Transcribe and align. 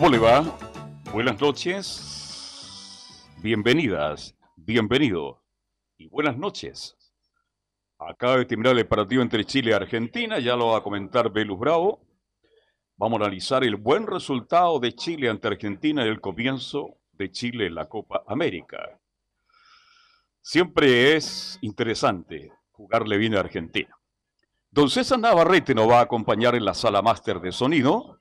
¿Cómo 0.00 0.12
le 0.12 0.18
va? 0.18 0.42
Buenas 1.12 1.38
noches, 1.38 3.22
bienvenidas, 3.42 4.34
bienvenido 4.56 5.44
y 5.98 6.08
buenas 6.08 6.38
noches. 6.38 6.96
Acaba 7.98 8.38
de 8.38 8.46
terminar 8.46 8.78
el 8.78 8.88
partido 8.88 9.20
entre 9.20 9.44
Chile 9.44 9.72
y 9.72 9.74
Argentina, 9.74 10.38
ya 10.38 10.56
lo 10.56 10.68
va 10.68 10.78
a 10.78 10.82
comentar 10.82 11.30
Velus 11.30 11.58
Bravo. 11.58 12.00
Vamos 12.96 13.20
a 13.20 13.24
analizar 13.24 13.62
el 13.62 13.76
buen 13.76 14.06
resultado 14.06 14.80
de 14.80 14.94
Chile 14.94 15.28
ante 15.28 15.48
Argentina 15.48 16.00
en 16.00 16.08
el 16.08 16.22
comienzo 16.22 16.96
de 17.12 17.30
Chile 17.30 17.66
en 17.66 17.74
la 17.74 17.86
Copa 17.86 18.22
América. 18.26 18.98
Siempre 20.40 21.14
es 21.14 21.58
interesante 21.60 22.50
jugarle 22.70 23.18
bien 23.18 23.34
a 23.34 23.40
Argentina. 23.40 23.94
Don 24.70 24.88
César 24.88 25.18
Navarrete 25.18 25.74
nos 25.74 25.90
va 25.90 25.98
a 25.98 26.04
acompañar 26.04 26.54
en 26.54 26.64
la 26.64 26.72
sala 26.72 27.02
máster 27.02 27.38
de 27.38 27.52
sonido. 27.52 28.18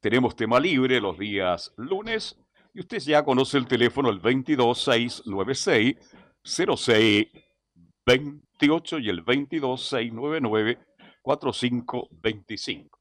Tenemos 0.00 0.34
tema 0.36 0.60
libre 0.60 1.00
los 1.00 1.18
días 1.18 1.74
lunes 1.76 2.38
y 2.72 2.78
usted 2.80 3.00
ya 3.00 3.24
conoce 3.24 3.58
el 3.58 3.66
teléfono 3.66 4.10
el 4.10 4.20
22696 4.20 5.96
0628 6.44 8.98
y 8.98 9.08
el 9.08 9.24
22699 9.24 10.78
4525. 11.22 12.98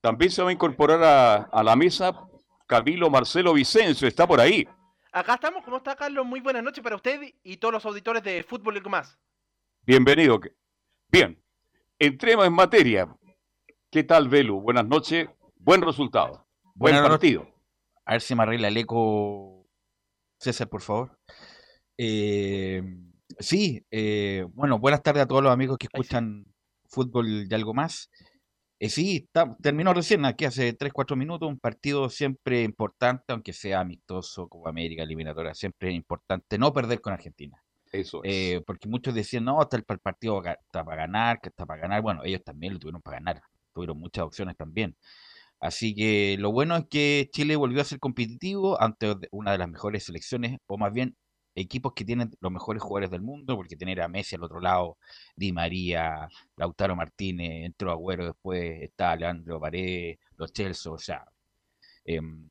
También 0.00 0.30
se 0.30 0.42
va 0.42 0.48
a 0.50 0.52
incorporar 0.52 1.48
a, 1.50 1.62
la 1.62 1.76
mesa 1.76 2.28
Camilo 2.66 3.08
Marcelo 3.10 3.54
Vicencio, 3.54 4.06
está 4.06 4.26
por 4.26 4.38
ahí. 4.40 4.68
Acá 5.12 5.34
estamos, 5.34 5.64
¿cómo 5.64 5.78
está 5.78 5.96
Carlos? 5.96 6.26
Muy 6.26 6.40
buenas 6.40 6.62
noches 6.62 6.84
para 6.84 6.96
usted 6.96 7.22
y 7.42 7.56
todos 7.56 7.72
los 7.72 7.86
auditores 7.86 8.22
de 8.22 8.42
Fútbol 8.42 8.76
y 8.76 8.80
más. 8.88 9.18
Bienvenido. 9.82 10.38
Bien, 11.08 11.42
entremos 11.98 12.46
en 12.46 12.52
materia. 12.52 13.08
¿Qué 13.90 14.04
tal, 14.04 14.28
Velu? 14.28 14.60
Buenas 14.60 14.86
noches, 14.86 15.28
buen 15.64 15.80
resultado, 15.82 16.46
buen 16.74 16.94
partido. 16.96 17.48
A 18.04 18.12
ver 18.12 18.20
si 18.20 18.34
me 18.34 18.42
arregla 18.42 18.68
el 18.68 18.76
eco, 18.76 19.66
César, 20.38 20.68
por 20.68 20.82
favor. 20.82 21.18
Eh, 21.96 22.82
sí, 23.38 23.84
eh, 23.90 24.46
bueno, 24.52 24.78
buenas 24.78 25.02
tardes 25.02 25.22
a 25.22 25.26
todos 25.26 25.42
los 25.42 25.52
amigos 25.52 25.78
que 25.78 25.86
escuchan 25.86 26.46
fútbol 26.86 27.46
y 27.50 27.54
algo 27.54 27.72
más. 27.72 28.10
Eh, 28.78 28.90
sí, 28.90 29.28
terminó 29.62 29.94
recién, 29.94 30.26
aquí 30.26 30.44
hace 30.44 30.74
3, 30.74 30.92
4 30.92 31.16
minutos, 31.16 31.48
un 31.48 31.58
partido 31.58 32.10
siempre 32.10 32.62
importante, 32.62 33.32
aunque 33.32 33.54
sea 33.54 33.80
amistoso, 33.80 34.48
como 34.48 34.68
América 34.68 35.02
eliminatoria, 35.02 35.54
siempre 35.54 35.88
es 35.88 35.94
importante 35.94 36.58
no 36.58 36.72
perder 36.72 37.00
con 37.00 37.14
Argentina. 37.14 37.62
Eso 37.90 38.22
es. 38.24 38.32
Eh, 38.32 38.62
porque 38.66 38.88
muchos 38.88 39.14
decían, 39.14 39.44
no, 39.44 39.62
está 39.62 39.76
el, 39.76 39.84
partido 39.84 40.42
está 40.44 40.84
para 40.84 40.96
ganar, 40.96 41.40
que 41.40 41.48
está 41.48 41.64
para 41.64 41.80
ganar. 41.80 42.02
Bueno, 42.02 42.22
ellos 42.24 42.42
también 42.44 42.74
lo 42.74 42.78
tuvieron 42.78 43.00
para 43.00 43.18
ganar, 43.18 43.40
tuvieron 43.72 43.98
muchas 43.98 44.24
opciones 44.24 44.56
también. 44.56 44.94
Así 45.64 45.94
que 45.94 46.36
lo 46.38 46.52
bueno 46.52 46.76
es 46.76 46.84
que 46.90 47.30
Chile 47.32 47.56
volvió 47.56 47.80
a 47.80 47.84
ser 47.84 47.98
competitivo 47.98 48.78
ante 48.82 49.14
una 49.30 49.52
de 49.52 49.58
las 49.58 49.68
mejores 49.70 50.04
selecciones, 50.04 50.58
o 50.66 50.76
más 50.76 50.92
bien 50.92 51.16
equipos 51.54 51.94
que 51.94 52.04
tienen 52.04 52.30
los 52.40 52.52
mejores 52.52 52.82
jugadores 52.82 53.10
del 53.10 53.22
mundo, 53.22 53.56
porque 53.56 53.74
tener 53.74 54.02
a 54.02 54.08
Messi 54.08 54.36
al 54.36 54.44
otro 54.44 54.60
lado, 54.60 54.98
Di 55.36 55.52
María, 55.52 56.28
Lautaro 56.56 56.94
Martínez, 56.96 57.64
entró 57.64 57.90
Agüero 57.92 58.26
después, 58.26 58.82
está 58.82 59.16
Leandro 59.16 59.58
Paredes, 59.58 60.18
los 60.36 60.52
Chelsea, 60.52 60.92
o 60.92 60.98
sea, 60.98 61.24
em, 62.04 62.50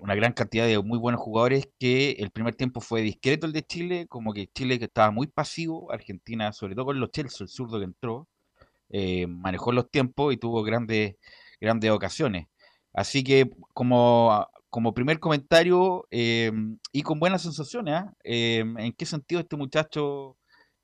una 0.00 0.14
gran 0.14 0.32
cantidad 0.32 0.66
de 0.66 0.78
muy 0.82 0.98
buenos 0.98 1.20
jugadores 1.20 1.68
que 1.78 2.12
el 2.12 2.30
primer 2.30 2.54
tiempo 2.54 2.80
fue 2.80 3.02
discreto 3.02 3.46
el 3.46 3.52
de 3.52 3.64
Chile, 3.64 4.06
como 4.08 4.32
que 4.32 4.48
Chile 4.48 4.78
que 4.78 4.86
estaba 4.86 5.10
muy 5.10 5.26
pasivo, 5.26 5.92
Argentina, 5.92 6.52
sobre 6.52 6.74
todo 6.74 6.86
con 6.86 7.00
los 7.00 7.10
Chelsea, 7.10 7.44
el 7.44 7.50
zurdo 7.50 7.78
que 7.78 7.84
entró, 7.84 8.26
eh, 8.90 9.26
manejó 9.26 9.72
los 9.72 9.90
tiempos 9.90 10.32
y 10.34 10.38
tuvo 10.38 10.62
grandes, 10.62 11.16
grandes 11.60 11.90
ocasiones. 11.90 12.46
Así 12.94 13.22
que 13.22 13.50
como 13.74 14.48
como 14.74 14.92
primer 14.92 15.20
comentario 15.20 16.04
em, 16.10 16.78
y 16.90 17.02
con 17.02 17.20
buenas 17.20 17.42
sensaciones, 17.42 17.94
¿ah? 17.94 18.12
em, 18.24 18.76
¿en 18.76 18.92
qué 18.92 19.06
sentido 19.06 19.40
este 19.40 19.54
muchacho 19.54 20.34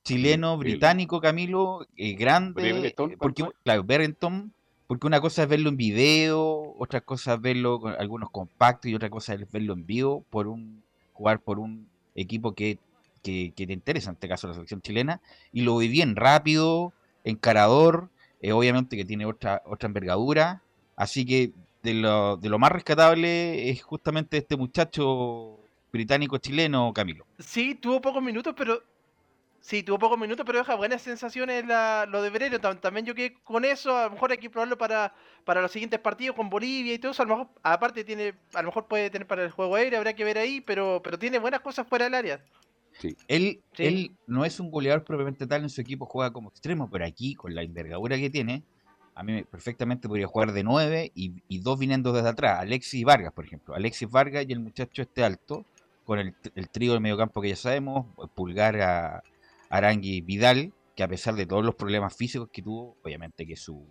chileno, 0.05 0.57
británico, 0.57 1.21
Camilo, 1.21 1.85
eh, 1.97 2.13
grande? 2.13 2.87
Eh, 2.87 2.95
porque, 3.19 3.45
claro, 3.65 3.83
Berrenton, 3.83 4.53
porque 4.87 5.09
una 5.09 5.21
cosa 5.21 5.43
es 5.43 5.49
verlo 5.49 5.71
en 5.71 5.77
video, 5.77 6.73
otra 6.79 7.01
cosa 7.01 7.35
es 7.35 7.41
verlo 7.41 7.81
con 7.81 7.95
algunos 7.99 8.31
compactos 8.31 8.89
y 8.89 8.95
otra 8.95 9.11
cosa 9.11 9.35
es 9.35 9.51
verlo 9.51 9.73
en 9.73 9.85
vivo 9.85 10.25
por 10.31 10.47
un 10.47 10.85
jugar 11.13 11.41
por 11.41 11.59
un 11.59 11.89
equipo 12.15 12.55
que, 12.55 12.79
que, 13.25 13.53
te 13.57 13.73
interesa, 13.73 14.11
en 14.11 14.15
este 14.15 14.29
caso 14.29 14.47
la 14.47 14.55
selección 14.55 14.83
chilena, 14.83 15.21
y 15.53 15.63
lo 15.63 15.77
vi 15.77 15.89
bien 15.89 16.15
rápido, 16.15 16.93
encarador, 17.25 18.09
eh, 18.41 18.53
obviamente 18.53 18.97
que 18.97 19.05
tiene 19.05 19.27
otra, 19.27 19.63
otra 19.67 19.89
envergadura, 19.89 20.63
así 20.95 21.27
que 21.27 21.51
de 21.83 21.95
lo, 21.95 22.37
de 22.37 22.49
lo 22.49 22.59
más 22.59 22.73
rescatable 22.73 23.71
es 23.71 23.83
justamente 23.83 24.39
este 24.39 24.57
muchacho 24.57 25.59
británico-chileno, 25.93 26.93
Camilo. 26.93 27.27
Sí, 27.39 27.75
tuvo 27.75 28.01
pocos 28.01 28.23
minutos, 28.23 28.55
pero 28.57 28.83
Sí, 29.61 29.83
tuvo 29.83 29.99
pocos 29.99 30.19
minutos, 30.19 30.45
pero 30.47 30.59
deja 30.59 30.75
buenas 30.75 31.03
sensaciones 31.03 31.67
la, 31.67 32.07
lo 32.09 32.23
de 32.23 32.31
Verero. 32.31 32.59
También 32.59 33.05
yo 33.05 33.15
que 33.15 33.35
con 33.45 33.67
eso, 33.67 33.95
a 33.95 34.05
lo 34.05 34.13
mejor 34.13 34.33
hay 34.33 34.39
que 34.39 34.49
probarlo 34.49 34.79
para, 34.79 35.15
para 35.45 35.61
los 35.61 35.71
siguientes 35.71 36.01
partidos 36.01 36.35
con 36.35 36.49
Bolivia 36.49 36.95
y 36.95 36.99
todo 36.99 37.13
eso. 37.13 37.23
A 37.23 37.27
lo 37.27 37.37
mejor, 37.37 37.53
aparte, 37.63 38.03
tiene, 38.03 38.35
a 38.55 38.63
lo 38.63 38.69
mejor 38.69 38.89
puede 38.89 39.11
tener 39.11 39.27
para 39.27 39.45
el 39.45 39.51
juego 39.51 39.75
aéreo, 39.75 39.99
habrá 39.99 40.15
que 40.15 40.25
ver 40.25 40.39
ahí, 40.39 40.63
pero, 40.63 41.03
pero 41.05 41.19
tiene 41.19 41.39
buenas 41.39 41.61
cosas 41.61 41.87
fuera 41.87 42.07
del 42.07 42.15
área. 42.15 42.45
Sí. 42.99 43.15
Él, 43.29 43.61
él 43.77 44.13
no 44.27 44.47
es 44.47 44.61
un 44.61 44.71
goleador 44.71 45.05
propiamente 45.05 45.47
tal 45.47 45.63
en 45.63 45.71
su 45.71 45.81
equipo, 45.83 46.07
juega 46.07 46.33
como 46.33 46.49
extremo, 46.49 46.89
pero 46.91 47.05
aquí, 47.05 47.35
con 47.35 47.55
la 47.55 47.63
envergadura 47.63 48.17
que 48.17 48.31
tiene, 48.31 48.63
a 49.21 49.23
mí 49.23 49.43
perfectamente 49.43 50.09
podría 50.09 50.27
jugar 50.27 50.53
de 50.53 50.65
9 50.65 51.13
y, 51.15 51.59
dos 51.59 51.79
viniendo 51.79 52.11
desde 52.11 52.31
atrás, 52.31 52.61
Alexis 52.61 53.01
y 53.01 53.05
Vargas, 53.05 53.35
por 53.35 53.45
ejemplo. 53.45 53.75
Alexis 53.75 54.09
Vargas 54.09 54.47
y 54.49 54.53
el 54.53 54.61
muchacho 54.61 55.03
este 55.03 55.23
alto, 55.23 55.67
con 56.07 56.19
el, 56.19 56.35
trío 56.71 56.93
del 56.93 57.03
mediocampo 57.03 57.43
que 57.43 57.51
ya 57.51 57.57
sabemos, 57.57 58.07
Pulgar 58.35 58.81
a 58.81 59.23
Arangui 59.69 60.23
Vidal, 60.23 60.73
que 60.97 61.03
a 61.03 61.09
pesar 61.09 61.35
de 61.35 61.45
todos 61.45 61.63
los 61.63 61.75
problemas 61.75 62.17
físicos 62.17 62.49
que 62.51 62.63
tuvo, 62.63 62.97
obviamente 63.05 63.47
que 63.47 63.57
su 63.57 63.87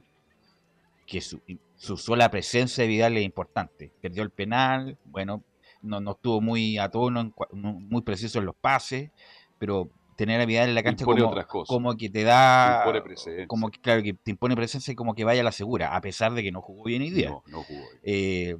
que 1.05 1.21
su, 1.21 1.39
sola 1.77 2.31
presencia 2.31 2.83
de 2.83 2.87
Vidal 2.87 3.15
es 3.17 3.23
importante. 3.23 3.91
Perdió 4.01 4.23
el 4.23 4.31
penal, 4.31 4.97
bueno, 5.05 5.43
no, 5.83 5.99
no 5.99 6.11
estuvo 6.13 6.41
muy 6.41 6.79
a 6.79 6.89
tono, 6.89 7.31
muy 7.53 8.01
preciso 8.01 8.39
en 8.39 8.45
los 8.45 8.55
pases, 8.55 9.11
pero 9.59 9.91
tener 10.19 10.41
a 10.41 10.45
Vidal 10.45 10.67
en 10.67 10.75
la 10.75 10.83
cancha 10.83 11.05
como, 11.05 11.33
como, 11.65 11.95
que 11.95 12.09
te 12.09 12.23
da 12.23 12.83
como 13.47 13.71
que 13.71 13.79
claro 13.79 14.03
que 14.03 14.13
te 14.13 14.31
impone 14.31 14.53
presencia 14.53 14.91
y 14.91 14.95
como 14.95 15.15
que 15.15 15.23
vaya 15.23 15.39
a 15.39 15.45
la 15.45 15.53
segura 15.53 15.95
a 15.95 16.01
pesar 16.01 16.33
de 16.33 16.43
que 16.43 16.51
no 16.51 16.61
jugó 16.61 16.83
bien 16.83 17.01
hoy 17.03 17.09
día. 17.09 17.33
Eh, 18.03 18.57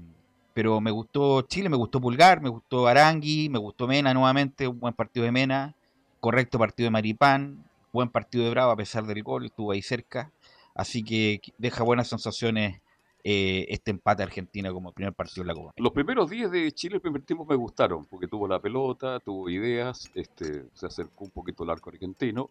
pero 0.53 0.79
me 0.79 0.89
gustó 0.89 1.41
Chile 1.41 1.67
me 1.67 1.75
gustó 1.75 1.99
Pulgar 1.99 2.39
me 2.39 2.47
gustó 2.47 2.87
Arangui 2.87 3.49
me 3.49 3.59
gustó 3.59 3.87
Mena 3.87 4.13
nuevamente 4.13 4.69
un 4.69 4.79
buen 4.79 4.93
partido 4.93 5.25
de 5.25 5.33
Mena 5.33 5.75
correcto 6.21 6.57
partido 6.57 6.85
de 6.85 6.91
Maripán 6.91 7.65
buen 7.91 8.07
partido 8.07 8.45
de 8.45 8.51
Bravo 8.51 8.71
a 8.71 8.77
pesar 8.77 9.05
del 9.05 9.21
gol 9.21 9.45
estuvo 9.45 9.73
ahí 9.73 9.81
cerca. 9.81 10.31
Así 10.73 11.03
que 11.03 11.41
deja 11.57 11.83
buenas 11.83 12.07
sensaciones 12.07 12.79
eh, 13.23 13.65
este 13.69 13.91
empate 13.91 14.23
Argentina 14.23 14.71
como 14.71 14.93
primer 14.93 15.13
partido 15.13 15.43
de 15.43 15.47
la 15.47 15.53
Copa. 15.53 15.73
Los 15.77 15.91
primeros 15.91 16.29
días 16.29 16.51
de 16.51 16.71
Chile, 16.71 16.95
el 16.95 17.01
primer 17.01 17.23
tiempo 17.23 17.45
me 17.45 17.55
gustaron, 17.55 18.05
porque 18.05 18.27
tuvo 18.27 18.47
la 18.47 18.59
pelota, 18.59 19.19
tuvo 19.19 19.49
ideas, 19.49 20.09
este, 20.13 20.65
se 20.73 20.85
acercó 20.85 21.25
un 21.25 21.31
poquito 21.31 21.63
el 21.63 21.69
arco 21.69 21.89
argentino, 21.89 22.49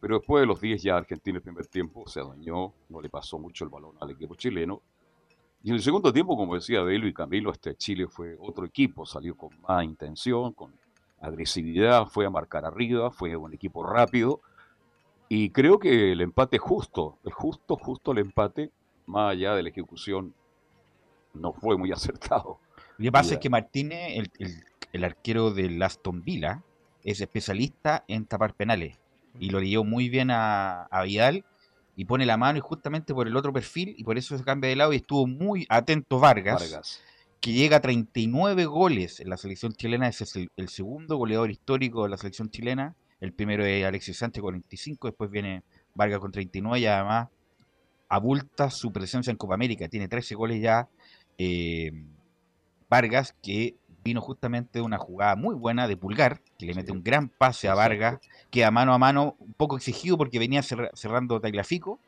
pero 0.00 0.18
después 0.18 0.42
de 0.42 0.46
los 0.46 0.60
10 0.60 0.82
ya 0.82 0.96
Argentina 0.96 1.38
el 1.38 1.42
primer 1.42 1.66
tiempo 1.66 2.06
se 2.06 2.20
dañó, 2.20 2.72
no 2.88 3.00
le 3.00 3.08
pasó 3.08 3.38
mucho 3.38 3.64
el 3.64 3.70
balón 3.70 3.96
al 4.00 4.10
equipo 4.10 4.34
chileno. 4.34 4.82
Y 5.62 5.70
en 5.70 5.76
el 5.76 5.82
segundo 5.82 6.12
tiempo, 6.12 6.36
como 6.36 6.54
decía 6.54 6.82
Belo 6.82 7.06
y 7.06 7.12
Camilo, 7.12 7.52
este 7.52 7.74
Chile 7.74 8.06
fue 8.06 8.36
otro 8.38 8.64
equipo, 8.64 9.04
salió 9.04 9.36
con 9.36 9.50
más 9.68 9.84
intención, 9.84 10.52
con 10.54 10.72
agresividad, 11.20 12.06
fue 12.06 12.24
a 12.24 12.30
marcar 12.30 12.64
arriba, 12.64 13.10
fue 13.10 13.36
un 13.36 13.52
equipo 13.52 13.82
rápido. 13.84 14.40
Y 15.28 15.50
creo 15.50 15.78
que 15.78 16.12
el 16.12 16.22
empate 16.22 16.58
justo, 16.58 17.18
el 17.24 17.32
justo, 17.32 17.76
justo 17.76 18.12
el 18.12 18.18
empate, 18.18 18.72
más 19.10 19.32
allá 19.32 19.54
de 19.54 19.62
la 19.62 19.68
ejecución, 19.68 20.34
no 21.34 21.52
fue 21.52 21.76
muy 21.76 21.92
acertado. 21.92 22.58
Lo 22.96 23.04
que 23.04 23.12
pasa 23.12 23.34
es 23.34 23.40
que 23.40 23.50
Martínez, 23.50 24.30
el, 24.92 25.04
arquero 25.04 25.50
de 25.50 25.78
Aston 25.82 26.22
Villa, 26.22 26.62
es 27.02 27.20
especialista 27.20 28.04
en 28.08 28.26
tapar 28.26 28.54
penales. 28.54 28.98
y 29.38 29.50
lo 29.50 29.60
leyó 29.60 29.84
muy 29.84 30.08
bien 30.08 30.30
a, 30.30 30.82
a 30.84 31.02
Vidal 31.04 31.44
y 31.96 32.04
pone 32.04 32.26
la 32.26 32.36
mano 32.36 32.58
y 32.58 32.60
justamente 32.60 33.14
por 33.14 33.26
el 33.26 33.36
otro 33.36 33.52
perfil 33.52 33.94
y 33.96 34.04
por 34.04 34.18
eso 34.18 34.36
se 34.36 34.44
cambia 34.44 34.70
de 34.70 34.76
lado 34.76 34.92
y 34.92 34.96
estuvo 34.96 35.26
muy 35.26 35.66
atento 35.68 36.18
Vargas, 36.18 36.60
Vargas. 36.60 37.02
que 37.40 37.52
llega 37.52 37.78
a 37.78 37.80
39 37.80 38.66
goles 38.66 39.20
en 39.20 39.30
la 39.30 39.36
selección 39.36 39.72
chilena, 39.72 40.08
ese 40.08 40.24
es 40.24 40.36
el, 40.36 40.48
el 40.56 40.68
segundo 40.68 41.16
goleador 41.16 41.50
histórico 41.50 42.04
de 42.04 42.10
la 42.10 42.16
selección 42.16 42.50
chilena, 42.50 42.96
el 43.20 43.32
primero 43.32 43.64
es 43.64 43.84
Alexis 43.84 44.18
Sánchez 44.18 44.42
con 44.42 44.52
25, 44.52 45.08
después 45.08 45.30
viene 45.30 45.62
Vargas 45.94 46.20
con 46.20 46.32
39 46.32 46.80
y 46.80 46.86
además 46.86 47.28
abulta 48.10 48.68
su 48.70 48.92
presencia 48.92 49.30
en 49.30 49.38
Copa 49.38 49.54
América, 49.54 49.88
tiene 49.88 50.08
13 50.08 50.34
goles 50.34 50.60
ya 50.60 50.88
eh, 51.38 51.92
Vargas 52.90 53.34
que 53.42 53.76
vino 54.02 54.20
justamente 54.20 54.80
de 54.80 54.82
una 54.82 54.98
jugada 54.98 55.36
muy 55.36 55.54
buena 55.54 55.86
de 55.88 55.96
Pulgar, 55.96 56.40
que 56.58 56.66
le 56.66 56.74
mete 56.74 56.92
un 56.92 57.02
gran 57.02 57.28
pase 57.28 57.68
a. 57.68 57.74
Vargas, 57.74 58.18
queda 58.50 58.70
mano 58.70 58.92
a 58.92 58.98
mano, 58.98 59.36
un 59.38 59.52
poco 59.54 59.76
exigido 59.76 60.18
porque 60.18 60.38
venía 60.38 60.62
cerra- 60.62 60.90
cerrando 60.94 61.40
Tagliafico, 61.40 62.00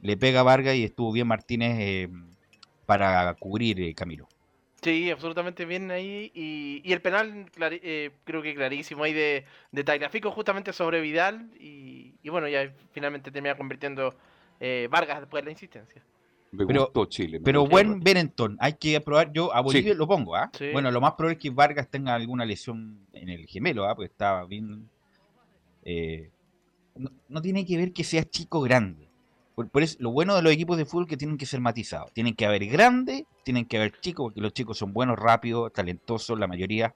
le 0.00 0.16
pega 0.16 0.40
a 0.40 0.44
Vargas 0.44 0.76
y 0.76 0.84
estuvo 0.84 1.12
bien 1.12 1.26
Martínez 1.26 1.76
eh, 1.78 2.08
para 2.86 3.34
cubrir 3.34 3.80
eh, 3.80 3.94
Camilo. 3.94 4.28
Sí, 4.80 5.10
absolutamente 5.10 5.64
bien 5.64 5.90
ahí. 5.90 6.30
Y, 6.34 6.80
y 6.84 6.92
el 6.92 7.02
penal, 7.02 7.50
eh, 7.60 8.12
creo 8.24 8.42
que 8.42 8.54
clarísimo 8.54 9.02
ahí 9.04 9.12
de, 9.12 9.44
de 9.72 9.84
Tagliafico 9.84 10.30
justamente 10.30 10.72
sobre 10.72 11.00
Vidal. 11.00 11.50
Y, 11.58 12.14
y 12.22 12.28
bueno, 12.30 12.46
ya 12.48 12.72
finalmente 12.92 13.32
termina 13.32 13.56
convirtiendo 13.56 14.14
eh, 14.60 14.88
Vargas 14.90 15.20
después 15.20 15.42
de 15.42 15.46
la 15.46 15.52
insistencia. 15.52 16.02
Me 16.50 16.66
Pero- 16.66 16.84
gustó 16.84 17.04
Chile. 17.06 17.38
me 17.38 17.44
Pero 17.44 17.60
gustó. 17.60 17.72
buen 17.72 18.00
Berenton, 18.00 18.56
hay 18.60 18.72
que 18.74 18.96
aprobar, 18.96 19.30
yo 19.32 19.54
a 19.54 19.60
Bolivia 19.60 19.94
lo 19.94 20.06
pongo, 20.08 20.34
¿ah? 20.34 20.50
Sí. 20.56 20.70
Bueno, 20.72 20.90
lo 20.90 21.00
más 21.00 21.12
probable 21.12 21.36
es 21.36 21.42
que 21.42 21.50
Vargas 21.50 21.88
tenga 21.88 22.14
alguna 22.14 22.46
lesión 22.46 22.98
en 23.12 23.28
el 23.28 23.46
gemelo, 23.46 23.84
¿ah? 23.86 23.94
Porque 23.94 24.10
estaba 24.10 24.44
bien... 24.46 24.88
eh, 25.84 26.30
no, 26.96 27.10
no 27.28 27.42
tiene 27.42 27.64
que 27.66 27.76
ver 27.76 27.92
que 27.92 28.02
sea 28.02 28.24
chico 28.24 28.60
grande. 28.62 29.08
Por, 29.54 29.68
por 29.68 29.82
eso, 29.82 29.96
lo 30.00 30.10
bueno 30.10 30.34
de 30.36 30.42
los 30.42 30.52
equipos 30.52 30.76
de 30.78 30.84
fútbol 30.86 31.04
es 31.04 31.10
que 31.10 31.16
tienen 31.16 31.36
que 31.36 31.46
ser 31.46 31.60
matizados. 31.60 32.12
Tienen 32.12 32.34
que 32.34 32.46
haber 32.46 32.64
grande, 32.66 33.26
tienen 33.44 33.66
que 33.66 33.76
haber 33.76 34.00
chicos, 34.00 34.26
porque 34.26 34.40
los 34.40 34.52
chicos 34.54 34.78
son 34.78 34.92
buenos, 34.92 35.18
rápidos, 35.18 35.72
talentosos, 35.72 36.38
la 36.38 36.46
mayoría, 36.46 36.94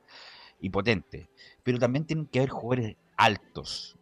y 0.60 0.70
potentes. 0.70 1.28
Pero 1.62 1.78
también 1.78 2.04
tienen 2.06 2.26
que 2.26 2.38
haber 2.38 2.50
jugadores 2.50 2.96
altos. 3.16 3.96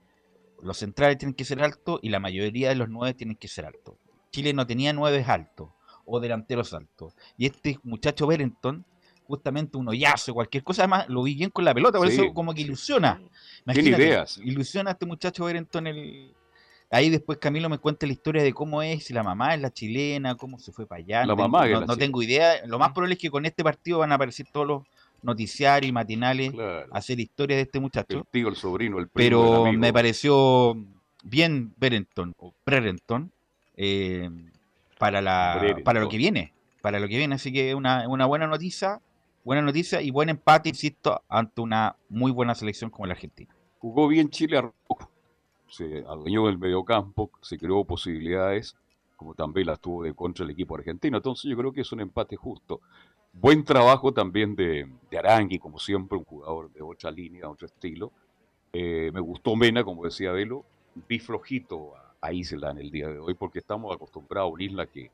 Los 0.63 0.79
centrales 0.79 1.19
tienen 1.19 1.35
que 1.35 1.45
ser 1.45 1.63
altos 1.63 2.01
y 2.03 2.09
la 2.09 2.21
mayoría 2.21 2.69
de 2.71 2.75
los 2.75 2.89
nueve 2.89 3.15
tienen 3.15 3.37
que 3.37 3.49
ser 3.49 3.67
altos. 3.67 3.95
Chile 4.31 4.53
no 4.53 4.67
tenía 4.67 4.93
nueve 4.93 5.25
altos 5.27 5.71
o 6.05 6.21
delanteros 6.21 6.73
altos. 6.75 7.15
Y 7.37 7.47
este 7.47 7.79
muchacho 7.83 8.27
Berenton, 8.27 8.85
justamente 9.25 9.77
un 9.77 9.89
hoyazo, 9.89 10.35
cualquier 10.35 10.63
cosa, 10.65 10.83
además 10.83 11.09
lo 11.09 11.23
vi 11.23 11.35
bien 11.35 11.51
con 11.51 11.65
la 11.65 11.73
pelota, 11.75 11.99
por 11.99 12.09
Sí, 12.09 12.15
eso 12.15 12.35
como 12.35 12.53
que 12.55 12.63
ilusiona. 12.63 13.21
Tiene 13.73 13.91
ideas. 13.91 14.39
Ilusiona 14.39 14.91
a 14.91 14.93
este 14.95 15.07
muchacho 15.07 15.45
Berenton 15.45 15.87
el... 15.87 16.35
Ahí 16.93 17.09
después 17.09 17.39
Camilo 17.39 17.69
me 17.69 17.79
cuenta 17.79 18.05
la 18.05 18.13
historia 18.13 18.43
de 18.43 18.53
cómo 18.53 18.83
es, 18.83 19.05
si 19.05 19.13
la 19.15 19.23
mamá 19.23 19.55
es 19.55 19.61
la 19.61 19.71
chilena, 19.73 20.35
cómo 20.35 20.59
se 20.59 20.73
fue 20.73 20.87
para 20.89 20.99
allá. 21.01 21.21
La 21.21 21.27
no 21.27 21.37
tengo- 21.37 21.49
mamá 21.49 21.67
es 21.67 21.73
no, 21.75 21.81
la 21.83 21.87
no 21.87 21.97
tengo 21.97 22.21
idea. 22.23 22.67
Lo 22.67 22.81
más 22.81 22.91
probable 22.91 23.15
es 23.15 23.21
que 23.21 23.31
con 23.31 23.47
este 23.47 23.63
partido 23.63 23.99
van 24.01 24.11
a 24.11 24.17
aparecer 24.17 24.47
todos 24.53 24.67
los 24.67 24.83
noticiarios 25.23 25.89
y 25.89 25.93
matinales 25.93 26.53
Claro. 26.53 26.87
a 26.93 26.99
hacer 26.99 27.21
historias 27.21 27.59
de 27.59 27.63
este 27.63 27.79
El 27.79 27.83
muchacho. 27.83 28.27
tío, 28.31 28.49
el 28.49 28.57
sobrino, 28.57 28.99
el 28.99 29.09
primo, 29.09 29.25
el 29.25 29.31
Pero 29.31 29.67
amigo. 29.67 29.81
me 29.81 29.93
pareció 29.93 30.77
bien 31.25 31.73
Berenton 31.77 32.35
o 32.39 32.53
Prerenton 32.65 33.31
eh, 33.77 34.29
para, 34.99 35.21
la, 35.21 35.77
para 35.85 36.01
lo 36.01 36.09
que 36.09 36.17
viene. 36.19 36.53
Para 36.83 36.99
lo 37.01 37.09
que 37.09 37.17
viene. 37.19 37.35
Así 37.35 37.53
que 37.53 37.75
una, 37.75 38.09
una 38.09 38.27
buena 38.27 38.47
noticia. 38.47 39.01
Buena 39.43 39.63
noticia 39.63 40.03
y 40.03 40.11
buen 40.11 40.29
empate, 40.29 40.69
insisto, 40.69 41.23
ante 41.29 41.63
una 41.63 41.97
muy 42.11 42.31
buena 42.31 42.55
selección 42.55 42.91
como 42.91 43.07
la 43.07 43.15
Argentina. 43.15 43.55
Jugó 43.79 44.07
bien 44.07 44.29
Chile, 44.29 44.59
arrancó, 44.59 45.11
se 45.67 46.05
adueñó 46.07 46.47
del 46.47 46.59
mediocampo, 46.59 47.31
se 47.41 47.57
creó 47.57 47.83
posibilidades, 47.87 48.77
como 49.17 49.35
también 49.35 49.67
las 49.69 49.81
tuvo 49.81 50.03
de 50.03 50.13
contra 50.13 50.45
el 50.45 50.51
equipo 50.51 50.75
argentino. 50.77 51.17
Entonces 51.17 51.51
yo 51.51 51.57
creo 51.57 51.73
que 51.73 51.81
es 51.81 51.91
un 51.91 52.01
empate 52.01 52.37
justo. 52.37 52.83
Buen 53.33 53.65
trabajo 53.65 54.13
también 54.13 54.57
de, 54.57 54.89
Arangui, 55.17 55.59
como 55.59 55.79
siempre, 55.79 56.19
un 56.19 56.25
jugador 56.25 56.71
de 56.73 56.83
otra 56.83 57.11
línea, 57.11 57.49
otro 57.49 57.67
estilo. 57.67 58.13
Eh, 58.73 59.11
me 59.13 59.21
gustó 59.21 59.57
Mena, 59.57 59.85
como 59.85 60.05
decía 60.05 60.33
Velo. 60.33 60.65
Vi 61.09 61.19
flojito 61.19 61.93
a, 62.21 62.33
Isla 62.33 62.71
en 62.71 62.79
el 62.79 62.91
día 62.91 63.09
de 63.09 63.19
hoy, 63.19 63.35
porque 63.35 63.61
estamos 63.61 63.95
acostumbrados 63.95 64.51
a 64.51 64.53
una 64.53 64.65
isla 64.65 64.87
que 64.87 65.11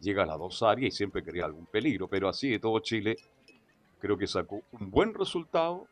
llega 0.00 0.24
a 0.24 0.26
las 0.26 0.38
dos 0.38 0.62
áreas 0.62 0.92
y 0.92 0.96
siempre 0.96 1.22
crea 1.22 1.46
algún 1.46 1.66
peligro. 1.66 2.08
Pero 2.08 2.28
así 2.28 2.50
de 2.50 2.58
todo 2.58 2.78
Chile, 2.80 3.16
creo 3.98 4.18
que 4.18 4.26
sacó 4.26 4.62
un 4.72 4.90
buen 4.90 5.14
resultado 5.14 5.86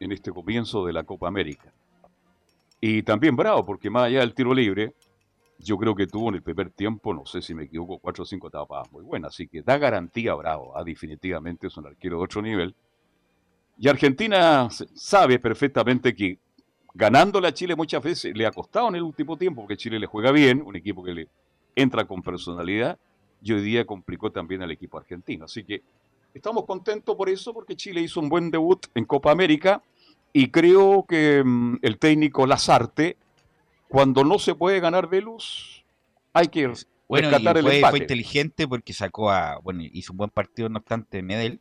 en 0.00 0.12
este 0.12 0.30
comienzo 0.30 0.84
de 0.84 0.92
la 0.92 1.04
Copa 1.04 1.26
América. 1.26 1.72
Y 2.80 3.02
también 3.02 3.34
bravo, 3.34 3.64
porque 3.64 3.88
más 3.88 4.04
allá 4.04 4.20
del 4.20 4.34
tiro 4.34 4.52
libre, 4.52 4.94
yo 5.58 5.78
creo 5.78 5.94
que 5.94 6.06
tuvo 6.06 6.28
en 6.28 6.36
el 6.36 6.42
primer 6.42 6.70
tiempo, 6.70 7.14
no 7.14 7.24
sé 7.26 7.40
si 7.40 7.54
me 7.54 7.64
equivoco, 7.64 7.98
cuatro 7.98 8.22
o 8.24 8.26
cinco 8.26 8.50
tapadas 8.50 8.90
muy 8.92 9.02
buenas. 9.02 9.34
Así 9.34 9.48
que 9.48 9.62
da 9.62 9.78
garantía 9.78 10.34
bravo. 10.34 10.76
ah, 10.76 10.84
definitivamente 10.84 11.66
es 11.68 11.76
un 11.76 11.86
arquero 11.86 12.18
de 12.18 12.24
otro 12.24 12.42
nivel. 12.42 12.74
Y 13.78 13.88
Argentina 13.88 14.68
sabe 14.70 15.38
perfectamente 15.38 16.14
que 16.14 16.38
ganándole 16.94 17.48
a 17.48 17.54
Chile 17.54 17.74
muchas 17.74 18.02
veces 18.02 18.36
le 18.36 18.46
ha 18.46 18.52
costado 18.52 18.88
en 18.88 18.96
el 18.96 19.02
último 19.02 19.36
tiempo, 19.36 19.62
porque 19.62 19.76
Chile 19.76 19.98
le 19.98 20.06
juega 20.06 20.30
bien, 20.30 20.62
un 20.62 20.76
equipo 20.76 21.02
que 21.02 21.12
le 21.12 21.28
entra 21.74 22.04
con 22.04 22.22
personalidad, 22.22 22.98
y 23.42 23.52
hoy 23.52 23.62
día 23.62 23.84
complicó 23.84 24.30
también 24.30 24.62
al 24.62 24.70
equipo 24.70 24.96
argentino. 24.96 25.44
Así 25.44 25.64
que 25.64 25.82
estamos 26.32 26.64
contentos 26.64 27.16
por 27.16 27.28
eso, 27.28 27.52
porque 27.52 27.76
Chile 27.76 28.00
hizo 28.00 28.20
un 28.20 28.28
buen 28.28 28.50
debut 28.50 28.86
en 28.94 29.04
Copa 29.04 29.32
América, 29.32 29.82
y 30.32 30.50
creo 30.50 31.04
que 31.08 31.42
mm, 31.44 31.78
el 31.82 31.98
técnico 31.98 32.46
Lazarte, 32.46 33.16
cuando 33.94 34.24
no 34.24 34.38
se 34.40 34.54
puede 34.56 34.80
ganar 34.80 35.08
Velus, 35.08 35.84
hay 36.32 36.48
que 36.48 36.66
Bueno, 37.08 37.28
y 37.28 37.30
rescatar 37.30 37.56
el 37.58 37.62
fue, 37.62 37.70
fue 37.72 37.76
empate. 37.78 37.98
inteligente 37.98 38.66
porque 38.66 38.92
sacó 38.92 39.30
a. 39.30 39.58
Bueno, 39.60 39.82
hizo 39.84 40.12
un 40.12 40.16
buen 40.18 40.30
partido, 40.30 40.68
no 40.68 40.78
obstante, 40.80 41.22
Medel. 41.22 41.60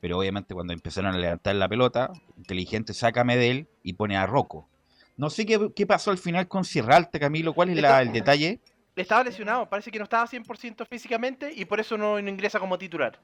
Pero 0.00 0.18
obviamente 0.18 0.54
cuando 0.54 0.72
empezaron 0.72 1.14
a 1.14 1.18
levantar 1.18 1.54
la 1.54 1.68
pelota, 1.68 2.10
inteligente 2.36 2.94
saca 2.94 3.20
a 3.20 3.24
Medel 3.24 3.68
y 3.82 3.92
pone 3.92 4.16
a 4.16 4.26
Rocco. 4.26 4.68
No 5.16 5.30
sé 5.30 5.46
qué, 5.46 5.70
qué 5.74 5.86
pasó 5.86 6.10
al 6.10 6.18
final 6.18 6.48
con 6.48 6.64
Sierra 6.64 6.96
Alta, 6.96 7.18
Camilo. 7.18 7.52
¿Cuál 7.52 7.70
es 7.70 7.76
la- 7.80 8.02
el 8.02 8.12
detalle? 8.12 8.60
Estaba 8.96 9.22
lesionado, 9.22 9.68
parece 9.68 9.92
que 9.92 9.98
no 9.98 10.04
estaba 10.04 10.26
100% 10.26 10.84
físicamente 10.84 11.52
y 11.54 11.64
por 11.64 11.78
eso 11.78 11.96
no, 11.96 12.20
no 12.20 12.28
ingresa 12.28 12.58
como 12.58 12.76
titular. 12.78 13.20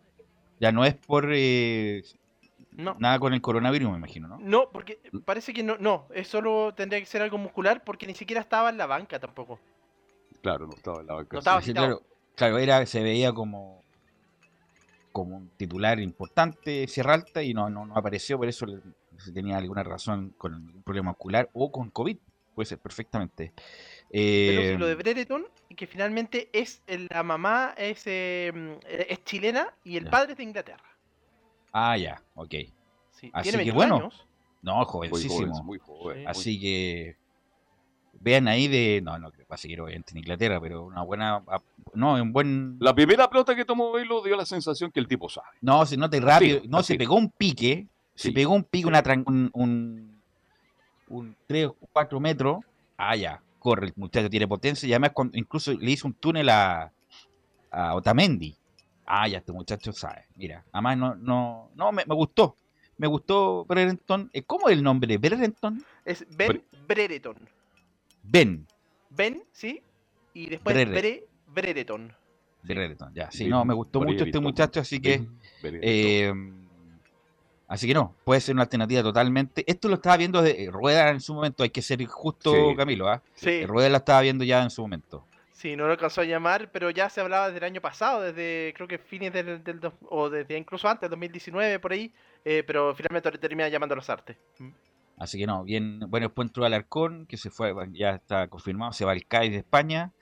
Ya 0.61 0.71
no 0.71 0.85
es 0.85 0.95
por 0.95 1.29
eh, 1.33 2.05
No. 2.75 2.97
nada 2.99 3.19
con 3.19 3.33
el 3.33 3.41
coronavirus, 3.41 3.91
me 3.91 3.99
imagino, 3.99 4.27
¿no? 4.29 4.39
No, 4.39 4.69
porque 4.71 4.99
parece 5.25 5.53
que 5.53 5.63
no, 5.63 5.77
no, 5.79 6.09
es 6.13 6.27
solo 6.29 6.75
tendría 6.75 7.01
que 7.01 7.07
ser 7.07 7.23
algo 7.23 7.39
muscular 7.39 7.85
porque 7.85 8.07
ni 8.07 8.15
siquiera 8.15 8.41
estaba 8.41 8.69
en 8.71 8.79
la 8.79 8.87
banca 8.87 9.19
tampoco. 9.21 9.61
Claro, 10.43 10.67
no 10.67 10.75
estaba 10.75 11.01
en 11.01 11.07
la 11.07 11.15
banca. 11.15 11.29
No 11.33 11.39
estaba 11.39 11.63
Sí, 11.63 11.73
claro, 11.73 12.03
claro, 12.35 12.59
era, 12.59 12.85
se 12.87 13.03
veía 13.03 13.33
como, 13.33 13.83
como 15.13 15.37
un 15.37 15.49
titular 15.57 16.01
importante 16.01 16.87
Sierra 16.89 17.15
Alta 17.15 17.43
y 17.43 17.55
no, 17.55 17.71
no, 17.71 17.87
no 17.87 17.97
apareció, 17.97 18.37
por 18.39 18.49
eso 18.49 18.67
si 19.19 19.33
tenía 19.33 19.57
alguna 19.57 19.85
razón 19.85 20.35
con 20.37 20.55
un 20.55 20.83
problema 20.83 21.11
muscular 21.11 21.49
o 21.53 21.71
con 21.71 21.91
COVID, 21.91 22.19
puede 22.55 22.67
ser 22.67 22.79
perfectamente. 22.79 23.53
Pero 23.55 24.61
Eh, 24.61 24.69
sí, 24.73 24.77
lo 24.79 24.87
de 24.87 24.95
Brereton, 24.97 25.47
que 25.77 25.87
finalmente 25.87 26.51
es 26.53 26.83
la 26.87 27.23
mamá 27.23 27.75
es, 27.77 28.03
eh, 28.07 28.53
es 29.09 29.25
chilena 29.25 29.73
y 29.85 29.97
el 29.97 30.05
Ya. 30.05 30.11
padre 30.11 30.33
es 30.33 30.39
de 30.39 30.45
Inglaterra. 30.45 30.85
Ah, 31.77 31.97
ya, 31.97 32.23
ok. 32.37 32.55
Sí, 33.11 33.31
Así 33.33 33.51
tiene 33.51 33.65
que 33.65 33.73
21 33.73 33.75
bueno, 33.75 33.97
años. 33.97 34.27
No, 34.63 34.77
Muy 34.77 34.85
jovencísimo. 34.87 35.53
joven, 35.55 35.67
muy 35.67 35.79
joven. 35.79 36.15
Sí. 36.17 36.23
muy- 36.23 36.27
Así 36.31 36.61
que 36.61 37.17
vean 38.21 38.47
ahí 38.49 38.69
de. 38.69 39.01
No, 39.03 39.19
no, 39.19 39.29
va 39.31 39.55
a 39.55 39.57
seguir 39.57 39.81
obviamente 39.81 40.13
en 40.13 40.19
Inglaterra, 40.19 40.61
pero 40.61 40.85
una 40.85 41.03
buena. 41.03 41.43
ah, 41.49 41.61
No, 41.95 42.15
un 42.15 42.33
buen. 42.33 42.77
La 42.81 42.95
primera 42.95 43.29
pelota 43.29 43.55
que 43.57 43.65
tomó 43.65 43.91
Velo 43.93 44.23
dio 44.23 44.37
la 44.37 44.47
sensación 44.47 44.91
que 44.93 45.01
el 45.01 45.09
tipo 45.09 45.29
sabe. 45.29 45.49
No, 45.61 45.85
se 45.85 45.97
nota 45.97 46.19
rápido. 46.21 46.61
Sí, 46.61 46.69
no, 46.69 46.83
se 46.83 46.95
pegó 46.97 47.17
un 47.17 47.29
pique. 47.31 47.87
Se 48.15 48.31
pegó 48.31 48.55
un 48.55 48.63
pique, 48.63 48.87
una 48.87 49.03
tran- 49.03 49.25
un, 49.27 49.51
un, 49.55 50.21
un 51.09 51.37
3 51.49 51.67
o 51.67 51.77
4 51.93 52.21
metros. 52.21 52.59
Ah, 52.97 53.17
ya. 53.17 53.43
Corre, 53.59 53.89
el 53.89 53.93
muchacho 53.97 54.31
tiene 54.31 54.47
potencia. 54.47 54.89
Y 54.89 54.93
además, 54.93 55.11
cuando- 55.13 55.37
incluso 55.37 55.73
le 55.73 55.91
hizo 55.91 56.07
un 56.07 56.15
túnel 56.15 56.49
a, 56.49 56.93
a 57.73 57.95
Otamendi. 57.97 58.55
Ah, 59.07 59.29
ya, 59.29 59.39
este 59.39 59.53
muchacho 59.53 59.93
sabe. 59.93 60.27
Mira, 60.37 60.65
además, 60.73 60.97
no, 60.97 61.15
no, 61.17 61.71
no 61.75 61.93
me, 61.93 62.05
me 62.07 62.15
gustó. 62.15 62.57
Me 62.97 63.07
gustó 63.07 63.65
Brereton. 63.65 64.31
Eh, 64.33 64.43
¿Cómo 64.45 64.69
es 64.69 64.77
el 64.77 64.83
nombre? 64.83 65.19
¿Brereton? 65.19 65.85
Es 66.05 66.25
Ben 66.37 66.63
Brereton. 66.87 67.37
Ben. 68.23 68.67
Ben, 69.11 69.43
¿sí? 69.53 69.83
Y 70.33 70.49
después 70.49 70.75
Brere. 70.75 70.93
Bre 70.93 71.25
Brereton. 71.49 72.13
Brereton, 72.63 73.13
ya. 73.15 73.31
Sí, 73.31 73.47
no, 73.49 73.65
me 73.65 73.75
gustó 73.75 73.99
mucho 74.01 74.13
este 74.13 74.23
Brereton. 74.25 74.43
muchacho, 74.43 74.81
así 74.81 75.01
que. 75.01 75.27
Brereton. 75.61 75.81
Eh, 75.83 76.33
así 77.69 77.87
que 77.87 77.95
no, 77.95 78.15
puede 78.25 78.41
ser 78.41 78.55
una 78.55 78.63
alternativa 78.63 79.03
totalmente. 79.03 79.65
Esto 79.67 79.89
lo 79.89 79.97
estaba 79.97 80.17
viendo 80.17 80.41
de 80.41 80.69
Rueda 80.71 81.11
en 81.11 81.21
su 81.21 81.35
momento, 81.35 81.63
hay 81.63 81.71
que 81.71 81.83
ser 81.83 82.05
justo, 82.07 82.53
Sí. 82.53 82.77
Camilo. 82.77 83.09
¿ah? 83.09 83.23
Sí, 83.35 83.67
Rueda 83.67 83.89
la 83.91 83.99
estaba 83.99 84.21
viendo 84.23 84.45
ya 84.45 84.63
en 84.63 84.71
su 84.71 84.83
momento. 84.83 85.27
Sí, 85.55 85.75
no 85.77 85.87
lo 85.87 85.93
alcanzó 85.93 86.21
a 86.21 86.25
llamar, 86.25 86.71
pero 86.71 86.91
ya 86.91 87.09
se 87.09 87.21
hablaba 87.23 87.47
desde 87.47 87.59
el 87.59 87.65
año 87.65 87.81
pasado, 87.81 88.21
desde 88.21 88.75
creo 88.77 88.87
que 88.87 88.99
fines 88.99 89.33
del, 89.33 89.65
del 89.65 89.81
dos- 89.81 89.95
o 90.11 90.29
desde 90.29 90.59
incluso 90.59 90.87
antes, 90.89 91.09
2019, 91.09 91.79
por 91.79 91.93
ahí, 91.93 92.13
eh, 92.45 92.63
pero 92.67 92.95
finalmente 92.95 93.31
termina 93.39 93.69
llamando 93.69 93.95
a 93.95 93.97
los 93.97 94.11
artes. 94.11 94.37
Mm. 94.59 94.69
Así 95.17 95.39
que 95.39 95.47
no, 95.47 95.63
bien, 95.65 96.01
bueno, 96.09 96.27
después 96.27 96.49
entró 96.49 96.65
Alarcón, 96.67 97.25
que 97.27 97.37
se 97.37 97.49
fue, 97.49 97.73
ya 97.93 98.11
está 98.17 98.49
confirmado, 98.49 98.93
se 98.93 99.05
va 99.05 99.13
al 99.13 99.25
CAI 99.27 99.49
de 99.49 99.59
España. 99.59 100.13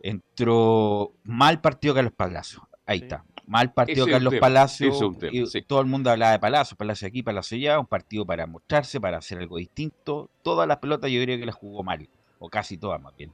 Entró 0.00 1.12
mal 1.24 1.60
partido 1.60 1.94
Carlos 1.94 2.12
Palacio. 2.16 2.68
Ahí 2.86 2.98
Sí. 2.98 3.04
está. 3.04 3.24
Mal 3.46 3.72
partido 3.72 4.04
Ese 4.04 4.12
Carlos 4.12 4.34
Palacio. 4.40 5.12
tema, 5.18 5.32
y 5.32 5.46
sí. 5.46 5.62
Todo 5.62 5.80
el 5.80 5.86
mundo 5.86 6.10
hablaba 6.10 6.32
de 6.32 6.38
Palacio, 6.38 6.76
Palacio 6.76 7.06
aquí, 7.08 7.22
Palacio 7.22 7.56
allá. 7.56 7.78
Un 7.78 7.86
partido 7.86 8.24
para 8.26 8.46
mostrarse, 8.46 9.00
para 9.00 9.18
hacer 9.18 9.38
algo 9.38 9.58
distinto. 9.58 10.30
Todas 10.42 10.66
las 10.66 10.78
pelotas 10.78 11.10
yo 11.10 11.22
creo 11.22 11.38
que 11.38 11.46
las 11.46 11.54
jugó 11.54 11.82
mal. 11.82 12.08
O 12.38 12.48
casi 12.48 12.76
todas 12.78 13.00
más 13.00 13.16
bien. 13.16 13.32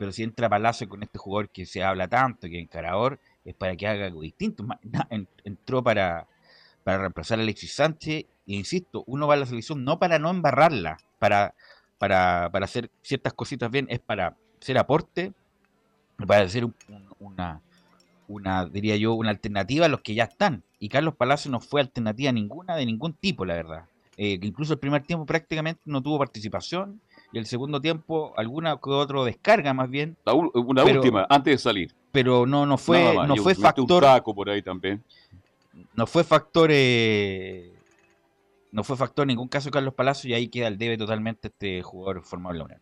Pero 0.00 0.12
si 0.12 0.22
entra 0.22 0.48
Palacio 0.48 0.88
con 0.88 1.02
este 1.02 1.18
jugador 1.18 1.50
que 1.50 1.66
se 1.66 1.84
habla 1.84 2.08
tanto, 2.08 2.48
que 2.48 2.56
es 2.56 2.62
encarador, 2.62 3.20
es 3.44 3.54
para 3.54 3.76
que 3.76 3.86
haga 3.86 4.06
algo 4.06 4.22
distinto. 4.22 4.64
Entró 5.44 5.84
para, 5.84 6.26
para 6.84 6.96
reemplazar 6.96 7.38
a 7.38 7.42
Alexis 7.42 7.74
Sánchez. 7.74 8.24
E 8.24 8.54
insisto, 8.54 9.04
uno 9.06 9.26
va 9.26 9.34
a 9.34 9.36
la 9.36 9.44
selección 9.44 9.84
no 9.84 9.98
para 9.98 10.18
no 10.18 10.30
embarrarla, 10.30 10.96
para, 11.18 11.54
para, 11.98 12.48
para 12.50 12.64
hacer 12.64 12.90
ciertas 13.02 13.34
cositas 13.34 13.70
bien, 13.70 13.88
es 13.90 13.98
para 14.00 14.38
hacer 14.58 14.78
aporte, 14.78 15.34
para 16.26 16.44
hacer 16.44 16.64
un- 16.64 16.74
un- 16.88 17.14
una, 17.20 17.60
una, 18.28 18.66
diría 18.66 18.96
yo, 18.96 19.14
una 19.14 19.30
alternativa 19.30 19.86
a 19.86 19.90
los 19.90 20.00
que 20.00 20.14
ya 20.14 20.24
están. 20.24 20.62
Y 20.78 20.88
Carlos 20.88 21.14
Palacio 21.16 21.50
no 21.50 21.60
fue 21.60 21.82
alternativa 21.82 22.32
ninguna, 22.32 22.76
de 22.76 22.86
ningún 22.86 23.12
tipo, 23.12 23.44
la 23.44 23.54
verdad. 23.54 23.84
Eh, 24.16 24.38
incluso 24.42 24.72
el 24.74 24.78
primer 24.78 25.02
tiempo 25.02 25.26
prácticamente 25.26 25.82
no 25.84 26.02
tuvo 26.02 26.18
participación 26.18 27.00
y 27.32 27.38
el 27.38 27.46
segundo 27.46 27.80
tiempo 27.80 28.32
alguna 28.36 28.76
que 28.76 28.90
otro 28.90 29.24
descarga 29.24 29.72
más 29.74 29.88
bien, 29.88 30.16
La 30.24 30.34
una 30.34 30.84
Pero- 30.84 31.00
última, 31.00 31.26
antes 31.28 31.54
de 31.54 31.58
salir. 31.58 31.94
pero 32.12 32.46
no, 32.46 32.66
no 32.66 32.76
fue, 32.76 33.14
más, 33.14 33.28
no 33.28 33.36
fue 33.36 33.52
un 33.54 33.60
factor 33.60 34.22
por 34.22 34.50
ahí 34.50 34.62
también. 34.62 35.02
no 35.94 36.06
fue 36.06 36.24
factor 36.24 36.70
eh, 36.72 37.72
no 38.72 38.84
fue 38.84 38.96
factor 38.96 39.24
en 39.24 39.28
ningún 39.28 39.48
caso 39.48 39.70
Carlos 39.70 39.94
Palacio 39.94 40.30
y 40.30 40.34
ahí 40.34 40.48
queda 40.48 40.68
el 40.68 40.78
debe 40.78 40.96
totalmente 40.96 41.48
este 41.48 41.82
jugador 41.82 42.22
formado 42.22 42.52
en 42.54 42.58
la 42.58 42.64
Unión. 42.64 42.80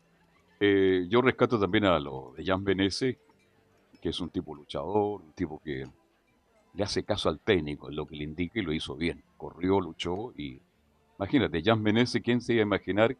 Eh, 0.60 1.06
yo 1.08 1.22
rescato 1.22 1.58
también 1.58 1.84
a 1.84 1.98
lo 1.98 2.32
de 2.36 2.44
Jan 2.44 2.64
Benese, 2.64 3.18
que 4.00 4.08
es 4.10 4.20
un 4.20 4.28
tipo 4.30 4.54
luchador, 4.54 5.22
un 5.22 5.32
tipo 5.32 5.60
que 5.64 5.86
le 6.74 6.84
hace 6.84 7.04
caso 7.04 7.28
al 7.28 7.38
técnico, 7.40 7.88
en 7.88 7.96
lo 7.96 8.06
que 8.06 8.16
le 8.16 8.24
indique 8.24 8.60
y 8.60 8.62
lo 8.62 8.72
hizo 8.72 8.94
bien. 8.96 9.22
Corrió, 9.36 9.80
luchó 9.80 10.32
y 10.36 10.60
imagínate, 11.18 11.62
Jan 11.62 11.82
Benese, 11.82 12.20
¿quién 12.20 12.40
se 12.40 12.54
iba 12.54 12.62
a 12.62 12.66
imaginar 12.66 13.16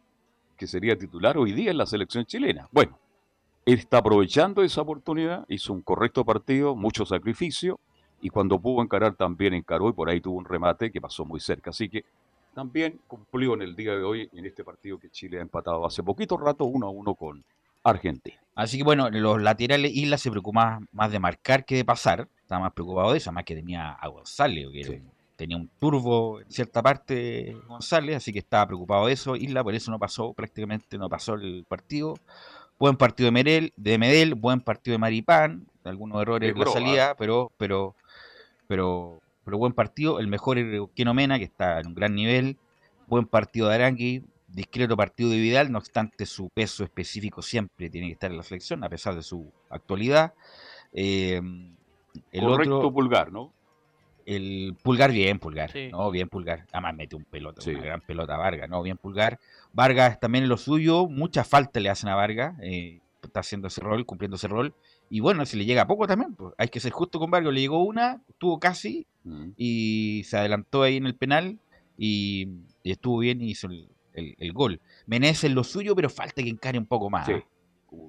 que 0.59 0.67
sería 0.67 0.97
titular 0.97 1.37
hoy 1.37 1.53
día 1.53 1.71
en 1.71 1.77
la 1.77 1.85
selección 1.85 2.25
chilena? 2.25 2.67
Bueno, 2.71 2.99
él 3.65 3.79
está 3.79 3.99
aprovechando 3.99 4.61
esa 4.61 4.81
oportunidad, 4.81 5.45
hizo 5.47 5.71
un 5.71 5.81
correcto 5.81 6.25
partido, 6.25 6.75
mucho 6.75 7.05
sacrificio 7.05 7.79
y 8.21 8.27
cuando 8.29 8.59
pudo 8.59 8.83
encarar 8.83 9.15
también 9.15 9.53
encaró 9.53 9.87
y 9.89 9.93
por 9.93 10.09
ahí 10.09 10.19
tuvo 10.19 10.37
un 10.37 10.43
remate 10.45 10.91
que 10.91 10.99
pasó 10.99 11.23
muy 11.23 11.39
cerca. 11.39 11.69
Así 11.69 11.87
que 11.87 12.03
también 12.53 12.99
cumplió 13.07 13.53
en 13.53 13.61
el 13.61 13.75
día 13.75 13.95
de 13.95 14.03
hoy 14.03 14.29
en 14.33 14.45
este 14.45 14.65
partido 14.65 14.99
que 14.99 15.09
Chile 15.09 15.39
ha 15.39 15.41
empatado 15.41 15.85
hace 15.85 16.03
poquito 16.03 16.35
rato 16.37 16.65
1 16.65 16.87
a 16.87 16.89
1 16.89 17.15
con 17.15 17.41
Argentina. 17.83 18.37
Así 18.55 18.77
que 18.77 18.83
bueno, 18.83 19.09
los 19.09 19.41
laterales 19.41 19.95
Isla 19.95 20.17
se 20.17 20.29
preocupaba 20.29 20.81
más 20.91 21.09
de 21.09 21.19
marcar 21.19 21.63
que 21.63 21.75
de 21.77 21.85
pasar, 21.85 22.27
estaba 22.41 22.59
más 22.63 22.73
preocupado 22.73 23.13
de 23.13 23.19
eso, 23.19 23.29
además 23.29 23.45
que 23.45 23.55
tenía 23.55 23.91
a 23.93 24.07
González, 24.09 24.67
que 24.73 24.79
era 24.81 24.89
Sí. 24.89 24.95
un- 24.95 25.18
tenía 25.39 25.55
un 25.55 25.69
turbo 25.79 26.41
en 26.41 26.51
cierta 26.51 26.83
parte 26.83 27.55
González, 27.65 28.17
así 28.17 28.33
que 28.33 28.39
estaba 28.39 28.67
preocupado 28.67 29.07
de 29.07 29.13
eso, 29.13 29.37
Isla, 29.37 29.63
por 29.63 29.73
eso 29.73 29.89
no 29.89 29.97
pasó, 29.97 30.33
prácticamente 30.33 30.97
no 30.97 31.07
pasó 31.07 31.35
el 31.35 31.65
partido. 31.65 32.15
Buen 32.77 32.97
partido 32.97 33.27
de 33.27 33.31
Merel, 33.31 33.73
de 33.77 33.97
Medel, 33.97 34.35
buen 34.35 34.59
partido 34.59 34.95
de 34.95 34.97
Maripán, 34.97 35.65
algunos 35.85 36.21
errores 36.21 36.51
en 36.51 36.59
la 36.59 36.65
salida, 36.65 37.15
pero, 37.17 37.53
pero, 37.57 37.95
pero, 38.67 39.21
pero 39.45 39.57
buen 39.57 39.71
partido, 39.71 40.19
el 40.19 40.27
mejor 40.27 40.57
Keno 40.93 41.13
Mena, 41.13 41.37
que 41.37 41.45
está 41.45 41.79
en 41.79 41.87
un 41.87 41.95
gran 41.95 42.15
nivel, 42.15 42.57
buen 43.07 43.25
partido 43.25 43.69
de 43.69 43.75
Arangui, 43.75 44.25
discreto 44.49 44.97
partido 44.97 45.29
de 45.29 45.37
Vidal, 45.37 45.71
no 45.71 45.77
obstante 45.77 46.25
su 46.25 46.49
peso 46.49 46.83
específico 46.83 47.41
siempre 47.41 47.89
tiene 47.89 48.07
que 48.07 48.13
estar 48.13 48.29
en 48.29 48.35
la 48.35 48.43
selección, 48.43 48.83
a 48.83 48.89
pesar 48.89 49.15
de 49.15 49.23
su 49.23 49.49
actualidad. 49.69 50.33
Eh, 50.91 51.41
el 52.33 52.43
Correcto 52.43 52.77
otro, 52.79 52.91
pulgar, 52.91 53.31
¿no? 53.31 53.53
El 54.35 54.75
pulgar, 54.83 55.11
bien 55.11 55.39
pulgar, 55.39 55.71
Sí. 55.71 55.89
no, 55.91 56.09
bien 56.11 56.29
pulgar. 56.29 56.65
Además 56.71 56.95
mete 56.95 57.15
un 57.15 57.25
pelota, 57.25 57.61
Sí. 57.61 57.71
una 57.71 57.81
gran 57.83 58.01
pelota 58.01 58.35
a 58.35 58.37
Vargas, 58.37 58.69
no, 58.69 58.81
bien 58.83 58.97
pulgar. 58.97 59.39
Vargas 59.73 60.19
también 60.19 60.43
en 60.43 60.49
lo 60.49 60.57
suyo, 60.57 61.07
mucha 61.07 61.43
falta 61.43 61.79
le 61.79 61.89
hacen 61.89 62.09
a 62.09 62.15
Vargas, 62.15 62.55
eh, 62.61 62.99
está 63.21 63.41
haciendo 63.41 63.67
ese 63.67 63.81
rol, 63.81 64.05
cumpliendo 64.05 64.35
ese 64.37 64.47
rol. 64.47 64.73
Y 65.09 65.19
bueno, 65.19 65.45
si 65.45 65.57
le 65.57 65.65
llega 65.65 65.87
poco 65.87 66.07
también, 66.07 66.35
pues, 66.35 66.53
hay 66.57 66.69
que 66.69 66.79
ser 66.79 66.91
justo 66.91 67.19
con 67.19 67.29
Vargas, 67.31 67.53
le 67.53 67.61
llegó 67.61 67.83
una, 67.83 68.21
tuvo 68.37 68.59
casi, 68.59 69.05
Mm. 69.23 69.49
y 69.57 70.21
se 70.25 70.37
adelantó 70.37 70.83
ahí 70.83 70.95
en 70.97 71.05
el 71.05 71.15
penal 71.15 71.59
y, 71.97 72.47
y 72.83 72.91
estuvo 72.91 73.19
bien 73.19 73.41
y 73.41 73.49
hizo 73.51 73.67
el, 73.67 73.89
el- 74.13 74.35
el 74.39 74.53
gol. 74.53 74.79
Menezes 75.07 75.43
en 75.45 75.55
lo 75.55 75.63
suyo, 75.63 75.95
pero 75.95 76.09
falta 76.09 76.41
que 76.41 76.49
encare 76.49 76.77
un 76.79 76.85
poco 76.85 77.09
más. 77.09 77.25
Sí. 77.25 77.33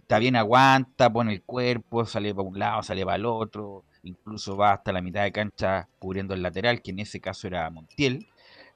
Está 0.02 0.18
bien, 0.18 0.36
aguanta, 0.36 1.10
pone 1.12 1.32
el 1.32 1.42
cuerpo, 1.42 2.04
sale 2.04 2.34
para 2.34 2.46
un 2.46 2.58
lado, 2.58 2.82
sale 2.82 3.04
para 3.04 3.16
el 3.16 3.24
otro, 3.26 3.84
incluso 4.02 4.56
va 4.56 4.72
hasta 4.72 4.92
la 4.92 5.02
mitad 5.02 5.22
de 5.22 5.32
cancha 5.32 5.88
cubriendo 5.98 6.34
el 6.34 6.42
lateral, 6.42 6.82
que 6.82 6.90
en 6.90 7.00
ese 7.00 7.20
caso 7.20 7.46
era 7.46 7.68
Montiel, 7.70 8.26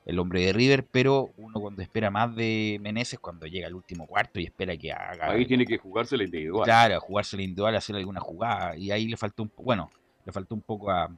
el 0.07 0.19
hombre 0.19 0.45
de 0.45 0.53
River, 0.53 0.87
pero 0.91 1.31
uno 1.39 1.61
cuando 1.61 1.81
espera 1.81 2.11
más 2.11 2.35
de 2.37 2.79
Menezes, 2.81 3.19
cuando 3.19 3.47
llega 3.47 3.67
al 3.67 3.75
último 3.75 4.07
cuarto 4.07 4.39
y 4.39 4.45
espera 4.45 4.77
que 4.77 4.93
haga... 4.93 5.31
Ahí 5.31 5.47
tiene 5.47 5.65
que 5.65 5.79
jugarse 5.79 6.17
la 6.17 6.25
individual. 6.25 6.65
Claro, 6.65 7.01
jugarse 7.01 7.37
la 7.37 7.43
individual, 7.43 7.75
hacer 7.77 7.97
alguna 7.97 8.21
jugada. 8.21 8.77
Y 8.77 8.91
ahí 8.91 9.09
le 9.09 9.17
faltó 9.17 9.43
un 9.43 9.49
poco, 9.49 9.63
bueno, 9.63 9.91
le 10.27 10.33
faltó 10.33 10.55
un 10.55 10.61
poco 10.61 10.91
a, 10.91 11.11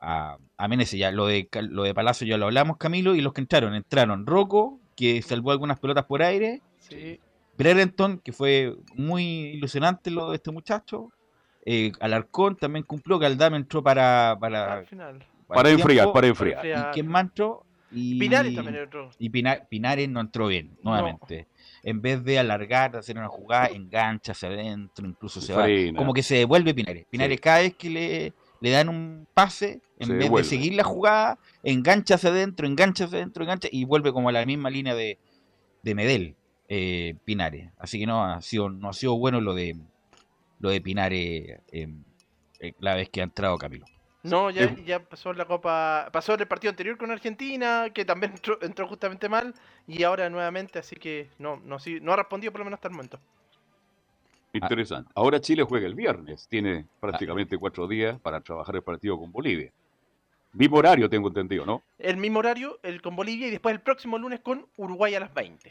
a, 0.00 0.36
a 0.58 0.68
Menezes. 0.68 0.98
Ya, 0.98 1.10
lo 1.10 1.26
de, 1.26 1.48
lo 1.70 1.84
de 1.84 1.94
Palacio 1.94 2.26
ya 2.26 2.36
lo 2.36 2.46
hablamos, 2.46 2.76
Camilo, 2.76 3.14
y 3.14 3.22
los 3.22 3.32
que 3.32 3.40
entraron, 3.40 3.74
entraron 3.74 4.26
Rocco, 4.26 4.78
que 4.94 5.22
salvó 5.22 5.50
algunas 5.50 5.78
pelotas 5.80 6.04
por 6.04 6.22
aire, 6.22 6.60
Sí. 6.78 7.18
Brereton, 7.58 8.18
que 8.18 8.32
fue 8.32 8.76
muy 8.94 9.24
ilusionante 9.24 10.10
lo 10.10 10.30
de 10.30 10.36
este 10.36 10.50
muchacho, 10.50 11.10
eh, 11.66 11.92
Alarcón 12.00 12.56
también 12.56 12.84
cumplió, 12.84 13.18
Galdame 13.18 13.58
entró 13.58 13.82
para... 13.82 14.36
para, 14.40 14.84
final. 14.84 15.22
Para 15.46 15.68
el 15.68 15.74
enfriar, 15.76 16.04
tiempo, 16.06 16.12
para 16.14 16.26
enfriar. 16.28 16.66
¿Y 16.66 16.92
quién 16.94 17.06
más 17.08 17.24
entró? 17.24 17.62
Y, 17.92 18.18
Pinares 18.18 18.54
también 18.54 18.76
entró. 18.76 19.10
y 19.18 19.28
Pina- 19.30 19.64
Pinares 19.68 20.08
no 20.08 20.20
entró 20.20 20.48
bien, 20.48 20.76
nuevamente. 20.82 21.46
En 21.84 22.00
vez 22.02 22.24
de 22.24 22.38
alargar, 22.38 22.90
de 22.92 22.98
hacer 22.98 23.16
una 23.16 23.28
jugada, 23.28 23.68
engancha 23.68 24.32
hacia 24.32 24.48
adentro, 24.48 25.06
incluso 25.06 25.40
se 25.40 25.52
va. 25.54 25.66
Como 25.96 26.12
que 26.12 26.22
se 26.24 26.34
devuelve 26.36 26.74
Pinares. 26.74 27.06
Pinares 27.08 27.36
Sí. 27.36 27.40
cada 27.42 27.58
vez 27.60 27.76
que 27.76 27.88
le, 27.90 28.32
le 28.60 28.70
dan 28.70 28.88
un 28.88 29.28
pase, 29.32 29.80
en 30.00 30.08
Se 30.08 30.12
vez 30.14 30.22
devuelve. 30.24 30.42
de 30.44 30.48
seguir 30.50 30.74
la 30.74 30.82
jugada, 30.82 31.38
engancha 31.62 32.16
hacia 32.16 32.30
adentro, 32.30 32.66
engancha 32.66 33.04
hacia 33.04 33.18
adentro, 33.18 33.44
engancha 33.44 33.68
y 33.70 33.84
vuelve 33.84 34.12
como 34.12 34.28
a 34.28 34.32
la 34.32 34.44
misma 34.44 34.68
línea 34.68 34.94
de, 34.96 35.18
de 35.82 35.94
Medel, 35.94 36.34
eh, 36.68 37.14
Pinares. 37.24 37.70
Así 37.78 38.00
que 38.00 38.06
no 38.06 38.24
ha 38.24 38.42
sido, 38.42 38.68
no 38.68 38.88
ha 38.88 38.92
sido 38.92 39.16
bueno 39.16 39.40
lo 39.40 39.54
de 39.54 39.76
lo 40.60 40.70
de 40.70 40.80
Pinares 40.80 41.60
eh, 41.72 41.88
eh, 42.60 42.74
la 42.80 42.94
vez 42.94 43.08
que 43.10 43.20
ha 43.20 43.24
entrado 43.24 43.58
Camilo. 43.58 43.86
No, 44.22 44.50
ya, 44.50 44.64
Eh, 44.64 44.82
ya 44.84 44.98
pasó 45.00 45.30
en 45.30 45.38
la 45.38 45.44
Copa. 45.44 46.08
Pasó 46.12 46.34
en 46.34 46.40
el 46.40 46.48
partido 46.48 46.70
anterior 46.70 46.96
con 46.98 47.10
Argentina, 47.10 47.90
que 47.94 48.04
también 48.04 48.32
entró, 48.32 48.58
entró 48.60 48.88
justamente 48.88 49.28
mal. 49.28 49.54
Y 49.86 50.02
ahora 50.02 50.28
nuevamente, 50.28 50.78
así 50.80 50.96
que 50.96 51.30
no, 51.38 51.60
no, 51.64 51.78
sí, 51.78 52.00
no 52.00 52.12
ha 52.12 52.16
respondido 52.16 52.52
por 52.52 52.60
lo 52.60 52.64
menos 52.64 52.78
hasta 52.78 52.88
el 52.88 52.94
momento. 52.94 53.20
Interesante. 54.52 55.10
Ahora 55.14 55.40
Chile 55.40 55.62
juega 55.62 55.86
el 55.86 55.94
viernes. 55.94 56.48
Tiene 56.48 56.86
prácticamente 56.98 57.56
cuatro 57.58 57.86
días 57.86 58.18
para 58.20 58.40
trabajar 58.40 58.74
el 58.74 58.82
partido 58.82 59.18
con 59.18 59.30
Bolivia. 59.30 59.70
Mismo 60.52 60.78
horario, 60.78 61.08
tengo 61.10 61.28
entendido, 61.28 61.66
¿no? 61.66 61.82
El 61.98 62.16
mismo 62.16 62.38
horario, 62.38 62.78
el 62.82 63.02
con 63.02 63.14
Bolivia, 63.14 63.46
y 63.46 63.50
después 63.50 63.74
el 63.74 63.80
próximo 63.80 64.16
lunes 64.18 64.40
con 64.40 64.66
Uruguay 64.76 65.14
a 65.14 65.20
las 65.20 65.34
20. 65.34 65.70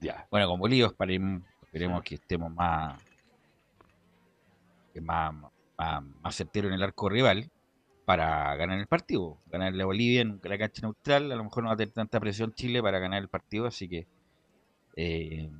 Ya. 0.00 0.26
Bueno, 0.30 0.48
con 0.48 0.58
Bolívar 0.58 0.90
esperemos, 0.90 1.42
esperemos 1.62 2.02
que 2.02 2.14
estemos 2.14 2.50
más, 2.50 2.98
más, 5.00 5.34
certeros 6.30 6.70
en 6.70 6.74
el 6.74 6.82
arco 6.82 7.08
rival 7.08 7.50
para 8.04 8.54
ganar 8.56 8.78
el 8.78 8.86
partido. 8.86 9.38
Ganarle 9.46 9.82
a 9.82 9.86
Bolivia 9.86 10.22
en 10.22 10.40
la 10.42 10.58
cancha 10.58 10.82
neutral, 10.82 11.30
a 11.30 11.36
lo 11.36 11.44
mejor 11.44 11.62
no 11.62 11.68
va 11.68 11.74
a 11.74 11.76
tener 11.76 11.92
tanta 11.92 12.20
presión 12.20 12.52
Chile 12.54 12.82
para 12.82 12.98
ganar 12.98 13.20
el 13.20 13.28
partido, 13.28 13.66
así 13.66 13.88
que 13.88 14.06
eh, 14.96 15.50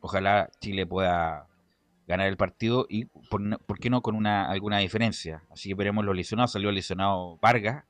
ojalá 0.00 0.50
Chile 0.60 0.86
pueda 0.86 1.46
ganar 2.06 2.28
el 2.28 2.36
partido 2.36 2.86
y 2.88 3.04
por 3.04 3.78
qué 3.78 3.90
no 3.90 4.00
con 4.00 4.14
una 4.14 4.48
alguna 4.48 4.78
diferencia. 4.78 5.42
Así 5.50 5.68
que 5.68 5.74
veremos 5.74 6.04
los 6.04 6.16
lesionados, 6.16 6.52
salió 6.52 6.72
lesionado 6.72 7.38
Vargas 7.42 7.84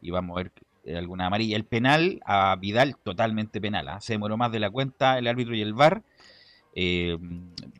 y 0.00 0.10
vamos 0.10 0.36
a 0.36 0.42
ver 0.42 0.52
eh, 0.84 0.96
alguna 0.96 1.26
amarilla. 1.26 1.56
El 1.56 1.64
penal 1.64 2.20
a 2.24 2.56
Vidal, 2.56 2.96
totalmente 2.96 3.60
penal. 3.60 3.88
¿ah? 3.88 4.00
Se 4.00 4.14
demoró 4.14 4.38
más 4.38 4.50
de 4.50 4.60
la 4.60 4.70
cuenta 4.70 5.18
el 5.18 5.26
árbitro 5.26 5.54
y 5.54 5.60
el 5.60 5.74
VAR. 5.74 6.02
Eh, 6.74 7.16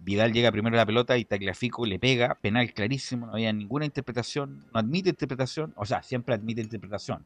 Vidal 0.00 0.33
llega 0.33 0.50
primero 0.50 0.75
a 0.76 0.78
la 0.78 0.87
pelota 0.87 1.16
y 1.18 1.25
Tagliafico 1.25 1.85
le 1.87 1.99
pega, 1.99 2.35
penal 2.40 2.73
clarísimo, 2.73 3.26
no 3.26 3.33
había 3.35 3.52
ninguna 3.52 3.85
interpretación, 3.85 4.64
no 4.73 4.80
admite 4.80 5.11
interpretación, 5.11 5.73
o 5.76 5.85
sea, 5.85 6.02
siempre 6.02 6.35
admite 6.35 6.62
interpretación. 6.62 7.25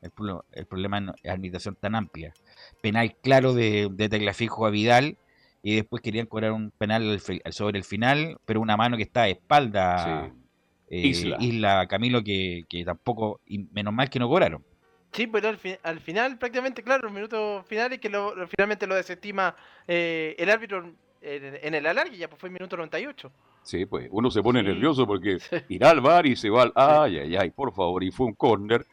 El, 0.00 0.10
pro- 0.10 0.44
el 0.52 0.66
problema 0.66 1.14
es 1.22 1.30
administración 1.30 1.76
tan 1.78 1.94
amplia. 1.94 2.32
Penal 2.80 3.14
claro 3.20 3.52
de, 3.52 3.88
de 3.92 4.08
Tagliafico 4.08 4.64
a 4.64 4.70
Vidal 4.70 5.18
y 5.62 5.74
después 5.76 6.00
querían 6.02 6.26
cobrar 6.26 6.52
un 6.52 6.70
penal 6.70 7.20
sobre 7.50 7.76
el 7.78 7.84
final, 7.84 8.38
pero 8.46 8.60
una 8.62 8.76
mano 8.78 8.96
que 8.96 9.02
está 9.02 9.24
de 9.24 9.32
espalda 9.32 10.32
Sí. 10.32 10.40
eh, 10.88 11.06
Isla. 11.08 11.36
Isla 11.38 11.86
Camilo 11.86 12.22
que, 12.24 12.64
que 12.68 12.82
tampoco, 12.84 13.40
y 13.46 13.58
menos 13.58 13.92
mal 13.92 14.08
que 14.08 14.18
no 14.18 14.28
cobraron. 14.28 14.64
Sí, 15.12 15.26
pero 15.26 15.48
al, 15.48 15.58
al 15.82 16.00
final, 16.00 16.38
prácticamente, 16.38 16.82
claro, 16.82 17.04
los 17.04 17.12
minutos 17.12 17.66
finales 17.66 17.98
que 17.98 18.08
lo, 18.08 18.34
finalmente 18.46 18.86
lo 18.86 18.94
desestima 18.94 19.56
eh, 19.86 20.36
el 20.38 20.50
árbitro 20.50 20.92
en, 21.20 21.74
el 21.74 21.86
alargue, 21.86 22.16
ya 22.16 22.28
pues 22.28 22.40
fue 22.40 22.48
el 22.48 22.54
minuto 22.54 22.76
98. 22.76 23.30
Sí, 23.62 23.86
pues 23.86 24.08
uno 24.10 24.30
se 24.30 24.42
pone 24.42 24.62
nervioso 24.62 25.06
porque 25.06 25.38
irá 25.68 25.90
al 25.90 26.00
bar 26.00 26.26
y 26.26 26.36
se 26.36 26.48
va 26.48 26.62
al... 26.62 26.72
Ay, 26.74 27.18
ay, 27.18 27.36
ay, 27.36 27.50
por 27.50 27.72
favor, 27.72 28.02
y 28.02 28.10
fue 28.10 28.26
un 28.26 28.34
córner. 28.34 28.86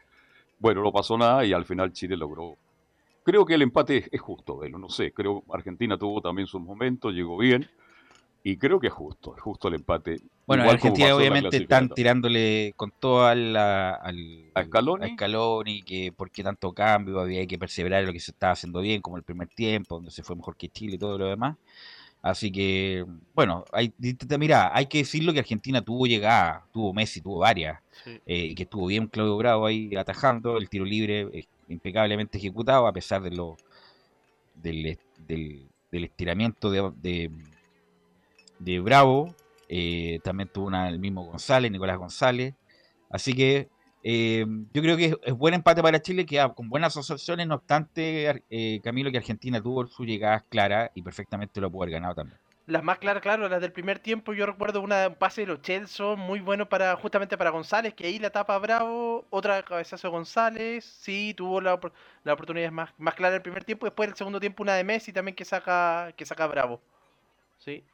Bueno, 0.59 0.81
no 0.81 0.91
pasó 0.91 1.17
nada 1.17 1.45
y 1.45 1.53
al 1.53 1.65
final 1.65 1.93
Chile 1.93 2.17
logró. 2.17 2.57
Creo 3.23 3.45
que 3.45 3.53
el 3.53 3.61
empate 3.61 4.07
es 4.11 4.21
justo, 4.21 4.57
Velo, 4.57 4.77
no 4.77 4.89
sé, 4.89 5.11
creo 5.11 5.43
Argentina 5.51 5.97
tuvo 5.97 6.21
también 6.21 6.47
sus 6.47 6.61
momentos, 6.61 7.13
llegó 7.13 7.37
bien 7.37 7.69
y 8.41 8.57
creo 8.57 8.79
que 8.79 8.87
es 8.87 8.93
justo, 8.93 9.35
es 9.35 9.41
justo 9.41 9.67
el 9.67 9.75
empate. 9.75 10.21
Bueno, 10.47 10.63
Argentina 10.69 11.13
obviamente 11.13 11.57
están 11.57 11.89
tirándole 11.89 12.73
con 12.77 12.93
todo 12.97 13.25
al, 13.25 13.53
al, 13.53 14.45
¿A 14.53 14.63
Scaloni? 14.63 15.13
Scaloni, 15.13 15.83
que 15.83 16.13
por 16.13 16.31
qué 16.31 16.41
tanto 16.41 16.71
cambio, 16.71 17.19
había 17.19 17.45
que 17.45 17.59
perseverar 17.59 17.99
en 17.99 18.07
lo 18.07 18.13
que 18.13 18.21
se 18.21 18.31
estaba 18.31 18.53
haciendo 18.53 18.79
bien, 18.79 19.01
como 19.01 19.17
el 19.17 19.23
primer 19.23 19.49
tiempo, 19.49 19.95
donde 19.95 20.09
se 20.09 20.23
fue 20.23 20.37
mejor 20.37 20.55
que 20.55 20.69
Chile 20.69 20.95
y 20.95 20.97
todo 20.97 21.17
lo 21.17 21.27
demás. 21.27 21.57
Así 22.21 22.49
que, 22.49 23.05
bueno, 23.35 23.65
hay, 23.73 23.93
mira, 24.39 24.71
hay 24.73 24.85
que 24.85 24.99
decirlo 24.99 25.33
que 25.33 25.39
Argentina 25.39 25.81
tuvo 25.81 26.07
llegada, 26.07 26.65
tuvo 26.71 26.93
Messi, 26.93 27.19
tuvo 27.19 27.39
varias, 27.39 27.81
eh, 28.25 28.45
y 28.45 28.55
que 28.55 28.63
estuvo 28.63 28.87
bien 28.87 29.07
Claudio 29.07 29.35
Bravo 29.35 29.65
ahí 29.65 29.93
atajando, 29.97 30.57
el 30.57 30.69
tiro 30.69 30.85
libre 30.85 31.27
eh, 31.33 31.45
impecablemente 31.67 32.37
ejecutado, 32.37 32.87
a 32.87 32.93
pesar 32.93 33.21
de 33.21 33.31
lo 33.31 33.57
del, 34.55 34.97
del, 35.27 35.67
estiramiento 35.91 36.71
de 36.71 37.29
de 38.59 38.79
Bravo, 38.79 39.35
eh, 39.69 40.19
también 40.23 40.49
tuvo 40.51 40.67
una, 40.67 40.89
el 40.89 40.99
mismo 40.99 41.23
González, 41.25 41.71
Nicolás 41.71 41.97
González. 41.97 42.53
Así 43.09 43.33
que 43.33 43.69
eh, 44.03 44.45
yo 44.73 44.81
creo 44.81 44.97
que 44.97 45.17
es, 45.21 45.33
buen 45.33 45.53
empate 45.53 45.81
para 45.81 46.01
Chile, 46.01 46.25
que 46.25 46.45
con 46.55 46.69
buenas 46.69 46.95
asociaciones, 46.95 47.47
no 47.47 47.55
obstante, 47.55 48.43
eh, 48.49 48.79
Camilo, 48.83 49.11
que 49.11 49.17
Argentina 49.17 49.61
tuvo 49.61 49.87
su 49.87 50.05
llegada 50.05 50.45
clara 50.49 50.91
y 50.95 51.01
perfectamente 51.01 51.59
lo 51.59 51.69
pudo 51.69 51.83
haber 51.83 51.93
ganado 51.93 52.15
también. 52.15 52.39
Las 52.67 52.83
más 52.83 52.99
claras, 52.99 53.23
claro, 53.23 53.47
las 53.47 53.61
del 53.61 53.71
primer 53.71 53.99
tiempo, 53.99 54.33
yo 54.33 54.45
recuerdo 54.45 54.81
una, 54.81 55.07
un 55.07 55.15
pase 55.15 55.41
de 55.41 55.47
los 55.47 55.61
Chelsea 55.61 56.17
muy 56.17 56.41
bueno 56.41 56.67
para 56.67 56.97
justamente 56.97 57.37
para 57.37 57.49
González, 57.49 57.93
que 57.93 58.07
ahí 58.07 58.19
la 58.19 58.29
tapa 58.29 58.57
Bravo, 58.59 59.25
otra 59.29 59.63
cabezazo 59.63 60.07
de 60.07 60.11
González, 60.11 60.83
sí, 60.83 61.33
tuvo 61.33 61.61
la, 61.61 61.79
la 62.25 62.33
oportunidad 62.33 62.71
más, 62.71 62.89
más 62.97 63.15
clara 63.15 63.37
el 63.37 63.41
primer 63.41 63.63
tiempo, 63.63 63.85
después 63.85 64.09
el 64.09 64.15
segundo 64.15 64.41
tiempo 64.41 64.63
una 64.63 64.75
de 64.75 64.83
Messi 64.83 65.13
también 65.13 65.33
que 65.33 65.45
saca, 65.45 66.11
que 66.17 66.25
saca 66.25 66.45
Bravo. 66.47 66.81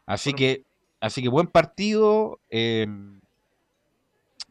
Así 0.06 0.34
que, 0.34 0.64
así 1.04 1.22
que 1.22 1.30
buen 1.30 1.48
partido. 1.48 2.40
Eh, 2.50 2.88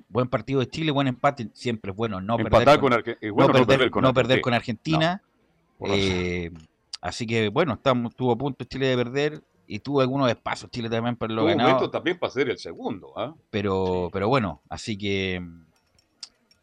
buen 0.09 0.29
partido 0.29 0.61
de 0.61 0.69
Chile, 0.69 0.93
buen 0.93 1.09
empate, 1.09 1.49
siempre 1.55 1.91
es 1.91 1.97
bueno 1.97 2.21
no 2.21 2.37
perder 2.37 2.79
con, 2.79 2.91
no 2.93 4.13
perder, 4.13 4.41
con, 4.43 4.55
Argentina. 4.55 5.23
Eh, 5.87 6.51
así 7.01 7.27
que 7.27 7.49
bueno, 7.49 7.75
estamos, 7.75 8.15
tuvo 8.15 8.37
puntos 8.37 8.69
Chile 8.69 8.89
de 8.89 8.97
perder 8.97 9.43
y 9.67 9.79
tuvo 9.79 10.03
algunos 10.03 10.29
espacios 10.29 10.71
Chile 10.71 10.91
también 10.91 11.17
para 11.17 11.33
lo 11.33 11.47
ganado. 11.47 11.91
también 11.91 12.19
para 12.19 12.31
ser 12.31 12.51
el 12.51 12.59
segundo. 12.59 13.15
¿ah? 13.17 13.35
Pero, 13.51 14.11
pero 14.13 14.29
bueno, 14.29 14.61
así 14.69 14.99
que 14.99 15.43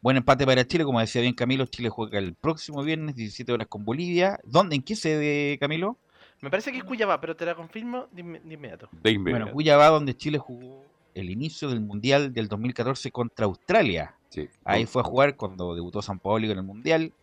buen 0.02 0.18
empate 0.18 0.46
para 0.46 0.68
Chile, 0.68 0.84
como 0.84 1.00
decía 1.00 1.22
bien 1.22 1.34
Camilo, 1.34 1.66
Chile 1.66 1.90
juega 1.90 2.20
el 2.20 2.36
próximo 2.36 2.84
viernes 2.84 3.16
17 3.16 3.52
horas 3.52 3.68
con 3.68 3.84
Bolivia. 3.84 4.40
¿Dónde? 4.44 4.76
¿En 4.76 4.84
qué 4.84 4.96
sede, 4.96 5.58
Camilo? 5.58 5.98
Me 6.42 6.50
parece 6.50 6.72
que 6.72 6.78
es 6.78 6.84
Cuyabá, 6.84 7.20
pero 7.20 7.36
te 7.36 7.46
la 7.46 7.56
confirmo 7.56 8.08
de, 8.12 8.22
inmediato. 8.22 8.90
Bueno, 8.92 9.52
Cuyabá, 9.52 9.88
donde 9.88 10.16
Chile 10.16 10.38
jugó 10.38 10.86
el 11.14 11.30
inicio 11.30 11.70
del 11.70 11.82
Mundial 11.82 12.34
del 12.34 12.48
2014 12.48 13.12
contra 13.12 13.46
Australia. 13.46 14.16
Ahí 14.64 14.86
fue 14.86 15.02
a 15.02 15.06
jugar 15.06 15.36
cuando 15.36 15.76
debutó 15.76 16.02
San 16.02 16.20
Paolo 16.20 16.46
en 16.46 16.58
el 16.58 16.64
Mundial. 16.64 17.14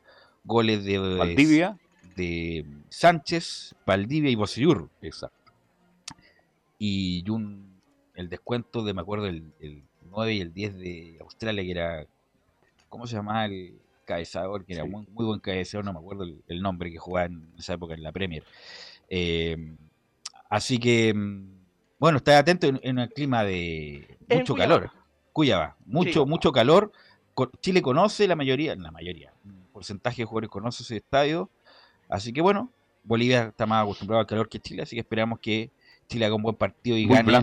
Goles 0.44 0.84
de 0.84 0.98
Valdivia, 0.98 1.76
de 2.14 2.64
Sánchez, 2.88 3.74
Valdivia 3.84 4.30
y 4.30 4.36
Bocellur. 4.36 4.88
Exacto. 5.02 5.52
Y 6.78 7.28
un, 7.30 7.80
el 8.14 8.28
descuento 8.28 8.84
de, 8.84 8.94
me 8.94 9.00
acuerdo, 9.00 9.26
el, 9.26 9.52
9 10.10 10.34
y 10.34 10.40
el 10.40 10.52
10 10.52 10.78
de 10.78 11.18
Australia, 11.20 11.62
que 11.64 11.70
era, 11.70 12.06
¿cómo 12.88 13.06
se 13.06 13.16
llamaba 13.16 13.46
el 13.46 13.78
cabezador? 14.04 14.64
Que 14.64 14.74
era 14.74 14.84
muy, 14.84 15.06
muy 15.10 15.24
buen 15.24 15.40
cabezador, 15.40 15.84
no 15.84 15.92
me 15.92 15.98
acuerdo 15.98 16.22
el, 16.24 16.42
el, 16.46 16.62
nombre 16.62 16.92
que 16.92 16.98
jugaba 16.98 17.26
en 17.26 17.50
esa 17.58 17.74
época 17.74 17.94
en 17.94 18.02
la 18.02 18.12
Premier. 18.12 18.44
Eh, 19.08 19.76
así 20.48 20.78
que, 20.78 21.14
mm, 21.14 21.56
bueno, 21.98 22.18
está 22.18 22.38
atento 22.38 22.66
en, 22.66 22.98
el 22.98 23.08
clima 23.10 23.44
de 23.44 24.18
mucho 24.28 24.54
calor. 24.54 24.90
Cuyaba, 25.32 25.76
mucho, 25.84 26.26
mucho 26.26 26.52
calor. 26.52 26.92
Chile 27.60 27.82
conoce 27.82 28.26
la 28.26 28.36
mayoría, 28.36 28.74
la 28.76 28.90
mayoría, 28.90 29.32
un 29.44 29.66
porcentaje 29.72 30.22
de 30.22 30.26
jugadores 30.26 30.50
conoce 30.50 30.82
ese 30.82 30.96
estadio. 30.96 31.50
Así 32.08 32.32
que 32.32 32.40
bueno, 32.40 32.70
Bolivia 33.04 33.48
está 33.48 33.66
más 33.66 33.82
acostumbrado 33.82 34.20
al 34.20 34.26
calor 34.26 34.48
que 34.48 34.58
Chile, 34.58 34.82
así 34.82 34.96
que 34.96 35.00
esperamos 35.00 35.38
que 35.40 35.70
Chile 36.08 36.24
haga 36.24 36.34
un 36.34 36.42
buen 36.42 36.56
partido 36.56 36.96
y 36.96 37.06
gane. 37.06 37.36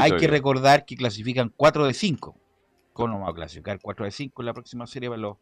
Hay 0.00 0.16
que 0.16 0.26
recordar 0.26 0.84
que 0.84 0.96
clasifican 0.96 1.52
4 1.56 1.86
de 1.86 1.94
5. 1.94 2.36
¿Cómo 2.92 3.12
vamos 3.12 3.30
a 3.30 3.34
clasificar 3.34 3.78
4 3.80 4.06
de 4.06 4.10
5 4.10 4.42
en 4.42 4.46
la 4.46 4.54
próxima 4.54 4.86
serie 4.86 5.08
para 5.08 5.20
los, 5.20 5.36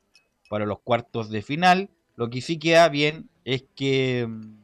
para 0.49 0.67
los 0.67 0.81
cuartos 0.81 1.31
de 1.31 1.43
final? 1.43 1.89
Lo 2.17 2.31
que 2.31 2.41
sí 2.41 2.59
queda 2.59 2.89
bien 2.89 3.29
es 3.45 3.65
que 3.75 4.27
mm, 4.29 4.64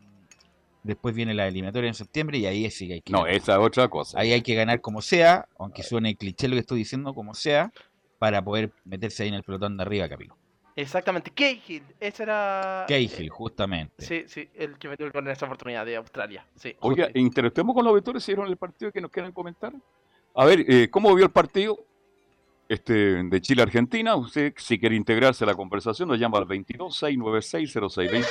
Después 0.82 1.14
viene 1.14 1.34
la 1.34 1.46
eliminatoria 1.46 1.88
en 1.88 1.94
septiembre 1.94 2.38
y 2.38 2.46
ahí 2.46 2.70
sí 2.70 2.90
hay 2.90 3.02
que. 3.02 3.12
No, 3.12 3.26
esa 3.26 3.52
es 3.52 3.58
otra 3.58 3.88
cosa. 3.88 4.18
Ahí 4.18 4.32
hay 4.32 4.42
que 4.42 4.54
ganar 4.54 4.80
como 4.80 5.02
sea, 5.02 5.46
aunque 5.58 5.82
suene 5.82 6.16
cliché 6.16 6.48
lo 6.48 6.54
que 6.54 6.60
estoy 6.60 6.78
diciendo, 6.78 7.12
como 7.12 7.34
sea, 7.34 7.70
para 8.18 8.42
poder 8.42 8.72
meterse 8.84 9.24
ahí 9.24 9.28
en 9.28 9.34
el 9.34 9.42
pelotón 9.42 9.76
de 9.76 9.82
arriba, 9.82 10.08
Capilo. 10.08 10.36
Exactamente, 10.76 11.30
Cahill, 11.32 11.82
ese 11.98 12.22
era. 12.22 12.86
Cahill, 12.88 13.28
justamente. 13.28 14.06
Sí, 14.06 14.24
sí, 14.26 14.48
el 14.54 14.78
que 14.78 14.88
metió 14.88 15.04
el 15.04 15.12
gol 15.12 15.26
en 15.26 15.32
esa 15.32 15.44
oportunidad 15.44 15.84
de 15.84 15.96
Australia. 15.96 16.46
Sí, 16.54 16.74
Oiga, 16.80 17.10
interactuemos 17.14 17.74
con 17.74 17.84
los 17.84 17.92
vectores, 17.92 18.22
si 18.22 18.32
vieron 18.32 18.48
el 18.48 18.56
partido 18.56 18.90
que 18.90 19.00
nos 19.00 19.10
quieran 19.10 19.32
comentar. 19.32 19.74
A 20.34 20.44
ver, 20.46 20.64
eh, 20.66 20.88
¿cómo 20.90 21.14
vio 21.14 21.26
el 21.26 21.32
partido? 21.32 21.84
este, 22.70 23.22
de 23.24 23.40
Chile-Argentina. 23.40 24.14
Usted, 24.14 24.54
si 24.56 24.78
quiere 24.78 24.94
integrarse 24.94 25.42
a 25.42 25.48
la 25.48 25.54
conversación, 25.54 26.08
nos 26.08 26.20
llama 26.20 26.38
al 26.38 26.46
226960628 26.46 28.26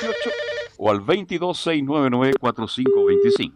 o 0.82 0.90
al 0.90 1.02
226994525. 1.02 3.52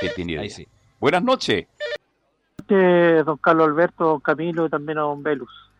Que 0.00 0.08
tiene 0.08 0.38
Ahí 0.38 0.48
sí. 0.48 0.66
Buenas 0.98 1.22
noches. 1.22 1.66
Don 2.66 3.36
Carlos 3.36 3.68
Alberto, 3.68 4.20
Camilo 4.20 4.64
y 4.66 4.70
también 4.70 4.96
a 4.96 5.02
Don 5.02 5.22
Velus. 5.22 5.71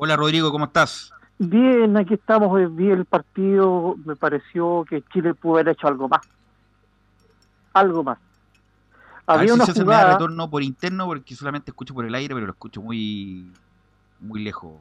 Hola 0.00 0.14
Rodrigo, 0.14 0.52
¿cómo 0.52 0.66
estás? 0.66 1.12
Bien, 1.40 1.96
aquí 1.96 2.14
estamos, 2.14 2.76
vi 2.76 2.88
el 2.88 3.04
partido, 3.04 3.96
me 4.04 4.14
pareció 4.14 4.84
que 4.88 5.02
Chile 5.12 5.34
pudo 5.34 5.54
haber 5.54 5.70
hecho 5.70 5.88
algo 5.88 6.08
más. 6.08 6.20
Algo 7.72 8.04
más. 8.04 8.16
Había 9.26 9.54
una 9.54 9.66
si 9.66 9.72
jugada... 9.72 10.12
retorno 10.12 10.48
por 10.48 10.62
interno 10.62 11.04
porque 11.06 11.34
solamente 11.34 11.72
escucho 11.72 11.94
por 11.94 12.04
el 12.04 12.14
aire, 12.14 12.32
pero 12.32 12.46
lo 12.46 12.52
escucho 12.52 12.80
muy 12.80 13.50
muy 14.20 14.44
lejos. 14.44 14.74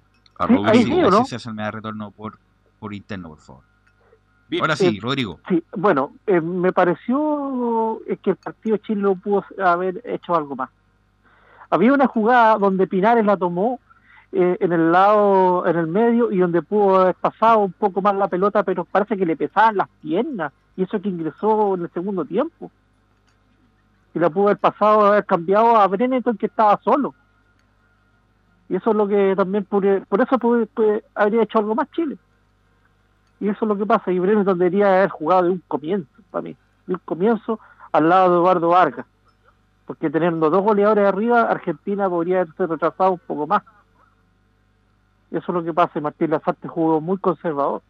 Sí, 0.47 0.56
ahí 0.65 0.84
sí, 0.84 0.91
¿no? 0.91 1.25
Si 1.25 1.39
se 1.39 1.51
me 1.51 1.71
retorno 1.71 2.12
por, 2.12 2.38
por 2.80 2.93
interno, 2.93 3.30
por 3.30 3.39
favor. 3.39 3.63
Ahora 4.62 4.75
sí, 4.75 4.97
eh, 4.97 4.99
Rodrigo. 5.01 5.39
Sí, 5.49 5.63
bueno, 5.75 6.13
eh, 6.27 6.39
me 6.39 6.71
pareció 6.71 7.99
que 8.21 8.30
el 8.30 8.36
partido 8.36 8.77
Chile 8.77 9.01
no 9.01 9.15
pudo 9.15 9.43
haber 9.65 9.99
hecho 10.06 10.36
algo 10.36 10.56
más. 10.56 10.69
Había 11.71 11.91
una 11.91 12.06
jugada 12.06 12.60
donde 12.60 12.86
Pinares 12.86 13.25
la 13.25 13.36
tomó 13.36 13.80
en 14.32 14.72
el 14.74 14.92
lado, 14.92 15.66
en 15.66 15.78
el 15.78 15.88
medio, 15.88 16.32
y 16.32 16.40
donde 16.40 16.62
pudo 16.62 17.02
haber 17.02 17.16
pasado 17.16 17.60
un 17.60 17.72
poco 17.72 18.02
más 18.02 18.16
la 18.16 18.28
pelota, 18.28 18.63
pero 18.63 18.86
parece 18.86 19.18
que 19.18 19.26
le 19.26 19.38
pesaban 19.38 19.78
las 19.78 19.90
piernas, 20.02 20.52
y 20.76 20.84
eso 20.84 21.02
que 21.02 21.10
ingresó 21.10 21.76
en 21.76 21.84
el 21.84 21.92
segundo 21.92 22.26
tiempo. 22.26 22.70
Y 24.13 24.20
la 24.20 24.30
pudo 24.30 24.48
haber 24.48 24.58
pasado, 24.58 25.08
haber 25.08 25.26
cambiado 25.26 25.78
a 25.78 25.88
Brenneton, 25.88 26.38
que 26.38 26.48
estaba 26.48 26.80
solo. 26.84 27.13
Y 28.70 28.76
eso 28.76 28.92
es 28.92 28.96
lo 28.96 29.08
que 29.08 29.34
también, 29.36 29.63
por, 29.66 29.86
eso 29.86 30.40
habría 31.16 31.44
hecho 31.44 31.60
algo 31.60 31.76
más 31.76 31.90
Chile. 31.92 32.18
Y 33.40 33.50
eso 33.50 33.60
es 33.62 33.70
lo 33.70 33.78
que 33.78 33.86
pasa. 33.86 34.12
Y 34.12 34.20
Brenes 34.20 34.46
debería 34.46 34.88
haber 34.88 35.10
jugado 35.10 35.44
de 35.44 35.50
un 35.52 35.63
comienzo, 35.68 36.10
para 36.32 36.42
mí. 36.42 36.56
De 36.86 36.94
un 36.94 37.02
comienzo 37.06 37.60
al 37.92 38.10
lado 38.10 38.32
de 38.32 38.38
Eduardo 38.38 38.70
Vargas. 38.70 39.06
Porque 39.86 40.10
teniendo 40.10 40.50
dos 40.50 40.63
goleadores 40.63 41.08
arriba, 41.08 41.44
Argentina 41.44 42.10
podría 42.10 42.42
haberse 42.42 42.68
retrasado 42.68 43.12
un 43.13 43.20
poco 43.20 43.48
más. 43.48 43.63
Eso 45.32 45.44
es 45.48 45.54
lo 45.54 45.63
que 45.63 45.74
pasa. 45.74 46.00
Martín 46.00 46.32
Lazarte 46.32 46.68
jugó 46.68 47.02
muy 47.02 47.18
conservador. 47.18 47.82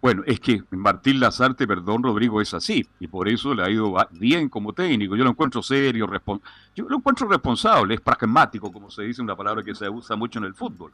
Bueno, 0.00 0.22
es 0.26 0.38
que 0.38 0.62
Martín 0.70 1.18
Lazarte, 1.18 1.66
perdón, 1.66 2.02
Rodrigo, 2.02 2.40
es 2.42 2.52
así, 2.52 2.86
y 3.00 3.06
por 3.08 3.26
eso 3.26 3.54
le 3.54 3.62
ha 3.62 3.70
ido 3.70 3.94
bien 4.10 4.50
como 4.50 4.74
técnico. 4.74 5.16
Yo 5.16 5.24
lo 5.24 5.30
encuentro 5.30 5.62
serio, 5.62 6.06
respon- 6.06 6.42
yo 6.76 6.86
lo 6.88 6.98
encuentro 6.98 7.26
responsable, 7.26 7.94
es 7.94 8.00
pragmático, 8.02 8.70
como 8.70 8.90
se 8.90 9.02
dice, 9.04 9.22
una 9.22 9.34
palabra 9.34 9.62
que 9.64 9.74
se 9.74 9.88
usa 9.88 10.14
mucho 10.14 10.38
en 10.40 10.44
el 10.44 10.54
fútbol. 10.54 10.92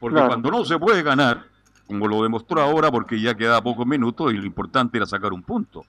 Porque 0.00 0.14
Claro. 0.14 0.28
cuando 0.28 0.50
no 0.50 0.64
se 0.64 0.78
puede 0.78 1.02
ganar, 1.02 1.44
como 1.86 2.08
lo 2.08 2.22
demostró 2.22 2.62
ahora, 2.62 2.90
porque 2.90 3.20
ya 3.20 3.34
queda 3.34 3.60
pocos 3.62 3.86
minutos 3.86 4.32
y 4.32 4.38
lo 4.38 4.46
importante 4.46 4.96
era 4.96 5.04
sacar 5.06 5.32
un 5.34 5.42
punto. 5.42 5.84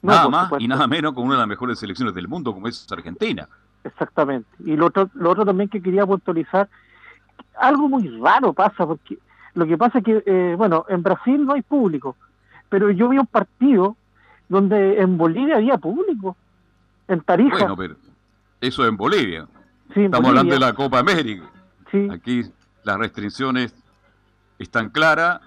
No, 0.00 0.12
nada 0.12 0.28
más 0.28 0.44
supuesto. 0.44 0.64
y 0.64 0.68
nada 0.68 0.86
menos 0.86 1.14
con 1.14 1.24
una 1.24 1.34
de 1.34 1.40
las 1.40 1.48
mejores 1.48 1.78
selecciones 1.80 2.14
del 2.14 2.28
mundo, 2.28 2.52
como 2.54 2.68
es 2.68 2.86
Argentina. 2.92 3.48
Exactamente. 3.82 4.48
Y 4.64 4.76
lo 4.76 4.86
otro, 4.86 5.10
lo 5.14 5.30
otro 5.30 5.44
también 5.44 5.68
que 5.68 5.82
quería 5.82 6.06
puntualizar, 6.06 6.68
algo 7.58 7.88
muy 7.88 8.08
raro 8.20 8.52
pasa, 8.52 8.86
porque 8.86 9.18
lo 9.54 9.66
que 9.66 9.78
pasa 9.78 9.98
es 9.98 10.04
que, 10.04 10.22
eh, 10.26 10.54
bueno, 10.56 10.84
en 10.88 11.02
Brasil 11.02 11.44
no 11.44 11.52
hay 11.54 11.62
público, 11.62 12.16
pero 12.68 12.90
yo 12.90 13.08
vi 13.08 13.18
un 13.18 13.26
partido 13.26 13.96
donde 14.48 15.00
en 15.00 15.16
Bolivia 15.16 15.56
había 15.56 15.78
público, 15.78 16.36
en 17.08 17.20
Tarija. 17.20 17.58
Bueno, 17.58 17.76
pero 17.76 17.96
eso 18.60 18.82
es 18.82 18.88
en 18.88 18.96
Bolivia. 18.96 19.46
sí, 19.92 20.00
en 20.00 20.06
Estamos 20.06 20.28
hablando 20.30 20.54
de 20.54 20.60
la 20.60 20.72
Copa 20.72 20.98
América. 20.98 21.44
sí, 21.90 22.08
Aquí 22.10 22.42
las 22.82 22.98
restricciones 22.98 23.74
están 24.58 24.90
claras, 24.90 25.40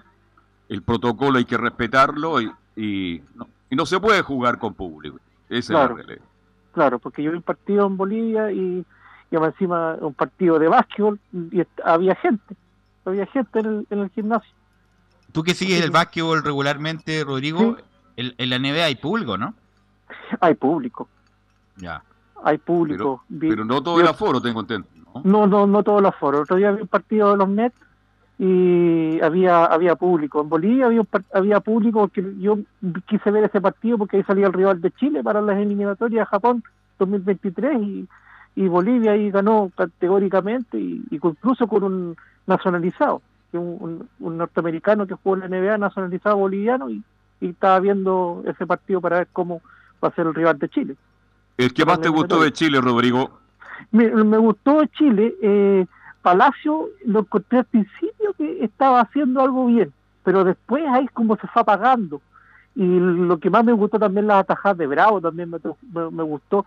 el 0.68 0.82
protocolo 0.82 1.38
hay 1.38 1.44
que 1.44 1.56
respetarlo 1.56 2.40
y, 2.40 2.50
y 2.76 3.22
no, 3.34 3.46
y 3.70 3.76
no 3.76 3.86
se 3.86 4.00
puede 4.00 4.22
jugar 4.22 4.58
con 4.58 4.74
público. 4.74 5.18
Esa 5.48 5.72
Claro. 5.74 5.84
es 5.84 5.90
la 6.00 6.02
realidad. 6.06 6.26
claro, 6.72 6.98
porque 6.98 7.22
yo 7.22 7.30
vi 7.30 7.36
un 7.38 7.42
partido 7.42 7.86
en 7.86 7.96
Bolivia 7.96 8.50
y, 8.52 8.84
y 9.30 9.36
encima 9.36 9.96
un 10.00 10.14
partido 10.14 10.58
de 10.58 10.68
básquetbol 10.68 11.18
y 11.52 11.62
había 11.84 12.14
gente, 12.16 12.56
había 13.04 13.26
gente 13.26 13.60
en 13.60 13.66
el, 13.66 13.86
en 13.90 13.98
el 14.00 14.10
gimnasio. 14.10 14.50
Tú 15.32 15.42
que 15.42 15.54
sigues 15.54 15.78
Sí, 15.78 15.84
el 15.84 15.90
básquetbol 15.90 16.42
regularmente, 16.42 17.22
Rodrigo, 17.24 17.76
Sí. 17.78 17.84
en, 18.16 18.34
en 18.38 18.50
la 18.50 18.58
NBA 18.58 18.84
hay 18.86 18.94
público, 18.96 19.36
¿no? 19.36 19.54
Hay 20.40 20.54
público, 20.54 21.08
Ya. 21.76 22.02
hay 22.42 22.58
público. 22.58 23.22
Vi- 23.28 23.50
Pero 23.50 23.64
no 23.64 23.82
todo 23.82 23.96
vi- 23.96 24.02
el 24.02 24.08
aforo, 24.08 24.40
tengo 24.40 24.60
entendido. 24.60 24.88
¿no? 25.14 25.20
No, 25.24 25.46
no, 25.46 25.66
no 25.66 25.82
todos 25.82 26.00
los 26.02 26.14
foros. 26.16 26.42
Otro 26.42 26.56
día 26.56 26.70
vi 26.72 26.82
un 26.82 26.88
partido 26.88 27.30
de 27.32 27.36
los 27.36 27.48
Mets 27.48 27.76
y 28.38 29.20
había 29.20 29.64
había 29.66 29.96
público. 29.96 30.40
En 30.40 30.48
Bolivia 30.48 30.86
había 30.86 31.02
había 31.34 31.60
público 31.60 32.00
porque 32.00 32.24
yo 32.38 32.58
quise 33.06 33.30
ver 33.30 33.44
ese 33.44 33.60
partido 33.60 33.98
porque 33.98 34.16
ahí 34.18 34.22
salía 34.24 34.46
el 34.46 34.52
rival 34.52 34.80
de 34.80 34.90
Chile 34.92 35.22
para 35.22 35.40
las 35.40 35.58
eliminatorias 35.58 36.22
de 36.22 36.26
Japón 36.26 36.62
2023 36.98 37.82
y, 37.82 38.08
y 38.62 38.68
Bolivia 38.68 39.12
ahí 39.12 39.30
ganó 39.30 39.70
categóricamente 39.76 40.78
y, 40.78 41.02
incluso 41.10 41.66
con 41.68 41.82
un 41.84 42.16
nacionalizado, 42.46 43.22
un, 43.52 43.76
un- 43.80 44.08
un 44.20 44.36
norteamericano 44.36 45.06
que 45.06 45.14
jugó 45.14 45.36
en 45.36 45.40
la 45.42 45.48
NBA 45.48 45.78
nacionalizado 45.78 46.36
boliviano 46.36 46.90
y, 46.90 47.02
y 47.40 47.50
estaba 47.50 47.78
viendo 47.80 48.42
ese 48.46 48.66
partido 48.66 49.00
para 49.00 49.18
ver 49.18 49.28
cómo 49.32 49.60
va 50.02 50.08
a 50.08 50.14
ser 50.14 50.26
el 50.26 50.34
rival 50.34 50.58
de 50.58 50.68
Chile. 50.68 50.96
¿El 51.56 51.72
que 51.72 51.84
más 51.84 52.00
te 52.00 52.08
gustó 52.08 52.40
de 52.40 52.52
Chile, 52.52 52.80
Rodrigo? 52.80 53.38
me, 53.92 54.08
me 54.24 54.38
gustó 54.38 54.80
de 54.80 54.88
Chile. 54.88 55.34
Eh, 55.42 55.86
Palacio 56.22 56.88
lo 57.06 57.20
encontré 57.20 57.58
al 57.58 57.64
principio 57.64 58.32
que 58.36 58.64
estaba 58.64 59.00
haciendo 59.00 59.40
algo 59.40 59.66
bien, 59.66 59.92
pero 60.24 60.42
después 60.44 60.84
ahí 60.88 61.06
como 61.08 61.36
se 61.36 61.46
fue 61.46 61.62
apagando. 61.62 62.20
Y 62.80 62.86
lo 63.00 63.38
que 63.38 63.50
más 63.50 63.64
me 63.64 63.72
gustó 63.72 63.98
también 63.98 64.28
las 64.28 64.38
atajadas 64.42 64.78
de 64.78 64.86
Bravo, 64.86 65.20
también 65.20 65.50
me, 65.50 65.58
me, 65.92 66.10
me 66.12 66.22
gustó. 66.22 66.64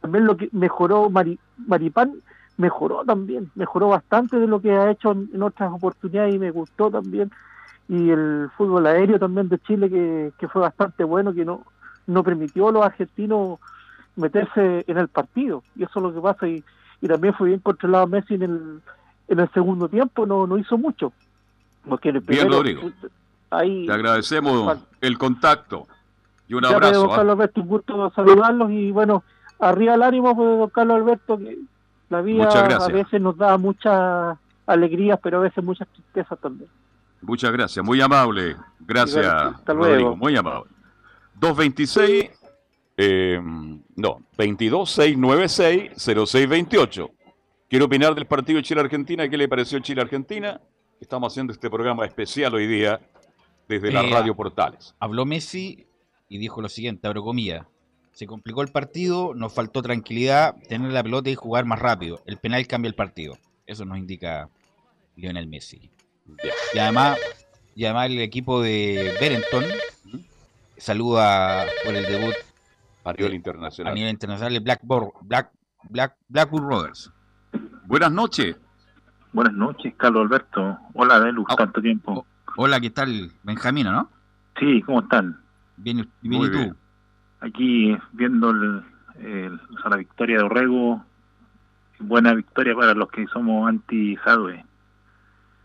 También 0.00 0.26
lo 0.26 0.36
que 0.36 0.48
mejoró 0.50 1.08
Mari- 1.08 1.38
Maripán, 1.68 2.14
mejoró 2.56 3.04
también, 3.04 3.48
mejoró 3.54 3.86
bastante 3.88 4.40
de 4.40 4.48
lo 4.48 4.60
que 4.60 4.72
ha 4.72 4.90
hecho 4.90 5.12
en, 5.12 5.30
en 5.32 5.40
otras 5.40 5.72
oportunidades 5.72 6.34
y 6.34 6.38
me 6.40 6.50
gustó 6.50 6.90
también. 6.90 7.30
Y 7.88 8.10
el 8.10 8.50
fútbol 8.56 8.86
aéreo 8.88 9.20
también 9.20 9.48
de 9.48 9.60
Chile, 9.60 9.88
que, 9.88 10.32
que 10.36 10.48
fue 10.48 10.62
bastante 10.62 11.04
bueno, 11.04 11.32
que 11.32 11.44
no, 11.44 11.62
no 12.08 12.24
permitió 12.24 12.68
a 12.68 12.72
los 12.72 12.84
argentinos 12.84 13.60
meterse 14.16 14.84
en 14.88 14.98
el 14.98 15.06
partido. 15.06 15.62
Y 15.76 15.84
eso 15.84 15.92
es 16.00 16.02
lo 16.02 16.12
que 16.12 16.20
pasa. 16.20 16.48
Y, 16.48 16.64
y 17.00 17.06
también 17.06 17.34
fue 17.34 17.48
bien 17.48 17.60
controlado 17.60 18.08
Messi 18.08 18.34
en 18.34 18.42
el, 18.42 18.80
en 19.28 19.38
el 19.38 19.48
segundo 19.52 19.88
tiempo, 19.88 20.26
no, 20.26 20.44
no 20.48 20.58
hizo 20.58 20.76
mucho. 20.76 21.12
Porque 21.88 22.08
en 22.08 22.16
el 22.16 22.22
primero. 22.22 22.48
Ahí, 23.52 23.86
Te 23.86 23.92
agradecemos 23.92 24.66
Vale. 24.66 24.80
el 25.00 25.18
contacto 25.18 25.86
y 26.48 26.54
un 26.54 26.62
ya, 26.62 26.70
abrazo. 26.70 27.00
don 27.02 27.10
¿ah? 27.10 27.16
Carlos 27.16 27.32
Alberto, 27.34 27.60
un 27.60 27.68
gusto 27.68 28.12
saludarlos 28.14 28.70
y 28.70 28.90
bueno, 28.90 29.22
arriba 29.58 29.94
el 29.94 30.02
ánimo, 30.02 30.34
pues, 30.34 30.58
don 30.58 30.70
Carlos 30.70 30.96
Alberto, 30.96 31.38
que 31.38 31.58
la 32.10 32.20
vida 32.22 32.48
a 32.48 32.88
veces 32.88 33.20
nos 33.20 33.36
da 33.36 33.56
muchas 33.58 34.36
alegrías, 34.66 35.18
pero 35.22 35.38
a 35.38 35.42
veces 35.42 35.62
muchas 35.64 35.88
tristezas 35.88 36.38
también. 36.40 36.68
Muchas 37.22 37.52
gracias, 37.52 37.84
muy 37.84 38.00
amable. 38.00 38.56
Gracias, 38.80 39.24
hasta 39.24 39.72
Rodrigo, 39.72 39.98
luego. 40.00 40.16
muy 40.16 40.36
amable. 40.36 40.68
226, 41.34 42.30
eh, 42.96 43.40
no, 43.96 44.18
22696-0628. 44.36 47.10
Quiero 47.68 47.84
opinar 47.86 48.14
del 48.14 48.26
partido 48.26 48.60
Chile-Argentina. 48.60 49.28
¿Qué 49.28 49.36
le 49.36 49.48
pareció 49.48 49.78
Chile-Argentina? 49.78 50.60
Estamos 51.00 51.32
haciendo 51.32 51.52
este 51.52 51.70
programa 51.70 52.04
especial 52.04 52.54
hoy 52.54 52.66
día 52.66 53.00
desde 53.68 53.90
las 53.92 54.04
Eh, 54.04 54.10
radio 54.10 54.34
portales. 54.34 54.94
Habló 54.98 55.24
Messi 55.24 55.86
y 56.28 56.38
dijo 56.38 56.60
lo 56.62 56.68
siguiente, 56.68 57.06
abro 57.06 57.22
comillas. 57.22 57.66
Se 58.12 58.26
complicó 58.26 58.60
el 58.62 58.68
partido, 58.68 59.32
nos 59.34 59.52
faltó 59.54 59.80
tranquilidad, 59.82 60.54
tener 60.68 60.92
la 60.92 61.02
pelota 61.02 61.30
y 61.30 61.34
jugar 61.34 61.64
más 61.64 61.78
rápido. 61.78 62.20
El 62.26 62.36
penal 62.38 62.66
cambia 62.66 62.88
el 62.88 62.94
partido. 62.94 63.38
Eso 63.66 63.84
nos 63.86 63.96
indica 63.98 64.48
Lionel 65.16 65.46
Messi. 65.46 65.90
Y 66.74 66.78
además, 66.78 67.18
y 67.74 67.84
además 67.86 68.06
el 68.10 68.20
equipo 68.20 68.60
de 68.60 69.14
Berenton 69.20 69.64
saluda 70.76 71.66
por 71.84 71.94
el 71.94 72.04
debut 72.04 72.34
A 73.04 73.12
nivel 73.12 73.32
a 73.32 73.34
internacional. 73.34 73.94
nivel 73.94 74.10
internacional 74.10 74.52
de 74.52 74.60
Blackboard, 74.60 75.10
Black, 75.22 75.50
Black, 75.88 76.16
Blackwood 76.28 76.62
Rovers. 76.62 77.10
Buenas 77.86 78.12
noches. 78.12 78.56
Buenas 79.32 79.54
noches, 79.54 79.94
Carlos 79.96 80.22
Alberto. 80.22 80.78
Hola, 80.94 81.18
Velus, 81.18 81.46
Ah, 81.48 81.56
tanto 81.56 81.80
tiempo. 81.80 82.26
Hola, 82.56 82.80
¿qué 82.80 82.90
tal? 82.90 83.30
Benjamino, 83.42 83.92
¿no? 83.92 84.10
Sí, 84.58 84.82
¿cómo 84.82 85.00
están? 85.00 85.38
Bien, 85.76 86.08
bien 86.20 86.40
Muy 86.40 86.48
¿y 86.48 86.50
tú? 86.50 86.58
bien. 86.58 86.76
Aquí 87.40 87.96
viendo 88.12 88.50
el, 88.50 88.82
el- 89.20 89.54
o 89.54 89.80
sea, 89.80 89.90
la 89.90 89.96
victoria 89.96 90.38
de 90.38 90.44
Orrego. 90.44 91.04
Buena 91.98 92.34
victoria 92.34 92.74
para 92.74 92.94
los 92.94 93.08
que 93.10 93.26
somos 93.28 93.68
anti-Jadwe. 93.68 94.64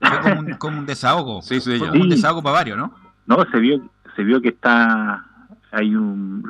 Fue 0.00 0.20
como 0.20 0.40
un, 0.40 0.54
como 0.54 0.78
un 0.78 0.86
desahogo. 0.86 1.42
Sí, 1.42 1.60
Fue 1.60 1.78
como 1.78 1.92
un 2.02 2.02
Sí. 2.02 2.10
desahogo 2.10 2.42
para 2.42 2.54
varios, 2.54 2.78
¿no? 2.78 2.92
No, 3.26 3.36
se 3.50 3.58
vio 3.58 3.80
se 4.16 4.22
vio 4.22 4.40
que 4.40 4.48
está 4.48 5.24
hay 5.72 5.94
un 5.96 6.44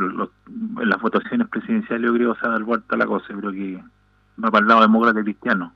en 0.80 0.88
las 0.88 1.00
votaciones 1.00 1.48
presidenciales 1.48 2.06
yo 2.06 2.14
creo 2.14 2.34
que 2.34 2.40
se 2.40 2.46
ha 2.46 2.50
dado 2.50 2.64
vuelta 2.64 2.96
la 2.96 3.06
cosa, 3.06 3.26
creo 3.28 3.52
que 3.52 3.82
va 4.42 4.50
para 4.50 4.62
el 4.62 4.68
lado 4.68 4.80
demócrata 4.82 5.22
cristiano. 5.22 5.72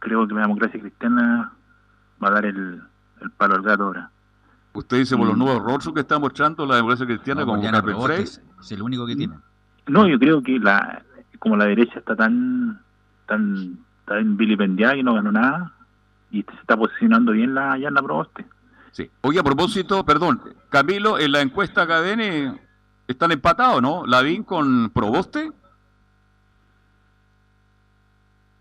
Creo 0.00 0.26
que 0.26 0.34
la 0.34 0.42
democracia 0.42 0.80
cristiana 0.80 1.52
va 2.22 2.28
a 2.28 2.32
dar 2.32 2.46
el, 2.46 2.80
el 3.20 3.30
palo 3.32 3.54
al 3.54 3.62
gato 3.62 3.84
ahora. 3.84 4.10
Usted 4.74 4.98
dice 4.98 5.16
por 5.16 5.26
los 5.26 5.36
Mm. 5.36 5.38
nuevos 5.40 5.62
rostros 5.62 5.94
que 5.94 6.00
está 6.00 6.18
mostrando 6.18 6.64
la 6.66 6.76
democracia 6.76 7.04
cristiana 7.06 7.42
No, 7.42 7.46
como 7.48 7.62
es, 8.08 8.40
es 8.60 8.72
el 8.72 8.82
único 8.82 9.06
que 9.06 9.16
tiene. 9.16 9.34
No, 9.86 10.06
yo 10.08 10.18
creo 10.18 10.42
que 10.42 10.58
la 10.58 11.02
como 11.38 11.56
la 11.56 11.64
derecha 11.66 11.98
está 11.98 12.14
tan 12.14 12.80
tan 13.26 13.78
tan 14.06 14.36
vilipendiada 14.36 14.94
que 14.94 15.02
no 15.02 15.14
ganó 15.14 15.32
nada 15.32 15.72
y 16.30 16.42
se 16.42 16.54
está 16.54 16.76
posicionando 16.76 17.32
bien 17.32 17.54
la 17.54 17.76
Yana 17.78 18.00
Proboste. 18.02 18.46
Sí. 18.92 19.10
Oye, 19.22 19.38
a 19.40 19.42
propósito, 19.42 20.04
perdón, 20.04 20.40
Camilo, 20.70 21.18
en 21.18 21.32
la 21.32 21.40
encuesta 21.40 21.86
KDN 21.86 22.58
están 23.08 23.32
empatados, 23.32 23.82
¿no? 23.82 24.06
Lavín 24.06 24.44
con 24.44 24.90
Proboste. 24.90 25.50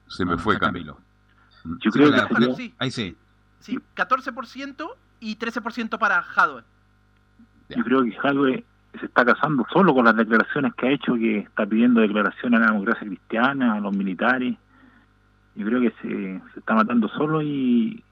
Se 0.07 0.25
me 0.25 0.31
No, 0.31 0.37
fue 0.37 0.59
Camilo. 0.59 0.97
Yo 1.63 1.75
Sí, 1.83 1.89
creo 1.91 2.09
la- 2.09 2.27
que 2.27 2.55
Sí, 2.55 2.73
Ahí 2.79 2.91
sí. 2.91 3.15
Sí, 3.61 3.79
14% 3.95 4.87
y 5.19 5.37
13% 5.37 5.97
para 5.97 6.21
Jadwe. 6.21 6.63
Yo 7.69 7.83
creo 7.83 8.03
que 8.03 8.11
Jadwe 8.11 8.65
se 8.99 9.05
está 9.05 9.23
casando 9.23 9.65
solo 9.71 9.93
con 9.93 10.03
las 10.05 10.15
declaraciones 10.17 10.73
que 10.75 10.87
ha 10.87 10.91
hecho, 10.91 11.13
que 11.15 11.39
está 11.39 11.65
pidiendo 11.65 12.01
declaraciones 12.01 12.59
a 12.59 12.63
la 12.65 12.71
democracia 12.71 13.07
cristiana, 13.07 13.75
a 13.75 13.79
los 13.79 13.95
militares. 13.95 14.57
Yo 15.55 15.65
creo 15.65 15.79
que 15.81 15.91
se, 16.01 16.41
se 16.53 16.59
está 16.59 16.73
matando 16.75 17.07
solo 17.09 17.41
y, 17.41 18.03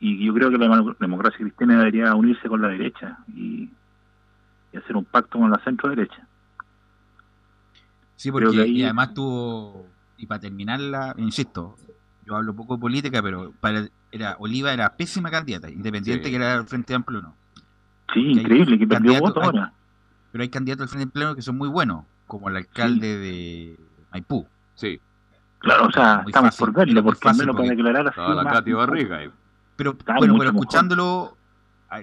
y 0.00 0.24
yo 0.26 0.34
creo 0.34 0.50
que 0.50 0.58
la 0.58 0.66
demo- 0.68 0.96
democracia 0.98 1.38
cristiana 1.38 1.78
debería 1.78 2.14
unirse 2.14 2.48
con 2.48 2.60
la 2.60 2.68
derecha 2.68 3.18
y, 3.34 3.70
y 4.72 4.76
hacer 4.76 4.96
un 4.96 5.04
pacto 5.06 5.38
con 5.38 5.50
la 5.50 5.58
centro 5.64 5.88
derecha. 5.88 6.26
Sí, 8.16 8.30
porque 8.30 8.48
ahí- 8.62 8.70
y 8.78 8.84
además 8.84 9.14
tuvo, 9.14 9.86
y 10.18 10.26
para 10.26 10.40
terminarla, 10.40 11.14
insisto, 11.16 11.76
yo 12.26 12.36
hablo 12.36 12.54
poco 12.54 12.76
de 12.76 12.80
política, 12.80 13.22
pero 13.22 13.52
para 13.60 13.88
era 14.10 14.36
Oliva 14.38 14.72
era 14.72 14.94
pésima 14.96 15.30
candidata, 15.30 15.70
independiente 15.70 16.24
Sí. 16.24 16.30
que 16.30 16.36
era 16.36 16.54
el 16.54 16.66
Frente 16.66 16.94
Amplio 16.94 17.18
o 17.20 17.22
no. 17.22 17.36
Sí, 18.14 18.20
increíble, 18.32 18.78
que 18.78 18.86
perdió 18.86 19.12
candidatos- 19.14 19.20
voto 19.34 19.40
hay- 19.40 19.46
ahora. 19.46 19.72
Pero 20.30 20.42
hay 20.42 20.48
candidatos 20.48 20.82
al 20.84 20.88
Frente 20.88 21.04
Amplio 21.04 21.34
que 21.34 21.42
son 21.42 21.56
muy 21.58 21.68
buenos, 21.68 22.04
como 22.26 22.48
el 22.48 22.56
alcalde 22.56 23.18
de 23.18 23.76
Maipú. 24.12 24.46
Sí, 24.74 25.00
Claro, 25.58 25.86
o 25.86 25.92
sea, 25.92 26.24
estamos 26.26 26.56
fácil, 26.56 26.74
por 26.74 26.84
muy 26.84 27.02
porque 27.02 27.28
al 27.28 27.36
menos 27.36 27.54
para 27.56 27.68
declarar 27.68 28.08
así. 28.08 28.20
la 28.34 28.44
Katy 28.50 28.72
Barriga. 28.72 29.18
Pero 29.76 29.92
bueno, 29.94 30.18
pero 30.18 30.32
mejor. 30.32 30.46
escuchándolo 30.46 31.36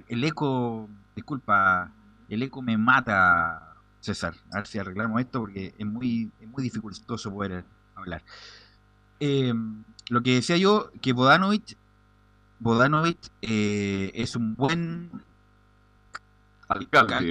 el 0.07 0.23
eco, 0.23 0.87
disculpa, 1.15 1.91
el 2.29 2.41
eco 2.43 2.61
me 2.61 2.77
mata, 2.77 3.73
César. 3.99 4.33
A 4.53 4.57
ver 4.57 4.67
si 4.67 4.79
arreglamos 4.79 5.19
esto 5.19 5.41
porque 5.41 5.73
es 5.77 5.85
muy, 5.85 6.31
es 6.39 6.47
muy 6.47 6.63
dificultoso 6.63 7.31
poder 7.33 7.65
hablar. 7.95 8.23
Eh, 9.19 9.53
lo 10.09 10.23
que 10.23 10.35
decía 10.35 10.57
yo, 10.57 10.91
que 11.01 11.13
Bodanovic, 11.13 11.77
Bodanovic 12.59 13.17
eh, 13.41 14.11
es 14.13 14.35
un 14.35 14.55
buen 14.55 15.11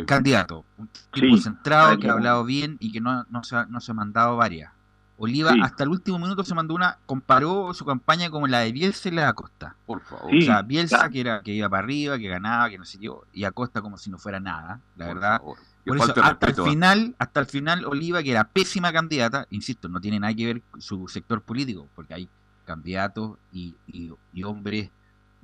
candidato, 0.07 0.65
un 0.77 0.89
tipo 1.13 1.37
centrado 1.37 1.99
que 1.99 2.09
ha 2.09 2.13
hablado 2.13 2.45
bien 2.45 2.77
y 2.81 2.93
que 2.93 3.01
no, 3.01 3.25
no, 3.31 3.45
se, 3.45 3.57
ha, 3.57 3.67
no 3.67 3.81
se 3.81 3.93
ha 3.93 3.95
mandado 3.95 4.37
varias. 4.37 4.73
Oliva 5.21 5.53
hasta 5.63 5.83
el 5.83 5.91
último 5.91 6.19
minuto 6.21 6.45
se 6.45 6.55
mandó 6.55 6.75
una, 6.75 6.99
comparó 7.05 7.75
su 7.75 7.85
campaña 7.85 8.31
como 8.31 8.47
la 8.47 8.61
de 8.61 8.71
Bielsa 8.71 9.09
y 9.09 9.13
la 9.13 9.23
de 9.23 9.29
Acosta. 9.29 9.75
Por 9.85 10.01
favor. 10.01 10.33
o 10.33 10.41
sea, 10.41 10.63
Bielsa 10.63 11.09
que 11.11 11.21
era 11.21 11.43
que 11.43 11.53
iba 11.53 11.69
para 11.69 11.83
arriba, 11.83 12.19
que 12.19 12.29
ganaba, 12.29 12.71
que 12.71 12.79
no 12.79 12.85
sé 12.85 12.99
yo, 13.01 13.25
y 13.33 13.43
Acosta 13.43 13.83
como 13.83 13.99
si 13.99 14.11
no 14.11 14.19
fuera 14.19 14.39
nada, 14.39 14.81
la 14.97 15.07
verdad. 15.07 15.43
Por 15.89 15.97
eso, 15.97 16.15
hasta 16.23 16.47
el 16.49 16.55
final, 16.55 17.15
hasta 17.19 17.41
el 17.41 17.47
final, 17.47 17.85
Oliva, 17.87 18.23
que 18.23 18.31
era 18.31 18.45
pésima 18.45 18.93
candidata, 18.93 19.47
insisto, 19.51 19.89
no 19.89 20.01
tiene 20.01 20.21
nada 20.21 20.35
que 20.35 20.47
ver 20.47 20.63
su 20.79 21.09
sector 21.09 21.43
político, 21.43 21.89
porque 21.95 22.15
hay 22.15 22.29
candidatos 22.65 23.39
y, 23.53 23.75
y, 23.87 24.43
hombres, 24.43 24.91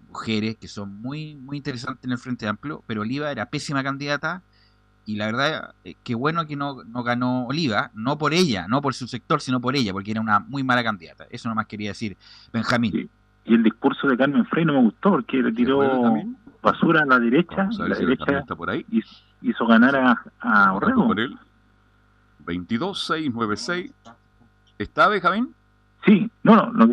mujeres 0.09 0.57
que 0.57 0.69
son 0.69 1.01
muy, 1.01 1.35
muy 1.35 1.57
interesantes 1.57 2.05
en 2.05 2.13
el 2.13 2.19
Frente 2.19 2.47
Amplio, 2.47 2.85
pero 2.87 3.01
Oliva 3.01 3.31
era 3.31 3.47
pésima 3.47 3.83
candidata 3.83 4.43
y 5.07 5.17
la 5.17 5.27
verdad, 5.27 5.75
eh, 5.85 5.95
qué 6.03 6.15
bueno 6.15 6.47
que 6.47 6.57
no, 6.57 6.85
no, 6.85 7.03
ganó 7.03 7.47
Oliva, 7.47 7.91
no 7.95 8.17
por 8.17 8.33
ella, 8.33 8.67
no 8.69 8.81
por 8.81 8.95
su 8.95 9.07
sector, 9.07 9.41
sino 9.41 9.61
por 9.61 9.77
ella, 9.77 9.93
porque 9.93 10.11
era 10.11 10.21
una 10.21 10.41
muy 10.41 10.63
mala 10.63 10.83
candidata. 10.83 11.27
Eso 11.31 11.49
nomás 11.49 11.67
quería 11.67 11.91
decir 11.91 12.17
Benjamín. 12.53 13.11
Y 13.45 13.55
el 13.55 13.63
discurso 13.63 14.09
de 14.09 14.17
Carmen 14.17 14.47
Frey 14.47 14.65
no 14.65 14.75
me 14.75 14.81
gustó, 14.81 15.11
porque 15.11 15.39
le 15.39 15.53
tiró 15.53 15.83
basura 16.65 17.03
a 17.03 17.07
la 17.07 17.21
derecha, 17.21 17.69
la 17.79 17.95
derecha 17.95 18.39
está 18.39 18.57
por 18.57 18.71
ahí. 18.71 18.85
hizo 19.43 19.67
ganar 19.67 19.95
a, 19.95 20.21
a 20.41 20.73
Orrego. 20.73 21.07
Por 21.07 21.21
él. 21.21 21.39
22696. 22.41 23.93
¿Está 24.79 25.07
Benjamín? 25.09 25.55
Sí, 26.05 26.29
no, 26.43 26.73
no, 26.73 26.91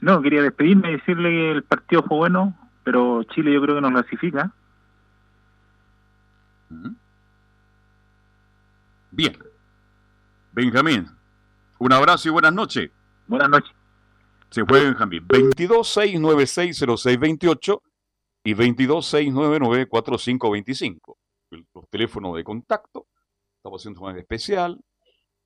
no, 0.00 0.22
quería 0.22 0.40
despedirme 0.42 0.90
y 0.90 0.92
decirle 0.92 1.28
que 1.28 1.50
el 1.52 1.62
partido 1.64 2.02
fue 2.04 2.16
bueno, 2.16 2.56
pero 2.84 3.22
Chile 3.24 3.52
yo 3.52 3.60
creo 3.60 3.74
que 3.74 3.82
nos 3.82 3.92
clasifica. 3.92 4.50
Bien. 9.10 9.36
Benjamín, 10.52 11.08
un 11.78 11.92
abrazo 11.92 12.28
y 12.28 12.32
buenas 12.32 12.52
noches. 12.52 12.90
Buenas 13.26 13.48
noches. 13.50 13.72
Se 14.50 14.64
fue 14.64 14.84
Benjamín. 14.84 15.26
226960628 15.28 17.80
y 18.44 18.54
226994525. 18.54 21.16
Los 21.50 21.88
teléfonos 21.90 22.36
de 22.36 22.44
contacto. 22.44 23.08
Estamos 23.56 23.82
haciendo 23.82 24.02
un 24.02 24.16
especial. 24.18 24.78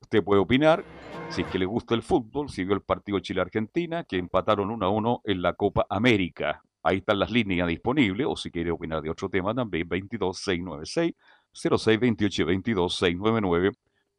Usted 0.01 0.23
puede 0.23 0.41
opinar 0.41 0.85
si 1.29 1.41
es 1.41 1.47
que 1.47 1.57
le 1.57 1.65
gusta 1.65 1.95
el 1.95 2.03
fútbol, 2.03 2.49
si 2.49 2.65
vio 2.65 2.75
el 2.75 2.81
partido 2.81 3.19
Chile-Argentina, 3.19 4.03
que 4.03 4.17
empataron 4.17 4.69
1 4.69 4.85
a 4.85 4.89
1 4.89 5.21
en 5.23 5.41
la 5.41 5.53
Copa 5.53 5.85
América. 5.89 6.61
Ahí 6.83 6.97
están 6.97 7.19
las 7.19 7.31
líneas 7.31 7.69
disponibles, 7.69 8.27
o 8.29 8.35
si 8.35 8.51
quiere 8.51 8.69
opinar 8.69 9.01
de 9.01 9.09
otro 9.09 9.29
tema 9.29 9.55
también, 9.55 9.87
22696 9.87 11.13
0628 11.53 12.45
22 12.45 12.95
699 12.95 13.71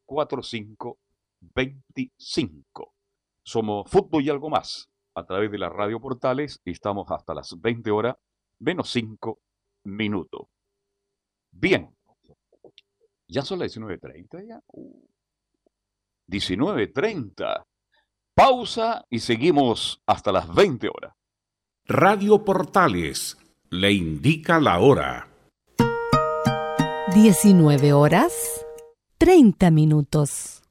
4525. 0.07 2.95
Somos 3.43 3.91
Fútbol 3.91 4.25
y 4.25 4.31
algo 4.31 4.49
más 4.49 4.89
a 5.15 5.25
través 5.25 5.51
de 5.51 5.59
las 5.59 5.71
radio 5.71 6.01
portales 6.01 6.63
y 6.65 6.71
estamos 6.73 7.11
hasta 7.11 7.35
las 7.35 7.55
20 7.61 7.91
horas 7.91 8.17
menos 8.61 8.91
5 8.91 9.39
minutos. 9.85 10.47
Bien. 11.53 11.95
¿Ya 13.29 13.43
son 13.43 13.59
las 13.61 13.77
19.30 13.77 14.49
ya? 14.49 14.63
19.30. 16.29 17.61
Uh. 17.61 17.65
Pausa 18.35 19.05
y 19.11 19.21
seguimos 19.21 20.03
hasta 20.07 20.33
las 20.33 20.53
20 20.53 20.89
horas. 20.89 21.15
Radio 21.87 22.45
Portales 22.45 23.37
le 23.71 23.93
indica 23.93 24.59
la 24.59 24.81
hora. 24.81 25.29
19 27.15 27.93
horas 27.93 28.65
30 29.19 29.71
minutos. 29.71 30.64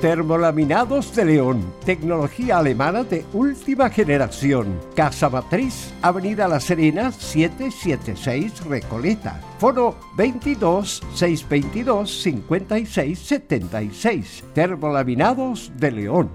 Termolaminados 0.00 1.14
de 1.14 1.26
León, 1.26 1.74
tecnología 1.84 2.56
alemana 2.56 3.04
de 3.04 3.22
última 3.34 3.90
generación. 3.90 4.80
Casa 4.96 5.28
Matriz, 5.28 5.92
Avenida 6.00 6.48
La 6.48 6.58
Serena, 6.58 7.12
776 7.12 8.64
Recoleta. 8.64 9.38
Foro 9.58 9.98
22 10.16 11.02
622 11.14 12.22
56 12.22 13.18
76. 13.18 14.44
Termolaminados 14.54 15.70
de 15.76 15.90
León. 15.90 16.30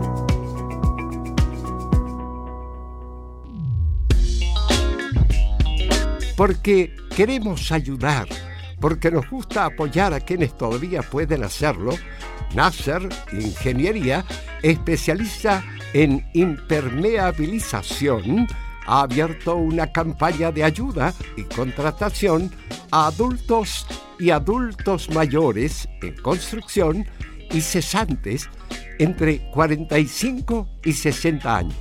Porque 6.37 6.95
queremos 7.15 7.71
ayudar, 7.71 8.27
porque 8.79 9.09
nos 9.09 9.27
gusta 9.29 9.65
apoyar 9.65 10.13
a 10.13 10.19
quienes 10.19 10.55
todavía 10.55 11.01
pueden 11.01 11.43
hacerlo, 11.43 11.93
Nasser 12.53 13.09
Ingeniería 13.31 14.23
especializa 14.61 15.63
en 15.93 16.23
impermeabilización 16.33 18.47
ha 18.85 19.01
abierto 19.01 19.55
una 19.55 19.91
campaña 19.91 20.51
de 20.51 20.63
ayuda 20.63 21.13
y 21.37 21.43
contratación 21.43 22.51
a 22.91 23.07
adultos 23.07 23.85
y 24.19 24.29
adultos 24.29 25.09
mayores 25.09 25.87
en 26.01 26.15
construcción 26.17 27.05
y 27.51 27.61
cesantes 27.61 28.49
entre 28.99 29.39
45 29.51 30.67
y 30.83 30.93
60 30.93 31.57
años. 31.57 31.75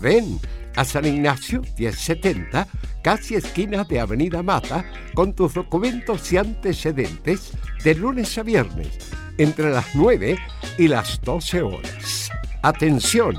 Ven 0.00 0.38
a 0.76 0.84
San 0.84 1.06
Ignacio 1.06 1.62
1070, 1.78 2.66
casi 3.02 3.34
esquina 3.34 3.84
de 3.84 4.00
Avenida 4.00 4.42
Mata, 4.42 4.84
con 5.14 5.34
tus 5.34 5.54
documentos 5.54 6.32
y 6.32 6.36
antecedentes 6.36 7.52
de 7.82 7.94
lunes 7.94 8.36
a 8.36 8.42
viernes, 8.42 9.10
entre 9.38 9.70
las 9.70 9.94
9 9.94 10.38
y 10.78 10.88
las 10.88 11.20
12 11.22 11.62
horas. 11.62 12.30
Atención, 12.62 13.36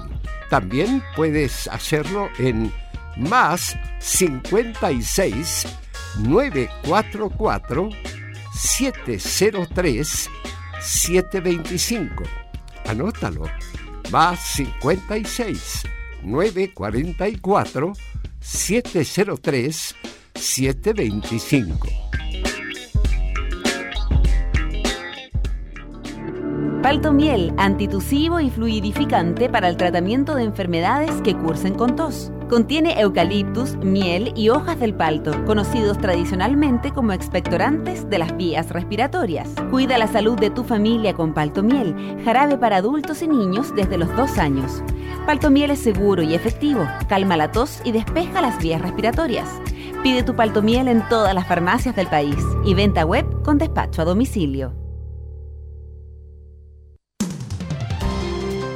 también 0.49 1.03
puedes 1.15 1.67
hacerlo 1.67 2.29
en 2.39 2.71
más 3.17 3.77
56 3.99 5.67
944 6.19 7.89
703 8.53 10.29
725. 10.81 12.23
Anótalo. 12.87 13.43
Más 14.11 14.39
56 14.39 15.83
944 16.23 17.93
703 18.39 19.95
725. 20.35 21.87
Palto 26.81 27.11
miel, 27.11 27.53
antitusivo 27.57 28.39
y 28.39 28.49
fluidificante 28.49 29.49
para 29.49 29.67
el 29.67 29.75
tratamiento 29.75 30.35
de 30.35 30.43
enfermedades 30.43 31.21
que 31.21 31.35
cursen 31.35 31.73
con 31.73 31.95
tos. 31.97 32.31
Contiene 32.49 32.97
eucaliptus, 33.01 33.75
miel 33.75 34.31
y 34.33 34.47
hojas 34.47 34.79
del 34.79 34.93
palto, 34.93 35.33
conocidos 35.45 35.97
tradicionalmente 35.97 36.91
como 36.91 37.11
expectorantes 37.11 38.09
de 38.09 38.19
las 38.19 38.37
vías 38.37 38.69
respiratorias. 38.69 39.49
Cuida 39.69 39.97
la 39.97 40.07
salud 40.07 40.39
de 40.39 40.49
tu 40.49 40.63
familia 40.63 41.13
con 41.13 41.33
palto 41.33 41.61
miel, 41.61 41.93
jarabe 42.23 42.57
para 42.57 42.77
adultos 42.77 43.21
y 43.21 43.27
niños 43.27 43.75
desde 43.75 43.97
los 43.97 44.15
dos 44.15 44.37
años. 44.37 44.81
Palto 45.25 45.49
miel 45.49 45.71
es 45.71 45.79
seguro 45.79 46.23
y 46.23 46.35
efectivo, 46.35 46.87
calma 47.09 47.35
la 47.35 47.51
tos 47.51 47.81
y 47.83 47.91
despeja 47.91 48.41
las 48.41 48.57
vías 48.59 48.81
respiratorias. 48.81 49.49
Pide 50.01 50.23
tu 50.23 50.33
paltomiel 50.33 50.87
en 50.87 51.05
todas 51.09 51.35
las 51.35 51.45
farmacias 51.45 51.97
del 51.97 52.07
país 52.07 52.37
y 52.63 52.73
venta 52.73 53.05
web 53.05 53.25
con 53.43 53.57
despacho 53.57 54.01
a 54.01 54.05
domicilio. 54.05 54.86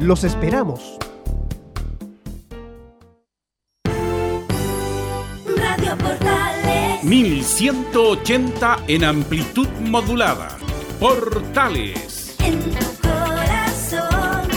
Los 0.00 0.24
esperamos. 0.24 0.96
Radio 5.44 5.98
Portales. 5.98 7.04
1180 7.04 8.78
en 8.88 9.04
amplitud 9.04 9.68
modulada. 9.82 10.56
Portales. 10.98 12.34
En 12.42 12.58
tu 12.60 12.86
corazón. 13.02 14.48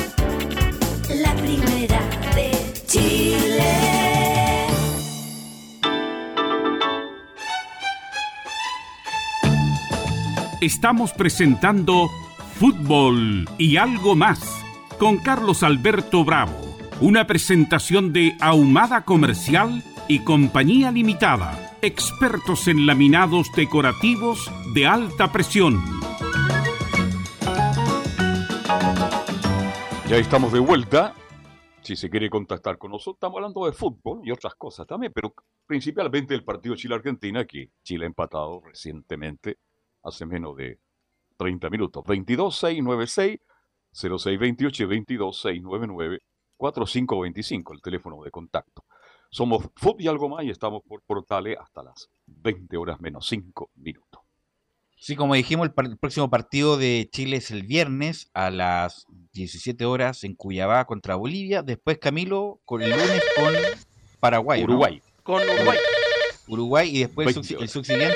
La 1.09 1.35
primera 1.35 1.99
de 2.35 2.73
Chile. 2.87 4.67
Estamos 10.61 11.11
presentando 11.11 12.09
Fútbol 12.57 13.49
y 13.57 13.75
algo 13.75 14.15
más 14.15 14.62
con 14.97 15.17
Carlos 15.17 15.63
Alberto 15.63 16.23
Bravo. 16.23 16.53
Una 17.01 17.25
presentación 17.27 18.13
de 18.13 18.35
Ahumada 18.39 19.03
Comercial 19.03 19.83
y 20.07 20.23
Compañía 20.23 20.91
Limitada, 20.91 21.77
expertos 21.81 22.67
en 22.67 22.85
laminados 22.85 23.51
decorativos 23.55 24.51
de 24.73 24.85
alta 24.85 25.31
presión. 25.31 25.81
Ya 30.07 30.17
estamos 30.17 30.53
de 30.53 30.59
vuelta. 30.59 31.15
Si 31.81 31.95
se 31.95 32.09
quiere 32.09 32.29
contactar 32.29 32.77
con 32.77 32.91
nosotros, 32.91 33.15
estamos 33.15 33.37
hablando 33.37 33.65
de 33.65 33.73
fútbol 33.73 34.21
y 34.23 34.31
otras 34.31 34.55
cosas 34.55 34.87
también, 34.87 35.11
pero 35.13 35.33
principalmente 35.65 36.33
el 36.33 36.43
partido 36.43 36.75
Chile-Argentina, 36.75 37.45
que 37.45 37.71
Chile 37.83 38.05
ha 38.05 38.07
empatado 38.07 38.61
recientemente, 38.65 39.57
hace 40.03 40.25
menos 40.25 40.55
de 40.55 40.79
30 41.37 41.69
minutos. 41.69 42.03
22-696 42.05 43.39
0628 43.41 43.52
22 43.93 45.41
699 45.41 46.19
4525, 46.57 47.73
el 47.73 47.81
teléfono 47.81 48.23
de 48.23 48.31
contacto. 48.31 48.85
Somos 49.29 49.65
FUT 49.75 49.99
y 49.99 50.07
algo 50.07 50.29
más 50.29 50.45
y 50.45 50.51
estamos 50.51 50.83
por 50.87 51.01
Portales 51.01 51.57
hasta 51.59 51.83
las 51.83 52.09
20 52.27 52.77
horas 52.77 53.01
menos 53.01 53.27
5 53.27 53.71
minutos. 53.75 54.21
Sí, 54.95 55.17
como 55.17 55.33
dijimos, 55.33 55.67
el, 55.67 55.97
próximo 55.97 56.29
partido 56.29 56.77
de 56.77 57.09
Chile 57.11 57.37
es 57.37 57.51
el 57.51 57.63
viernes 57.63 58.29
a 58.33 58.49
las 58.49 59.05
17 59.33 59.83
horas 59.83 60.23
en 60.23 60.35
Cuyabá 60.35 60.85
contra 60.85 61.15
Bolivia. 61.15 61.61
Después 61.61 61.97
Camilo 61.97 62.61
con 62.63 62.81
el 62.81 62.91
lunes 62.91 63.21
con 63.35 63.53
Paraguay. 64.21 64.63
Uruguay. 64.63 65.01
Con 65.23 65.41
Uruguay. 65.41 65.77
Uruguay 66.47 66.95
y 66.95 66.99
después 66.99 67.35
el 67.35 67.67
subsiguiente. 67.67 68.15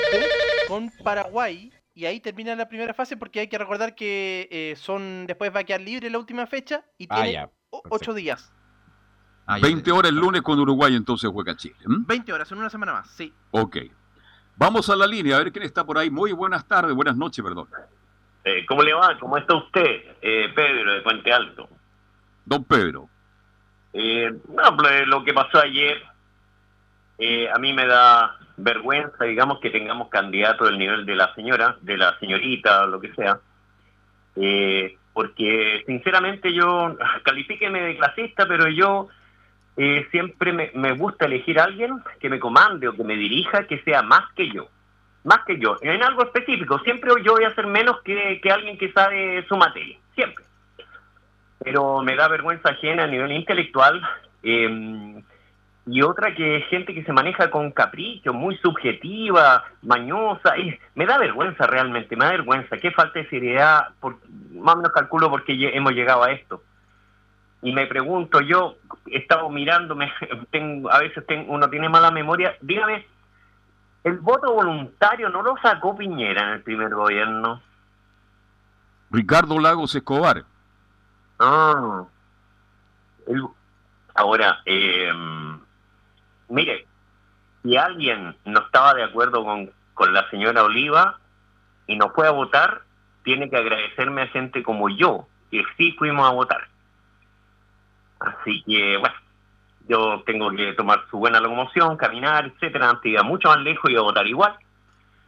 Con 0.66 0.90
Paraguay 1.02 1.70
y 1.98 2.06
ahí 2.06 2.20
termina 2.20 2.54
la 2.54 2.68
primera 2.68 2.94
fase 2.94 3.16
porque 3.16 3.40
hay 3.40 3.48
que 3.48 3.58
recordar 3.58 3.96
que 3.96 4.48
eh, 4.52 4.76
son 4.76 5.26
después 5.26 5.52
va 5.52 5.60
a 5.60 5.64
quedar 5.64 5.80
libre 5.80 6.08
la 6.08 6.18
última 6.20 6.46
fecha 6.46 6.84
y 6.96 7.08
ah, 7.10 7.22
tiene 7.22 7.48
ocho 7.70 8.14
días. 8.14 8.52
20 9.60 9.90
ah, 9.90 9.94
horas 9.94 10.12
el 10.12 10.16
lunes 10.16 10.42
con 10.42 10.60
Uruguay 10.60 10.94
entonces 10.94 11.28
juega 11.28 11.56
Chile. 11.56 11.74
20 11.84 12.32
horas, 12.32 12.52
en 12.52 12.58
una 12.58 12.70
semana 12.70 12.92
más, 12.92 13.10
sí. 13.10 13.34
Ok. 13.50 13.78
Vamos 14.54 14.88
a 14.90 14.94
la 14.94 15.08
línea, 15.08 15.34
a 15.34 15.38
ver 15.40 15.50
quién 15.50 15.64
está 15.64 15.84
por 15.84 15.98
ahí. 15.98 16.08
Muy 16.08 16.30
buenas 16.30 16.68
tardes, 16.68 16.94
buenas 16.94 17.16
noches, 17.16 17.44
perdón. 17.44 17.66
Eh, 18.44 18.64
¿Cómo 18.66 18.84
le 18.84 18.94
va? 18.94 19.18
¿Cómo 19.18 19.36
está 19.36 19.56
usted? 19.56 20.16
Eh, 20.22 20.52
Pedro, 20.54 20.92
de 20.92 21.00
Puente 21.00 21.32
Alto. 21.32 21.68
Don 22.44 22.62
Pedro. 22.62 23.08
no, 23.92 24.76
pues, 24.76 25.06
lo 25.08 25.24
que 25.24 25.34
pasó 25.34 25.58
ayer 25.58 26.00
a 27.52 27.58
mí 27.58 27.72
me 27.72 27.88
da 27.88 28.38
vergüenza, 28.58 29.24
digamos, 29.24 29.60
que 29.60 29.70
tengamos 29.70 30.08
candidato 30.08 30.66
del 30.66 30.78
nivel 30.78 31.06
de 31.06 31.14
la 31.16 31.34
señora, 31.34 31.76
de 31.80 31.96
la 31.96 32.18
señorita, 32.18 32.86
lo 32.86 33.00
que 33.00 33.14
sea. 33.14 33.38
Eh, 34.36 34.96
porque 35.12 35.82
sinceramente 35.86 36.52
yo, 36.52 36.96
califíqueme 37.24 37.80
de 37.80 37.96
clasista, 37.96 38.46
pero 38.46 38.68
yo 38.68 39.08
eh, 39.76 40.06
siempre 40.10 40.52
me, 40.52 40.92
gusta 40.92 41.26
elegir 41.26 41.58
a 41.60 41.64
alguien 41.64 42.02
que 42.20 42.28
me 42.28 42.40
comande 42.40 42.88
o 42.88 42.92
que 42.94 43.04
me 43.04 43.16
dirija, 43.16 43.66
que 43.66 43.80
sea 43.82 44.02
más 44.02 44.24
que 44.34 44.50
yo. 44.50 44.68
Más 45.24 45.40
que 45.44 45.58
yo, 45.58 45.76
en 45.82 46.02
algo 46.02 46.22
específico. 46.22 46.78
Siempre 46.80 47.10
yo 47.22 47.32
voy 47.32 47.44
a 47.44 47.54
ser 47.54 47.66
menos 47.66 48.00
que, 48.02 48.40
que 48.40 48.50
alguien 48.50 48.78
que 48.78 48.92
sabe 48.92 49.44
su 49.48 49.56
materia, 49.56 49.98
siempre. 50.14 50.44
Pero 51.62 52.02
me 52.02 52.14
da 52.14 52.28
vergüenza 52.28 52.70
ajena 52.70 53.04
a 53.04 53.08
nivel 53.08 53.32
intelectual. 53.32 54.00
Eh, 54.42 55.22
y 55.90 56.02
otra 56.02 56.34
que 56.34 56.58
es 56.58 56.66
gente 56.66 56.92
que 56.92 57.02
se 57.04 57.12
maneja 57.14 57.50
con 57.50 57.70
capricho, 57.70 58.34
muy 58.34 58.58
subjetiva, 58.58 59.64
mañosa. 59.82 60.58
Y 60.58 60.78
me 60.94 61.06
da 61.06 61.16
vergüenza 61.16 61.66
realmente, 61.66 62.14
me 62.14 62.26
da 62.26 62.32
vergüenza. 62.32 62.76
Qué 62.76 62.90
falta 62.90 63.18
de 63.18 63.28
seriedad, 63.30 63.88
por, 63.98 64.18
más 64.52 64.74
o 64.74 64.78
menos 64.78 64.92
calculo 64.92 65.30
por 65.30 65.44
qué 65.44 65.54
hemos 65.74 65.92
llegado 65.92 66.24
a 66.24 66.32
esto. 66.32 66.62
Y 67.62 67.72
me 67.72 67.86
pregunto, 67.86 68.40
yo 68.42 68.76
he 69.06 69.16
estado 69.18 69.48
mirándome, 69.48 70.12
tengo, 70.50 70.92
a 70.92 70.98
veces 70.98 71.24
tengo, 71.26 71.52
uno 71.52 71.70
tiene 71.70 71.88
mala 71.88 72.10
memoria. 72.10 72.54
Dígame, 72.60 73.06
¿el 74.04 74.18
voto 74.18 74.52
voluntario 74.52 75.30
no 75.30 75.42
lo 75.42 75.56
sacó 75.62 75.96
Piñera 75.96 76.42
en 76.42 76.48
el 76.50 76.62
primer 76.62 76.94
gobierno? 76.94 77.62
Ricardo 79.10 79.58
Lagos 79.58 79.94
Escobar. 79.94 80.44
Ah. 81.38 82.04
ahora, 84.14 84.60
eh, 84.66 85.10
mire, 86.48 86.86
si 87.62 87.76
alguien 87.76 88.36
no 88.44 88.60
estaba 88.60 88.94
de 88.94 89.04
acuerdo 89.04 89.44
con, 89.44 89.70
la 90.12 90.28
señora 90.30 90.62
Oliva 90.62 91.18
y 91.86 91.96
no 91.96 92.10
fue 92.10 92.28
a 92.28 92.30
votar, 92.30 92.82
tiene 93.24 93.50
que 93.50 93.56
agradecerme 93.56 94.22
a 94.22 94.28
gente 94.28 94.62
como 94.62 94.88
yo, 94.88 95.26
que 95.50 95.64
sí 95.76 95.92
fuimos 95.98 96.26
a 96.28 96.32
votar. 96.32 96.68
Así 98.20 98.62
que, 98.62 98.96
bueno, 98.96 99.16
yo 99.88 100.22
tengo 100.24 100.50
que 100.52 100.72
tomar 100.74 101.04
su 101.10 101.18
buena 101.18 101.40
locomoción, 101.40 101.96
caminar, 101.96 102.46
etcétera, 102.46 102.90
antes 102.90 103.10
iba 103.10 103.22
mucho 103.22 103.48
más 103.48 103.58
lejos 103.58 103.90
y 103.90 103.96
a 103.96 104.02
votar 104.02 104.26
igual, 104.26 104.54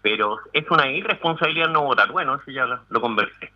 pero 0.03 0.39
es 0.53 0.71
una 0.71 0.89
irresponsabilidad 0.89 1.69
no 1.69 1.83
votar. 1.83 2.13
Bueno, 2.13 2.37
eso 2.37 2.51
ya 2.51 2.67
lo, 2.89 3.01
conversé. 3.01 3.53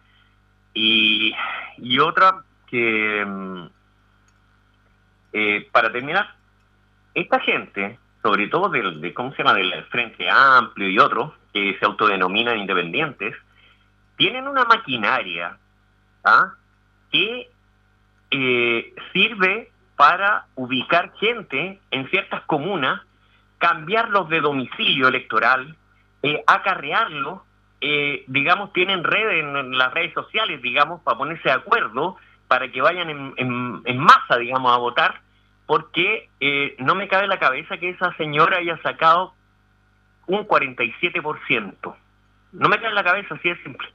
Y, 0.72 1.32
y 1.78 1.98
otra 2.00 2.42
que, 2.66 3.24
mm, 3.24 3.66
eh, 5.32 5.68
para 5.70 5.92
terminar, 5.92 6.34
esta 7.14 7.38
gente, 7.40 7.98
sobre 8.22 8.48
todo 8.48 8.68
del, 8.68 9.00
de, 9.00 9.14
¿cómo 9.14 9.32
se 9.32 9.42
llama?, 9.42 9.54
del 9.54 9.84
Frente 9.84 10.28
Amplio 10.28 10.88
y 10.88 10.98
otros, 10.98 11.32
que 11.52 11.76
se 11.78 11.84
autodenominan 11.84 12.58
independientes, 12.58 13.34
tienen 14.16 14.48
una 14.48 14.64
maquinaria 14.64 15.56
¿ah? 16.24 16.54
que 17.10 17.48
eh, 18.30 18.94
sirve 19.12 19.70
para 19.96 20.46
ubicar 20.56 21.12
gente 21.18 21.80
en 21.90 22.10
ciertas 22.10 22.42
comunas, 22.42 23.00
cambiarlos 23.58 24.28
de 24.28 24.40
domicilio 24.40 25.08
electoral, 25.08 25.76
eh, 26.22 26.42
acarrearlos, 26.46 27.42
eh, 27.80 28.24
digamos, 28.26 28.72
tienen 28.72 29.04
redes 29.04 29.44
en, 29.44 29.78
las 29.78 29.92
redes 29.94 30.12
sociales, 30.14 30.60
digamos, 30.62 31.00
para 31.02 31.18
ponerse 31.18 31.48
de 31.48 31.54
acuerdo, 31.54 32.16
para 32.48 32.70
que 32.70 32.82
vayan 32.82 33.10
en, 33.10 33.82
en 33.84 33.98
masa, 33.98 34.36
digamos, 34.38 34.72
a 34.72 34.78
votar, 34.78 35.20
porque 35.66 36.28
eh, 36.40 36.76
no 36.78 36.94
me 36.94 37.08
cabe 37.08 37.24
en 37.24 37.30
la 37.30 37.38
cabeza 37.38 37.76
que 37.78 37.90
esa 37.90 38.14
señora 38.16 38.58
haya 38.58 38.80
sacado 38.82 39.34
un 40.26 40.46
47%. 40.46 41.94
No 42.52 42.68
me 42.68 42.76
cabe 42.76 42.88
en 42.88 42.94
la 42.94 43.04
cabeza, 43.04 43.34
así 43.34 43.48
de 43.48 43.62
simple. 43.62 43.88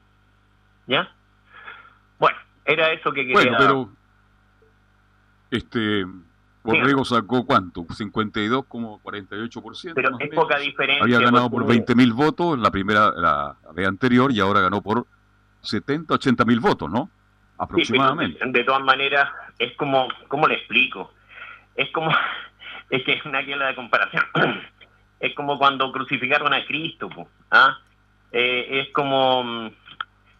¿Ya? 0.88 1.10
Bueno, 2.18 2.38
era 2.66 2.92
eso 2.92 3.12
que 3.12 3.22
quería... 3.22 3.36
Bueno, 3.36 3.58
pero 3.58 3.90
este 5.52 6.06
Borrego 6.64 7.06
sacó 7.06 7.46
cuánto? 7.46 7.82
52,48%. 7.84 9.94
Pero 9.96 10.10
es 10.20 10.30
poca 10.34 10.58
diferencia. 10.58 11.04
Había 11.04 11.20
ganado 11.20 11.50
por 11.50 11.66
porque- 11.66 11.86
20.000 11.86 12.14
votos 12.14 12.56
en 12.56 12.64
la 12.64 12.72
primera, 12.72 13.12
la 13.12 13.56
vez 13.74 13.88
anterior 13.88 14.32
y 14.32 14.40
ahora 14.40 14.62
ganó 14.62 14.82
por 14.82 15.06
70, 15.62 16.14
80.000 16.16 16.60
votos, 16.60 16.90
¿no? 16.90 17.10
Aproximadamente. 17.58 18.40
de 18.46 18.64
todas 18.64 18.84
maneras, 18.84 19.30
es 19.58 19.76
como, 19.76 20.08
¿cómo 20.30 20.48
le 20.48 20.56
explico? 20.56 21.14
Es 21.80 21.90
como, 21.92 22.12
es 22.90 23.04
que 23.04 23.14
es 23.14 23.26
una 23.26 23.44
que 23.46 23.56
la 23.56 23.74
comparación. 23.76 24.24
Es 25.22 25.36
como 25.36 25.58
cuando 25.58 25.92
crucificaron 25.92 26.54
a 26.54 26.66
Cristo, 26.66 27.10
¿ah? 27.52 27.78
Eh, 28.32 28.80
es 28.80 28.94
como, 28.94 29.44
mm, 29.44 29.72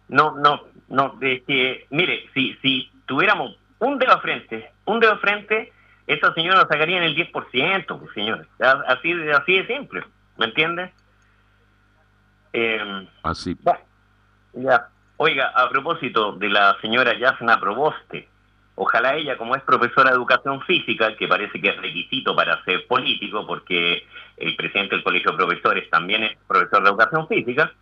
no, 0.08 0.36
no, 0.38 0.62
no, 0.88 1.18
es 1.20 1.42
que, 1.42 1.86
mire, 1.90 2.30
si, 2.32 2.54
si 2.62 2.90
tuviéramos 3.04 3.58
un 3.78 3.98
dedo 3.98 4.12
a 4.14 4.20
frente, 4.22 4.70
un 4.86 4.98
dedo 5.00 5.12
a 5.12 5.18
frente, 5.18 5.70
esa 6.06 6.32
señora 6.32 6.60
sacaría 6.66 6.96
en 6.96 7.02
el 7.02 7.14
10%, 7.14 7.98
pues, 7.98 8.10
señores. 8.14 8.46
Así, 8.86 9.12
de- 9.12 9.32
así 9.34 9.58
de 9.58 9.66
simple, 9.66 10.02
¿me 10.38 10.46
entiendes? 10.46 10.92
Eh, 12.54 13.06
Así. 13.22 13.54
bueno, 13.60 13.80
ya. 14.54 14.88
Oiga, 15.18 15.52
a 15.54 15.68
propósito 15.68 16.32
de 16.32 16.48
la 16.48 16.78
señora 16.80 17.18
Yasna 17.18 17.60
Proboste, 17.60 18.30
ojalá 18.74 19.14
ella, 19.16 19.36
como 19.36 19.54
es 19.56 19.62
profesora 19.62 20.10
de 20.10 20.16
educación 20.16 20.60
física, 20.62 21.14
que 21.16 21.28
parece 21.28 21.60
que 21.60 21.68
es 21.68 21.76
requisito 21.76 22.34
para 22.34 22.62
ser 22.64 22.86
político, 22.86 23.46
porque 23.46 24.06
el 24.36 24.56
presidente 24.56 24.94
del 24.96 25.04
Colegio 25.04 25.32
de 25.32 25.36
Profesores 25.36 25.90
también 25.90 26.22
es 26.24 26.36
profesor 26.48 26.82
de 26.82 26.88
educación 26.90 27.28
física, 27.28 27.72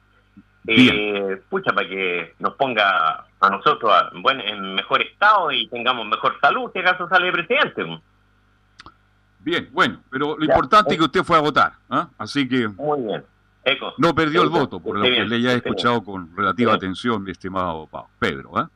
eh, 0.67 1.41
pucha, 1.49 1.73
para 1.73 1.89
que 1.89 2.35
nos 2.41 2.55
ponga 2.55 3.25
a 3.41 3.51
nosotros 3.51 3.91
a- 3.93 4.11
bueno, 4.15 4.43
en 4.45 4.75
mejor 4.75 5.01
estado 5.03 5.51
y 5.53 5.69
tengamos 5.69 6.07
mejor 6.07 6.37
salud, 6.41 6.71
si 6.73 6.81
acaso 6.81 7.09
sale 7.09 7.31
presidente. 7.33 7.85
Bien, 9.41 9.69
bueno, 9.73 10.01
pero 10.11 10.37
lo 10.37 10.45
Ya, 10.45 10.53
importante 10.53 10.91
eh. 10.91 10.95
es 10.95 10.99
que 10.99 11.05
usted 11.05 11.23
fue 11.25 11.37
a 11.39 11.41
votar, 11.41 11.73
¿ah? 11.89 12.09
así 12.19 12.47
que 12.49 12.69
Muy 12.69 13.01
bien. 13.03 13.25
Eco. 13.65 13.95
no 13.99 14.15
perdió 14.15 14.43
el 14.43 14.49
voto, 14.51 14.81
por 14.81 14.97
lo 14.97 15.03
que 15.05 15.11
bien, 15.11 15.29
le 15.29 15.37
haya 15.37 15.49
bien. 15.51 15.57
escuchado 15.59 16.03
con 16.03 16.35
relativa 16.37 16.73
Bien. 16.73 16.77
atención, 16.77 17.23
mi 17.23 17.31
estimado 17.31 17.89
Pedro. 18.19 18.59
¿ah? 18.59 18.69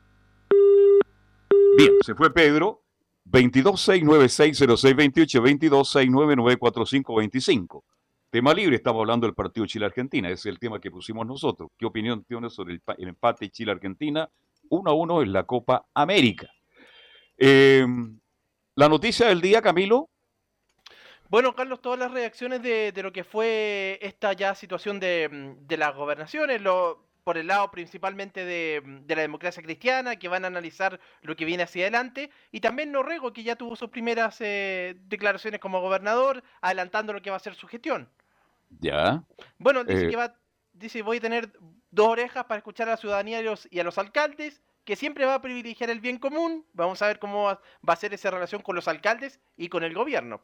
Bien, 1.77 1.91
se 2.05 2.15
fue 2.15 2.33
Pedro. 2.33 2.81
2269600628, 3.25 5.41
2269945525. 5.41 7.83
Tema 8.29 8.53
libre, 8.53 8.75
estamos 8.75 8.99
hablando 9.01 9.25
del 9.27 9.33
partido 9.35 9.65
Chile-Argentina, 9.65 10.27
ese 10.27 10.49
es 10.49 10.53
el 10.53 10.59
tema 10.59 10.79
que 10.81 10.91
pusimos 10.91 11.25
nosotros. 11.25 11.69
¿Qué 11.77 11.85
opinión 11.85 12.23
tiene 12.25 12.49
sobre 12.49 12.73
el, 12.73 12.81
pa- 12.81 12.95
el 12.97 13.07
empate 13.09 13.49
Chile-Argentina? 13.49 14.29
1 14.69 14.89
a 14.89 14.93
1 14.93 15.21
en 15.21 15.31
la 15.33 15.43
Copa 15.43 15.85
América. 15.93 16.49
Eh, 17.37 17.85
la 18.75 18.89
noticia 18.89 19.27
del 19.27 19.39
día, 19.39 19.61
Camilo, 19.61 20.09
Bueno, 21.29 21.55
Carlos, 21.55 21.79
todas 21.81 21.97
las 21.99 22.11
reacciones 22.11 22.61
de, 22.61 22.91
lo 23.03 23.13
que 23.13 23.23
fue 23.23 23.99
esta 24.01 24.33
ya 24.33 24.53
situación 24.55 24.99
de, 24.99 25.55
de 25.61 25.77
las 25.77 25.95
gobernaciones, 25.95 26.61
lo, 26.61 27.05
por 27.23 27.37
el 27.37 27.47
lado 27.47 27.71
principalmente 27.71 28.45
de, 28.45 28.81
mm, 28.83 29.05
de 29.05 29.15
la 29.15 29.21
democracia 29.21 29.63
cristiana, 29.63 30.17
que 30.17 30.27
van 30.27 30.43
a 30.43 30.47
analizar 30.47 30.99
lo 31.21 31.35
que 31.35 31.45
viene 31.45 31.63
hacia 31.63 31.83
adelante, 31.83 32.29
y 32.51 32.59
también 32.59 32.91
Norrego, 32.91 33.31
que 33.33 33.43
ya 33.43 33.55
tuvo 33.55 33.75
sus 33.75 33.89
primeras 33.89 34.37
eh, 34.41 34.95
declaraciones 35.05 35.59
como 35.59 35.81
gobernador, 35.81 36.43
adelantando 36.61 37.13
lo 37.13 37.21
que 37.21 37.29
va 37.29 37.37
a 37.37 37.39
ser 37.39 37.55
su 37.55 37.67
gestión. 37.67 38.09
ya. 38.79 39.23
Bueno, 39.59 39.83
dice 39.83 40.05
Eh. 40.05 40.09
que 40.09 40.15
va, 40.15 40.35
dice 40.73 41.01
voy 41.03 41.17
a 41.17 41.21
tener 41.21 41.51
dos 41.91 42.07
orejas 42.07 42.45
para 42.45 42.57
escuchar 42.57 42.87
a 42.87 42.91
la 42.91 42.97
ciudadanía 42.97 43.39
y, 43.39 43.43
los- 43.43 43.67
y 43.71 43.79
a 43.79 43.83
los 43.83 43.97
alcaldes, 43.99 44.61
que 44.83 44.95
siempre 44.95 45.25
va 45.25 45.35
a 45.35 45.41
privilegiar 45.41 45.89
el 45.91 45.99
bien 46.01 46.17
común. 46.17 46.65
Vamos 46.73 47.01
a 47.03 47.07
ver 47.07 47.19
cómo 47.19 47.43
va, 47.43 47.61
va 47.87 47.93
a 47.93 47.97
ser 47.97 48.13
esa 48.15 48.31
relación 48.31 48.61
con 48.63 48.75
los 48.75 48.87
alcaldes 48.87 49.39
y 49.55 49.69
con 49.69 49.83
el 49.83 49.93
gobierno. 49.93 50.41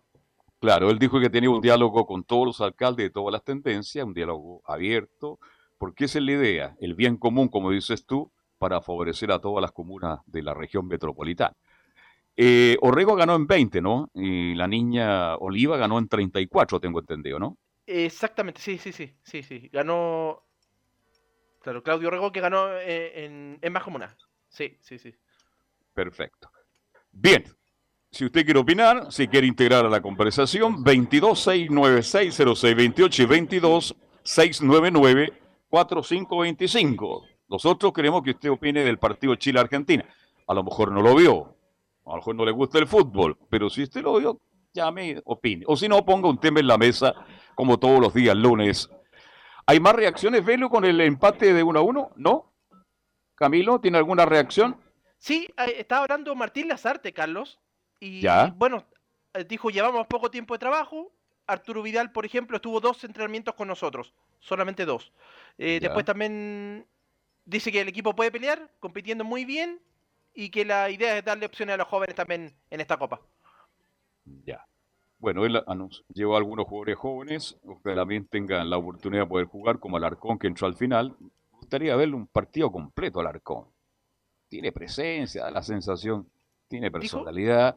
Claro, 0.62 0.90
él 0.92 1.00
dijo 1.00 1.20
que 1.20 1.30
tenía 1.30 1.50
un 1.50 1.60
diálogo 1.62 2.06
con 2.06 2.24
todos 2.24 2.46
los 2.46 2.62
alcaldes 2.62 3.06
de 3.06 3.10
todas 3.10 3.32
las 3.34 3.44
tendencias, 3.44 4.06
un 4.06 4.14
diálogo 4.14 4.62
abierto, 4.66 5.40
porque 5.80 6.06
esa 6.06 6.20
es 6.20 6.26
la 6.26 6.34
idea, 6.34 6.76
el 6.80 6.94
bien 6.94 7.18
común, 7.18 7.48
como 7.48 7.72
dices 7.72 8.06
tú, 8.06 8.32
para 8.60 8.82
favorecer 8.82 9.32
a 9.32 9.40
todas 9.40 9.62
las 9.62 9.72
comunas 9.72 10.20
de 10.28 10.44
la 10.44 10.54
región 10.54 10.88
metropolitana. 10.88 11.56
Eh, 12.36 12.78
Orrego 12.82 13.16
ganó 13.16 13.36
en 13.36 13.48
20, 13.48 13.82
¿no? 13.82 14.12
Y 14.14 14.54
la 14.54 14.68
niña 14.68 15.36
Oliva 15.38 15.78
ganó 15.78 15.98
en 15.98 16.08
34, 16.08 16.80
tengo 16.80 17.00
entendido, 17.00 17.40
¿no? 17.40 17.58
Exactamente, 17.86 18.62
sí, 18.62 18.78
sí, 18.78 18.92
sí, 18.92 19.16
sí, 19.24 19.42
sí. 19.42 19.70
Ganó, 19.74 20.44
claro, 21.62 21.82
Claudio 21.82 22.12
Rego 22.12 22.32
que 22.32 22.42
ganó 22.42 22.72
eh, 22.78 23.26
en, 23.26 23.58
en 23.62 23.74
más 23.74 23.84
comunas. 23.84 24.16
Sí, 24.50 24.78
sí, 24.82 25.00
sí. 25.00 25.16
Perfecto. 25.94 26.52
Bien, 27.12 27.44
si 28.12 28.26
usted 28.26 28.44
quiere 28.44 28.60
opinar, 28.60 29.12
si 29.12 29.28
quiere 29.28 29.48
integrar 29.48 29.86
a 29.86 29.90
la 29.90 30.02
conversación, 30.02 30.84
22-696-0628 30.84 33.24
y 33.24 33.26
22-699-4525. 35.72 37.28
Nosotros 37.48 37.94
queremos 37.94 38.22
que 38.24 38.32
usted 38.32 38.50
opine 38.52 38.84
del 38.84 39.00
partido 39.00 39.36
Chile-Argentina. 39.36 40.06
A 40.48 40.54
lo 40.54 40.64
mejor 40.64 40.92
no 40.92 41.02
lo 41.02 41.16
vio, 41.16 41.56
a 42.06 42.12
lo 42.12 42.16
mejor 42.18 42.36
no 42.36 42.46
le 42.46 42.52
gusta 42.52 42.80
el 42.80 42.88
fútbol, 42.88 43.38
pero 43.50 43.70
si 43.70 43.84
usted 43.84 44.02
lo 44.02 44.18
vio, 44.18 44.40
llame, 44.74 45.22
opine. 45.26 45.64
O 45.68 45.76
si 45.76 45.88
no, 45.88 46.04
ponga 46.06 46.30
un 46.30 46.40
tema 46.40 46.60
en 46.60 46.68
la 46.68 46.78
mesa, 46.78 47.14
como 47.56 47.78
todos 47.78 48.00
los 48.00 48.14
días, 48.14 48.36
lunes. 48.36 48.90
¿Hay 49.66 49.80
más 49.80 49.94
reacciones, 49.96 50.44
Velo, 50.44 50.70
con 50.70 50.86
el 50.86 51.00
empate 51.02 51.54
de 51.54 51.64
1 51.64 51.80
a 51.80 51.82
1? 51.84 52.12
¿No? 52.16 52.52
Camilo, 53.36 53.80
¿tiene 53.80 53.98
alguna 54.00 54.26
reacción? 54.26 54.78
Sí, 55.18 55.48
eh, 55.58 55.76
estaba 55.78 56.04
hablando 56.04 56.34
Martín 56.36 56.68
Lazarte, 56.68 57.14
Carlos. 57.14 57.60
Y 58.00 58.22
Ya. 58.22 58.54
bueno, 58.58 58.84
eh, 59.34 59.44
dijo, 59.44 59.70
llevamos 59.70 60.08
poco 60.08 60.32
tiempo 60.32 60.54
de 60.56 60.60
trabajo. 60.60 61.12
Arturo 61.52 61.82
Vidal, 61.82 62.12
por 62.12 62.26
ejemplo, 62.26 62.58
estuvo 62.58 62.80
dos 62.80 63.04
entrenamientos 63.04 63.56
con 63.56 63.68
nosotros, 63.68 64.14
solamente 64.39 64.86
dos. 64.86 65.12
Eh, 65.58 65.80
después 65.82 66.06
también 66.06 66.86
dice 67.45 67.72
que 67.72 67.82
el 67.82 67.88
equipo 67.88 68.16
puede 68.16 68.32
pelear, 68.32 68.70
compitiendo 68.80 69.24
muy 69.24 69.45
bien, 69.45 69.82
y 70.34 70.50
que 70.50 70.64
la 70.64 70.89
idea 70.89 71.18
es 71.18 71.26
darle 71.26 71.45
opciones 71.45 71.74
a 71.74 71.78
los 71.78 71.88
jóvenes 71.88 72.16
también 72.16 72.54
en 72.70 72.82
esta 72.82 72.97
copa. 72.97 73.20
Ya. 74.45 74.66
Bueno, 75.18 75.45
él 75.45 75.62
anunció- 75.68 76.06
llevó 76.14 76.36
a 76.36 76.38
algunos 76.38 76.66
jugadores 76.68 76.97
jóvenes, 76.97 77.58
que 77.84 77.95
también 77.95 78.26
tengan 78.28 78.70
la 78.70 78.78
oportunidad 78.78 79.24
de 79.24 79.28
poder 79.30 79.47
jugar, 79.47 79.80
como 79.80 79.97
Alarcón, 79.97 80.39
que 80.39 80.47
entró 80.47 80.68
al 80.68 80.76
final. 80.76 81.16
Me 81.20 81.58
gustaría 81.58 81.95
verle 81.95 82.16
un 82.16 82.28
partido 82.28 82.72
completo 82.72 83.20
al 83.20 83.28
Alarcón. 83.28 83.66
Tiene 84.47 84.72
presencia, 84.72 85.43
da 85.43 85.52
la 85.52 85.62
sensación, 85.62 86.30
tiene 86.68 86.89
personalidad. 86.89 87.76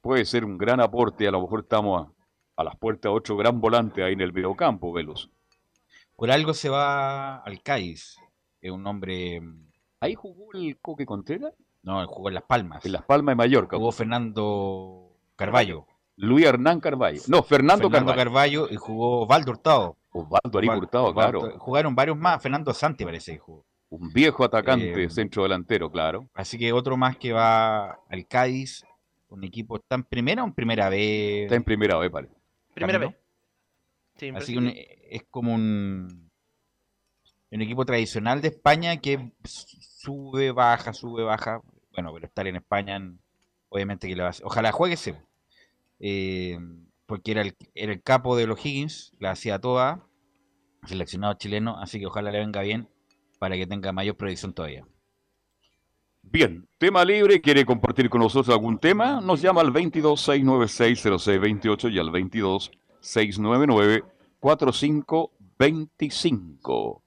Puede 0.00 0.24
ser 0.24 0.44
un 0.44 0.58
gran 0.58 0.80
aporte, 0.80 1.28
a 1.28 1.30
lo 1.30 1.42
mejor 1.42 1.60
estamos 1.60 2.10
a, 2.56 2.64
las 2.64 2.76
puertas 2.76 3.12
otro 3.12 3.36
gran 3.36 3.60
volante 3.60 4.02
ahí 4.02 4.12
en 4.12 4.20
el 4.20 4.32
mediocampo, 4.32 4.92
Velos. 4.92 5.30
Por 6.16 6.30
algo 6.30 6.54
se 6.54 6.68
va 6.68 7.36
al 7.38 7.62
Cádiz. 7.62 8.16
Es 8.60 8.70
un 8.70 8.86
hombre. 8.86 9.40
¿Ahí 10.00 10.14
jugó 10.14 10.52
el 10.54 10.78
Coque 10.80 11.06
Contreras? 11.06 11.52
No, 11.82 12.06
jugó 12.06 12.28
en 12.28 12.34
Las 12.34 12.44
Palmas. 12.44 12.84
En 12.86 12.92
Las 12.92 13.02
Palmas 13.02 13.32
de 13.32 13.36
Mallorca. 13.36 13.76
Jugó 13.76 13.90
Fernando 13.92 15.16
Carballo. 15.36 15.86
Luis 16.16 16.46
Hernán 16.46 16.78
Carballo. 16.80 17.20
No, 17.26 17.42
Fernando, 17.42 17.90
Fernando 17.90 18.12
Carballo. 18.12 18.16
Carballo 18.16 18.68
y 18.70 18.76
jugó 18.76 19.26
Valdo 19.26 19.50
Hurtado. 19.52 19.96
Osvaldo 20.12 20.58
Ari 20.58 20.68
Hurtado, 20.68 21.14
claro. 21.14 21.40
Osvaldo- 21.40 21.58
Jugaron 21.58 21.94
varios 21.94 22.16
más. 22.18 22.40
Fernando 22.42 22.72
Santi 22.74 23.04
parece 23.04 23.32
que 23.32 23.38
jugó. 23.38 23.64
Un 23.88 24.12
viejo 24.12 24.44
atacante, 24.44 25.04
Eh, 25.04 25.10
centro 25.10 25.42
delantero, 25.42 25.90
claro. 25.90 26.28
Así 26.34 26.58
que 26.58 26.72
otro 26.72 26.96
más 26.96 27.16
que 27.16 27.32
va 27.32 27.98
al 28.08 28.26
Cádiz. 28.28 28.84
Un 29.28 29.44
equipo 29.44 29.76
está 29.76 29.96
en 29.96 30.04
primera 30.04 30.44
o 30.44 30.46
en 30.46 30.52
primera 30.52 30.88
vez. 30.88 31.44
Está 31.44 31.56
en 31.56 31.64
primera 31.64 31.96
vez, 31.98 32.10
parece. 32.10 32.34
Primera 32.74 32.98
vez. 32.98 33.16
Sí, 34.16 34.30
Así 34.34 34.52
que 34.52 34.58
un- 34.58 34.72
es 34.74 35.22
como 35.30 35.54
un, 35.54 36.30
un 37.50 37.60
equipo 37.62 37.84
tradicional 37.84 38.40
de 38.40 38.48
España 38.48 38.96
que 38.98 39.32
sube, 39.44 40.52
baja, 40.52 40.92
sube, 40.92 41.22
baja. 41.22 41.60
Bueno, 41.92 42.12
pero 42.14 42.26
estar 42.26 42.46
en 42.46 42.56
España, 42.56 43.00
obviamente 43.68 44.08
que 44.08 44.16
le 44.16 44.22
va 44.22 44.28
a 44.28 44.30
hacer- 44.30 44.46
Ojalá 44.46 44.72
juegue 44.72 44.94
ese. 44.94 45.16
eh, 46.00 46.58
porque 47.06 47.32
era 47.32 47.42
el, 47.42 47.56
era 47.74 47.92
el 47.92 48.02
capo 48.02 48.36
de 48.36 48.46
los 48.46 48.64
Higgins, 48.64 49.12
la 49.18 49.32
hacía 49.32 49.58
toda, 49.60 50.06
seleccionado 50.86 51.34
chileno, 51.34 51.78
así 51.78 52.00
que 52.00 52.06
ojalá 52.06 52.30
le 52.32 52.38
venga 52.40 52.62
bien 52.62 52.88
para 53.38 53.56
que 53.56 53.66
tenga 53.66 53.92
mayor 53.92 54.16
proyección 54.16 54.54
todavía. 54.54 54.86
Bien, 56.22 56.66
tema 56.78 57.04
libre, 57.04 57.40
quiere 57.40 57.64
compartir 57.66 58.08
con 58.08 58.20
nosotros 58.20 58.54
algún 58.54 58.78
tema, 58.78 59.20
nos 59.20 59.42
llama 59.42 59.60
al 59.60 59.72
22-696-0628 59.72 61.92
y 61.92 61.98
al 61.98 62.10
22-699-4525. 65.80 67.02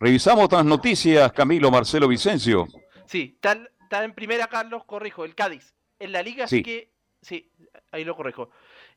Revisamos 0.00 0.44
otras 0.44 0.64
noticias, 0.64 1.32
Camilo, 1.32 1.70
Marcelo, 1.72 2.06
Vicencio. 2.08 2.66
Sí, 3.06 3.32
está, 3.34 3.58
está 3.82 4.04
en 4.04 4.14
primera, 4.14 4.46
Carlos, 4.46 4.84
corrijo, 4.84 5.24
el 5.24 5.34
Cádiz. 5.34 5.74
En 5.98 6.12
la 6.12 6.22
liga, 6.22 6.46
Sí. 6.46 6.56
así 6.56 6.62
que. 6.62 6.92
Sí, 7.20 7.50
ahí 7.90 8.04
lo 8.04 8.14
corrijo. 8.14 8.50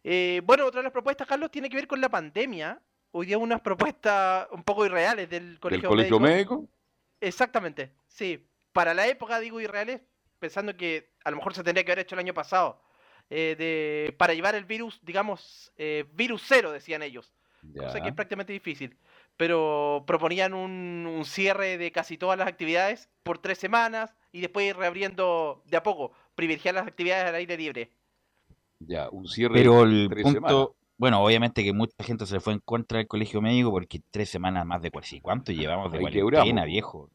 Eh, 0.04 0.42
bueno, 0.46 0.68
otra 0.68 0.82
de 0.82 0.84
las 0.84 0.94
propuestas, 0.94 1.28
Carlos, 1.28 1.50
tiene 1.50 1.70
que 1.70 1.76
ver 1.78 1.88
con 1.88 2.00
la 2.00 2.10
pandemia. 2.10 2.80
Hoy 3.14 3.26
día 3.26 3.40
unas 3.40 3.62
propuestas 3.62 4.48
un 4.52 4.62
poco 4.64 4.86
irreales 4.86 5.28
del 5.28 5.50
¿Del 5.54 5.60
colegio, 5.60 5.90
Colegio 5.90 6.20
médico. 6.20 6.56
Médico? 6.60 6.74
Exactamente, 7.20 7.94
sí. 8.08 8.46
Para 8.74 8.94
la 8.94 9.08
época, 9.08 9.40
digo, 9.40 9.60
irreales, 9.60 10.02
pensando 10.40 10.76
que 10.76 11.12
a 11.24 11.32
lo 11.32 11.38
mejor 11.38 11.54
se 11.54 11.64
tendría 11.64 11.84
que 11.84 11.92
haber 11.92 12.04
hecho 12.06 12.16
el 12.16 12.20
año 12.20 12.34
pasado, 12.34 12.82
eh, 13.30 13.56
de, 13.58 14.14
para 14.18 14.34
llevar 14.34 14.56
el 14.56 14.66
virus, 14.66 15.00
digamos, 15.04 15.72
eh, 15.78 16.06
virus 16.14 16.44
cero, 16.46 16.72
decían 16.72 17.02
ellos. 17.04 17.34
Cosa 17.78 18.00
que 18.00 18.06
Ya. 18.06 18.10
es 18.10 18.16
prácticamente 18.16 18.54
difícil. 18.54 18.98
Pero 19.38 20.04
proponían 20.08 20.54
un, 20.54 21.06
un 21.08 21.26
cierre 21.26 21.78
de 21.78 21.92
casi 21.92 22.18
todas 22.18 22.38
las 22.38 22.48
actividades 22.48 23.10
por 23.24 23.38
tres 23.40 23.58
semanas 23.60 24.16
y 24.32 24.42
después 24.42 24.66
ir 24.68 24.76
reabriendo 24.78 25.64
de 25.66 25.78
a 25.78 25.84
poco, 25.84 26.12
privilegiar 26.36 26.76
las 26.76 26.88
actividades 26.88 27.26
al 27.26 27.36
aire 27.36 27.58
libre. 27.58 27.92
Ya, 28.80 29.10
un 29.10 29.28
cierre 29.28 29.54
Pero 29.54 29.84
de 29.84 29.84
el 29.84 30.10
tres 30.10 30.24
punto, 30.24 30.34
semanas. 30.34 30.68
bueno, 30.98 31.24
obviamente 31.24 31.64
que 31.64 31.72
mucha 31.74 32.04
gente 32.04 32.26
se 32.26 32.34
le 32.36 32.40
fue 32.40 32.54
en 32.54 32.60
contra 32.60 32.98
del 32.98 33.08
colegio 33.08 33.42
médico 33.42 33.72
porque 33.72 34.02
tres 34.10 34.30
semanas 34.30 34.66
más 34.66 34.82
de 34.82 34.92
cuarentena. 34.92 35.22
¿Cuánto 35.22 35.52
llevamos 35.52 35.92
de 35.92 35.98
Ahí 35.98 36.02
cuarentena, 36.02 36.64
quebramos. 36.64 36.66
viejo? 36.66 37.10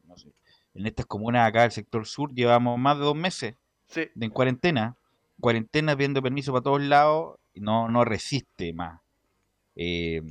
En 0.77 0.85
estas 0.85 1.05
comunas 1.07 1.47
acá 1.47 1.63
del 1.63 1.71
sector 1.71 2.05
sur 2.05 2.33
llevamos 2.33 2.77
más 2.77 2.97
de 2.97 3.03
dos 3.03 3.15
meses 3.15 3.55
Sí. 3.87 4.01
de 4.13 4.25
en 4.25 4.31
cuarentena. 4.31 4.95
Cuarentena 5.39 5.95
pidiendo 5.95 6.21
permiso 6.21 6.51
para 6.51 6.63
todos 6.63 6.81
lados 6.81 7.39
y 7.53 7.61
no, 7.61 7.89
no 7.89 8.05
resiste 8.05 8.73
más. 8.73 9.01
Eh, 9.75 10.21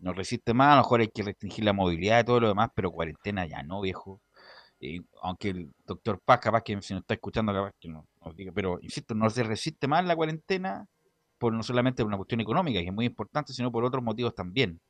no 0.00 0.12
resiste 0.12 0.52
más, 0.52 0.72
a 0.72 0.76
lo 0.76 0.82
mejor 0.82 1.00
hay 1.00 1.08
que 1.08 1.22
restringir 1.22 1.64
la 1.64 1.72
movilidad 1.72 2.20
y 2.20 2.24
todo 2.24 2.40
lo 2.40 2.48
demás, 2.48 2.70
pero 2.74 2.90
cuarentena 2.90 3.46
ya 3.46 3.62
no, 3.62 3.80
viejo. 3.80 4.20
Eh, 4.80 5.00
aunque 5.22 5.50
el 5.50 5.72
doctor 5.86 6.18
Paz, 6.24 6.40
capaz 6.40 6.62
que 6.62 6.80
si 6.82 6.92
nos 6.92 7.02
está 7.02 7.14
escuchando, 7.14 7.52
capaz 7.52 7.72
que 7.78 7.88
no, 7.88 8.04
nos 8.24 8.34
diga, 8.34 8.50
pero 8.52 8.80
insisto, 8.82 9.14
no 9.14 9.30
se 9.30 9.44
resiste 9.44 9.86
más 9.86 10.04
la 10.04 10.16
cuarentena 10.16 10.88
por 11.38 11.52
no 11.52 11.62
solamente 11.62 12.02
por 12.02 12.08
una 12.08 12.16
cuestión 12.16 12.40
económica, 12.40 12.80
que 12.80 12.86
es 12.86 12.92
muy 12.92 13.06
importante, 13.06 13.52
sino 13.52 13.70
por 13.70 13.84
otros 13.84 14.02
motivos 14.02 14.34
también, 14.34 14.80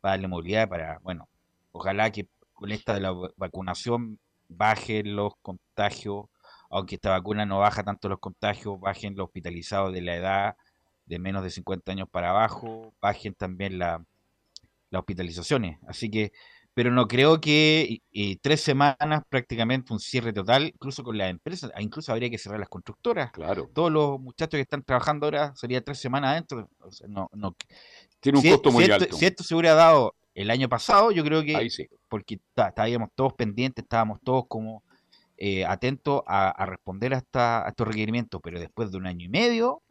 para 0.00 0.12
darle 0.12 0.28
movilidad, 0.28 0.68
para, 0.68 0.98
bueno, 1.00 1.28
ojalá 1.72 2.10
que 2.10 2.28
esta 2.70 2.94
de 2.94 3.00
la 3.00 3.10
va- 3.12 3.30
vacunación 3.36 4.18
bajen 4.48 5.16
los 5.16 5.32
contagios, 5.42 6.26
aunque 6.70 6.94
esta 6.96 7.10
vacuna 7.10 7.44
no 7.46 7.58
baja 7.58 7.82
tanto 7.82 8.08
los 8.08 8.18
contagios, 8.20 8.78
bajen 8.78 9.16
los 9.16 9.24
hospitalizados 9.26 9.92
de 9.92 10.02
la 10.02 10.14
edad 10.16 10.56
de 11.06 11.18
menos 11.18 11.42
de 11.42 11.50
50 11.50 11.90
años 11.92 12.08
para 12.10 12.30
abajo, 12.30 12.92
bajen 13.00 13.34
también 13.34 13.78
la, 13.78 14.04
las 14.90 15.00
hospitalizaciones. 15.00 15.78
Así 15.86 16.10
que, 16.10 16.32
pero 16.74 16.90
no 16.90 17.06
creo 17.08 17.40
que 17.40 18.00
eh, 18.12 18.36
tres 18.40 18.62
semanas 18.62 19.22
prácticamente 19.28 19.92
un 19.92 20.00
cierre 20.00 20.32
total, 20.32 20.66
incluso 20.68 21.02
con 21.02 21.18
las 21.18 21.28
empresas, 21.30 21.70
ah, 21.74 21.82
incluso 21.82 22.12
habría 22.12 22.30
que 22.30 22.38
cerrar 22.38 22.60
las 22.60 22.68
constructoras. 22.70 23.30
Claro. 23.32 23.68
Todos 23.74 23.90
los 23.92 24.18
muchachos 24.20 24.56
que 24.56 24.62
están 24.62 24.82
trabajando 24.82 25.26
ahora 25.26 25.54
sería 25.56 25.82
tres 25.82 25.98
semanas 25.98 26.30
adentro. 26.32 26.70
o 26.80 26.90
sea, 26.92 27.08
no, 27.08 27.28
no. 27.34 27.54
Tiene 28.20 28.38
un 28.38 28.42
Si- 28.42 28.50
costo 28.50 28.70
muy 28.70 28.84
si 28.84 28.90
esto, 28.90 29.04
alto. 29.04 29.16
si 29.16 29.26
esto 29.26 29.42
se 29.44 29.54
hubiera 29.54 29.74
dado 29.74 30.14
el 30.34 30.50
año 30.50 30.68
pasado, 30.68 31.10
yo 31.10 31.24
creo 31.24 31.42
que 31.42 31.68
sí. 31.70 31.88
porque 32.08 32.34
está- 32.34 32.68
estábamos 32.68 33.10
todos 33.14 33.34
pendientes, 33.34 33.82
estábamos 33.84 34.20
todos 34.22 34.46
como 34.48 34.82
eh, 35.36 35.64
atentos 35.66 36.22
a, 36.26 36.50
a 36.50 36.66
responder 36.66 37.14
a, 37.14 37.18
esta- 37.18 37.66
a 37.66 37.70
estos 37.70 37.88
requerimientos, 37.88 38.40
pero 38.42 38.60
después 38.60 38.90
de 38.92 38.98
un 38.98 39.06
año 39.06 39.26
y 39.26 39.28
medio, 39.28 39.82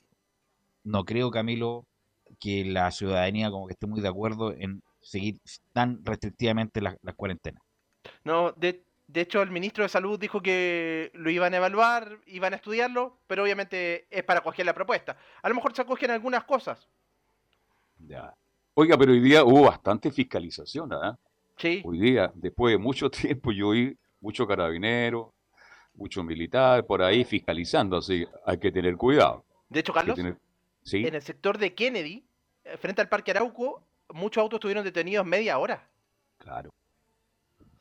no 0.83 1.03
creo, 1.03 1.29
Camilo, 1.29 1.85
que 2.39 2.63
la 2.65 2.89
ciudadanía 2.91 3.51
como 3.51 3.67
que 3.67 3.73
esté 3.73 3.85
muy 3.87 4.01
de 4.01 4.07
acuerdo 4.07 4.53
en 4.53 4.81
seguir 5.01 5.39
tan 5.73 6.03
restrictivamente 6.05 6.79
las 6.81 6.95
las 7.01 7.15
cuarentenas. 7.15 7.61
No, 8.23 8.51
de, 8.53 8.83
de 9.07 9.21
hecho, 9.21 9.41
el 9.41 9.51
ministro 9.51 9.83
de 9.83 9.89
Salud 9.89 10.17
dijo 10.19 10.41
que 10.41 11.11
lo 11.13 11.29
iban 11.29 11.53
a 11.53 11.57
evaluar, 11.57 12.19
iban 12.27 12.53
a 12.53 12.55
estudiarlo, 12.55 13.17
pero 13.27 13.43
obviamente 13.43 14.07
es 14.09 14.23
para 14.23 14.39
acoger 14.39 14.65
la 14.65 14.73
propuesta. 14.73 15.17
A 15.41 15.49
lo 15.49 15.55
mejor 15.55 15.75
se 15.75 15.81
acogen 15.81 16.11
algunas 16.11 16.45
cosas. 16.45 16.87
Ya. 18.07 18.33
Oiga, 18.73 18.97
pero 18.97 19.11
hoy 19.11 19.19
día 19.19 19.43
hubo 19.43 19.63
bastante 19.63 20.11
fiscalización, 20.11 20.93
¿ah? 20.93 21.17
Sí. 21.57 21.81
Hoy 21.85 21.99
día, 21.99 22.31
después 22.35 22.73
de 22.73 22.77
mucho 22.77 23.09
tiempo, 23.11 23.51
yo 23.51 23.69
oí 23.69 23.97
mucho 24.21 24.47
carabinero, 24.47 25.33
mucho 25.95 26.23
militar 26.23 26.85
por 26.85 27.01
ahí 27.01 27.23
fiscalizando, 27.23 27.97
así 27.97 28.25
hay 28.45 28.57
que 28.57 28.71
tener 28.71 28.95
cuidado. 28.97 29.43
De 29.69 29.79
hecho, 29.81 29.93
Carlos, 29.93 30.15
tener- 30.15 30.37
Sí, 30.83 31.05
en 31.05 31.13
el 31.13 31.21
sector 31.21 31.59
de 31.59 31.75
Kennedy, 31.75 32.23
eh, 32.63 32.75
frente 32.77 33.01
al 33.01 33.09
Parque 33.09 33.29
Arauco, 33.31 33.83
muchos 34.13 34.41
autos 34.41 34.57
estuvieron 34.57 34.83
detenidos 34.83 35.25
media 35.25 35.57
hora. 35.59 35.87
claro. 36.37 36.71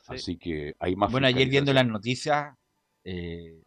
Sí. 0.02 0.14
Así 0.14 0.36
que 0.38 0.74
hay 0.78 0.96
más 0.96 1.12
Bueno, 1.12 1.26
ayer 1.26 1.46
viendo 1.48 1.72
las 1.74 1.86
noticias, 1.86 2.54
eh, 3.04 3.62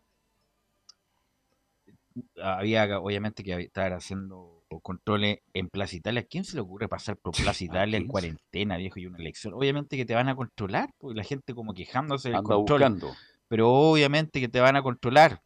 había 2.41 2.99
obviamente 2.99 3.43
que 3.43 3.53
estaban 3.61 3.93
haciendo 3.93 4.62
controles 4.82 5.39
en 5.53 5.69
Plaza 5.69 5.95
Italia. 5.95 6.21
¿A 6.21 6.24
quién 6.24 6.43
se 6.43 6.55
le 6.55 6.61
ocurre 6.61 6.88
pasar 6.88 7.17
por 7.17 7.34
Plaza 7.36 7.63
Italia 7.63 7.97
en 7.97 8.07
cuarentena, 8.07 8.78
viejo, 8.78 8.99
y 8.99 9.05
una 9.05 9.17
elección? 9.17 9.53
Obviamente 9.53 9.97
que 9.97 10.05
te 10.05 10.15
van 10.15 10.30
a 10.30 10.36
controlar, 10.36 10.89
porque 10.97 11.17
la 11.17 11.24
gente 11.24 11.53
como 11.53 11.74
quejándose 11.74 12.30
del 12.30 12.38
Anda 12.38 12.55
control, 12.55 12.80
buscando. 12.82 13.11
pero 13.47 13.69
obviamente 13.71 14.39
que 14.39 14.47
te 14.49 14.59
van 14.59 14.76
a 14.76 14.82
controlar. 14.84 15.41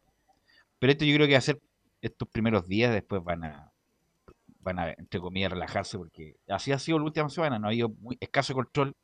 Pero 0.78 0.92
esto 0.92 1.04
yo 1.04 1.14
creo 1.14 1.26
que 1.26 1.32
va 1.34 1.38
a 1.38 1.42
ser 1.42 1.60
estos 2.00 2.28
primeros 2.28 2.68
días, 2.68 2.92
después 2.92 3.22
van 3.24 3.44
a, 3.44 3.72
van 4.60 4.78
a, 4.78 4.90
entre 4.90 5.18
comillas, 5.20 5.50
relajarse, 5.52 5.98
porque 5.98 6.36
así 6.48 6.70
ha 6.72 6.78
sido 6.78 6.98
la 6.98 7.04
última 7.06 7.28
semana, 7.28 7.58
no 7.58 7.66
ha 7.66 7.70
habido 7.70 7.88
muy 8.00 8.16
escaso 8.20 8.54
control. 8.54 8.94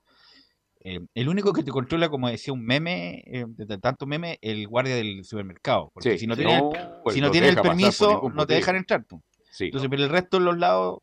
Eh, 0.86 1.00
el 1.14 1.28
único 1.30 1.52
que 1.54 1.62
te 1.62 1.70
controla, 1.70 2.10
como 2.10 2.28
decía 2.28 2.52
un 2.52 2.62
meme, 2.62 3.22
eh, 3.26 3.46
de 3.48 3.78
tanto 3.78 4.04
meme, 4.06 4.38
el 4.42 4.68
guardia 4.68 4.94
del 4.94 5.24
supermercado. 5.24 5.90
Porque 5.94 6.12
Sí, 6.12 6.18
si 6.18 6.26
no 6.26 6.34
sí. 6.36 6.42
tienes, 6.42 6.62
No, 6.62 6.70
pues 7.02 7.14
si 7.14 7.22
no 7.22 7.30
tienes 7.30 7.56
el 7.56 7.62
permiso, 7.62 8.30
no 8.34 8.46
te 8.46 8.54
dejan 8.54 8.76
entrar. 8.76 9.02
po. 9.04 9.22
Sí, 9.54 9.66
Entonces, 9.66 9.88
pero 9.88 10.02
el 10.02 10.10
resto 10.10 10.40
de 10.40 10.46
los 10.46 10.58
lados, 10.58 10.98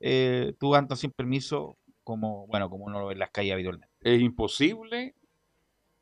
eh, 0.00 0.54
tú 0.58 0.74
andas 0.74 0.98
sin 0.98 1.10
permiso, 1.10 1.76
como 2.02 2.46
bueno 2.46 2.70
como 2.70 2.86
uno 2.86 2.98
lo 2.98 3.08
ve 3.08 3.12
en 3.12 3.18
las 3.18 3.30
calles 3.30 3.52
habitualmente. 3.52 3.92
es 4.00 4.22
imposible, 4.22 5.14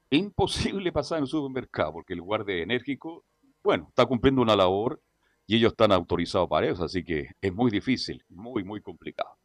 imposible 0.09 0.93
pasar 0.93 1.19
en 1.19 1.25
el 1.25 1.29
supermercado, 1.29 1.95
porque 1.95 2.13
el 2.13 2.23
guardia 2.23 2.63
enérgico, 2.63 3.25
bueno, 3.65 3.87
está 3.89 4.07
cumpliendo 4.07 4.41
una 4.41 4.55
labor 4.55 5.03
y 5.49 5.57
ellos 5.57 5.73
están 5.73 5.91
autorizados 5.91 6.49
para 6.49 6.69
eso, 6.69 6.85
así 6.85 7.03
que 7.03 7.27
es 7.41 7.53
muy 7.53 7.73
difícil, 7.73 8.25
muy, 8.29 8.63
muy 8.63 8.81
complicado. 8.81 9.37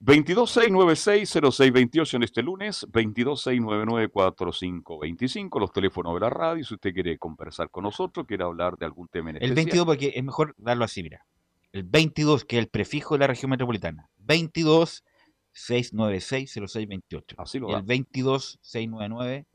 226960628 0.00 2.16
en 2.16 2.22
este 2.22 2.42
lunes, 2.42 2.86
226994525, 2.92 5.58
los 5.58 5.72
teléfonos 5.72 6.12
de 6.12 6.20
la 6.20 6.28
radio, 6.28 6.62
si 6.62 6.74
usted 6.74 6.92
quiere 6.92 7.16
conversar 7.16 7.70
con 7.70 7.84
nosotros, 7.84 8.26
quiere 8.26 8.44
hablar 8.44 8.76
de 8.76 8.84
algún 8.84 9.08
tema 9.08 9.30
en 9.30 9.36
El 9.36 9.44
especial. 9.44 9.64
22, 9.64 9.86
porque 9.86 10.12
es 10.14 10.22
mejor 10.22 10.54
darlo 10.58 10.84
así, 10.84 11.02
mira. 11.02 11.24
El 11.78 11.84
22, 11.84 12.44
que 12.44 12.58
es 12.58 12.64
el 12.64 12.68
prefijo 12.68 13.14
de 13.14 13.20
la 13.20 13.28
región 13.28 13.50
metropolitana. 13.50 14.10
22 14.16 15.04
696 15.52 16.52
0628. 16.52 17.36
Así 17.38 17.60
lo 17.60 17.70
da. 17.70 17.78
el 17.78 17.84
22 17.84 18.58
699. 18.60 19.46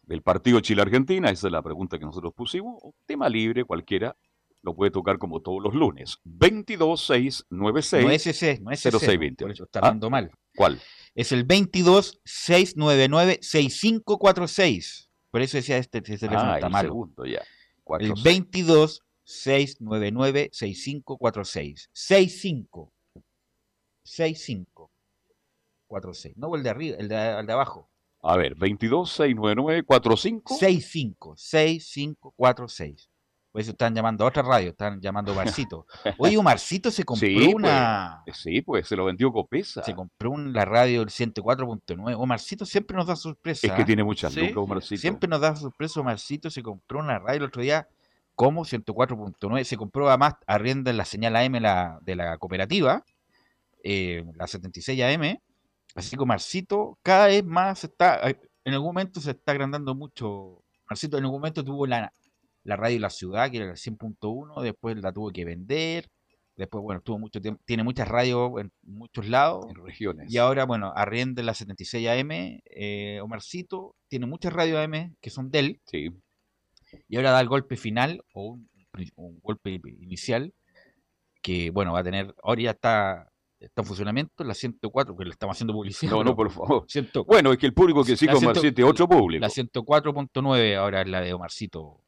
del 0.03 0.23
partido 0.23 0.61
Chile-Argentina. 0.61 1.31
Esa 1.31 1.49
es 1.49 1.53
la 1.53 1.63
pregunta 1.63 1.99
que 1.99 2.05
nosotros 2.05 2.33
pusimos. 2.33 2.81
Tema 3.07 3.29
libre, 3.29 3.65
cualquiera. 3.65 4.17
Lo 4.63 4.77
puede 4.77 4.93
tocar 4.93 5.19
como 5.19 5.43
todos 5.43 5.61
los 5.61 5.75
lunes. 5.75 6.21
22-696. 6.25 7.47
No 7.51 7.77
es 8.13 8.27
ese, 8.29 8.61
no 8.61 8.71
es 8.71 8.87
ese. 8.87 8.97
0628. 8.97 9.45
Por 9.45 9.51
eso 9.51 9.65
está 9.65 9.81
¿Ah? 9.81 9.89
hablando 9.89 10.11
mal. 10.11 10.31
¿Cuál? 10.55 10.81
Es 11.17 11.33
el 11.33 11.43
22 11.45 12.21
699 12.25 13.39
6546. 13.43 15.11
Por 15.33 15.41
eso 15.43 15.57
decía 15.57 15.79
este, 15.79 15.99
este 15.99 16.19
teléfono 16.19 16.53
Ah, 16.53 16.55
está 16.57 16.67
el 16.67 16.73
malo. 16.73 16.89
segundo 16.91 17.25
ya. 17.27 17.39
El 17.41 17.83
46. 17.85 18.23
22 18.25 19.03
699 19.25 20.51
6546. 20.53 21.91
65. 21.93 22.93
65. 24.05 24.91
46. 25.89 26.37
No 26.37 26.55
el 26.55 26.63
de 26.63 26.71
arriba, 26.71 26.97
el 26.99 27.09
de, 27.09 27.41
el 27.41 27.47
de 27.47 27.53
abajo. 27.53 27.91
A 28.23 28.37
ver, 28.37 28.57
22-699-45. 28.57 30.43
65. 30.59 31.35
6546. 31.37 33.09
Por 33.57 33.63
eso 33.63 33.71
están 33.71 33.95
llamando 33.95 34.23
a 34.23 34.29
otra 34.29 34.43
radio, 34.43 34.69
están 34.69 35.01
llamando 35.01 35.33
a 35.33 35.35
Marcito. 35.35 35.87
Oye, 36.19 36.43
Marcito 36.43 36.91
se 36.91 37.05
compró 37.05 37.27
Sí, 37.27 37.55
una. 37.55 38.21
pues, 38.27 38.37
sí, 38.37 38.61
pues 38.61 38.87
se 38.87 38.95
lo 38.97 39.07
vendió 39.07 39.33
Copesa. 39.33 39.83
Se 39.83 39.95
compró 39.95 40.31
un- 40.33 40.53
la 40.53 40.67
radio 40.67 41.01
del 41.01 41.09
104.9. 41.09 42.15
Omarcito 42.19 42.67
siempre 42.67 42.95
nos 42.99 43.07
da 43.07 43.17
sorpresa. 43.17 43.67
Es 43.67 43.73
que 43.73 43.87
tiene 43.87 44.05
muchas 44.05 44.35
Sí, 44.35 44.41
lucas, 44.41 44.57
Omarcito. 44.59 45.01
Siempre 45.01 45.27
nos 45.27 45.41
da 45.41 45.57
sorpresa. 45.57 46.01
Omarcito 46.01 46.51
se 46.51 46.63
compró 46.63 46.99
una 46.99 47.19
radio 47.19 47.39
el 47.39 47.45
otro 47.45 47.63
día. 47.63 47.89
como 48.35 48.67
104.9. 48.67 49.65
Se 49.65 49.79
compró 49.79 50.07
además, 50.11 50.35
arrienda 50.47 50.91
en 50.91 50.99
la 50.99 51.07
señal 51.07 51.35
AM 51.37 51.59
la, 51.59 51.99
de 52.03 52.15
la 52.15 52.37
cooperativa, 52.37 53.03
eh, 53.83 54.23
la 54.35 54.47
76 54.47 55.01
AM. 55.03 55.41
Así 55.95 56.15
que 56.15 56.27
Marcito 56.27 56.99
cada 57.03 57.29
vez 57.29 57.43
más 57.43 57.85
está. 57.85 58.29
eh, 58.29 58.39
En 58.65 58.75
algún 58.75 58.89
momento 58.89 59.19
se 59.23 59.31
está 59.31 59.53
agrandando 59.53 59.95
mucho. 59.95 60.63
Marcito 60.91 61.17
en 61.17 61.25
algún 61.25 61.41
momento 61.41 61.65
tuvo 61.65 61.87
la, 61.87 62.13
la 62.67 62.77
radio 62.77 62.97
de 62.97 63.01
la 63.01 63.11
ciudad, 63.11 63.51
que 63.51 63.59
era 63.59 63.67
el 63.67 63.77
100.1. 63.77 64.61
Después 64.63 64.97
la 65.01 65.13
tuvo 65.13 65.31
que 65.31 65.45
vender. 65.45 66.09
Después, 66.57 66.83
bueno, 66.83 67.01
tuvo 67.01 67.19
mucho 67.19 67.41
tiempo. 67.41 67.63
Tiene 67.65 67.85
muchas 67.85 68.09
radios 68.09 68.53
en 68.59 68.73
muchos 68.83 69.29
lados. 69.29 69.67
En 69.69 69.85
regiones. 69.85 70.33
Y 70.33 70.39
ahora, 70.39 70.65
bueno, 70.65 70.93
arrienda 70.95 71.43
la 71.43 71.55
76 71.55 72.09
AM. 72.09 72.61
Eh, 72.65 73.21
Omarcito 73.23 73.95
tiene 74.09 74.27
muchas 74.27 74.53
radios 74.53 74.79
AM 74.79 75.15
que 75.21 75.31
son 75.31 75.51
de 75.51 75.59
él. 75.59 75.81
Sí. 75.87 76.11
Y 77.09 77.17
ahora 77.17 77.33
da 77.33 77.41
el 77.41 77.49
golpe 77.49 77.77
final, 77.77 78.23
o 78.33 78.59
un, 79.17 79.41
golpe 79.43 79.81
inicial, 80.01 80.53
que, 81.43 81.71
bueno, 81.71 81.93
va 81.93 82.01
a 82.01 82.05
tener, 82.05 82.35
ahora 82.43 82.63
ya 82.63 82.71
está, 82.71 83.29
está 83.61 83.83
en 83.83 83.87
funcionamiento, 83.87 84.45
la 84.45 84.55
104, 84.55 85.17
que 85.17 85.25
le 85.25 85.31
estamos 85.31 85.57
haciendo 85.57 85.75
publicidad. 85.75 86.13
No, 86.13 86.25
no, 86.25 86.35
por 86.35 86.51
favor. 86.51 86.85
100 86.89 87.11
Bueno, 87.27 87.53
es 87.53 87.59
que 87.59 87.67
el 87.67 87.75
público 87.75 88.03
que 88.03 88.17
ciento- 88.17 88.55
Siete 88.55 88.83
es 88.83 88.89
otro 88.89 89.07
público. 89.09 89.43
La 89.43 89.51
104.9 89.51 90.77
ahora 90.77 91.03
es 91.03 91.09
la 91.09 91.21
de 91.21 91.35
Omarcito 91.35 92.06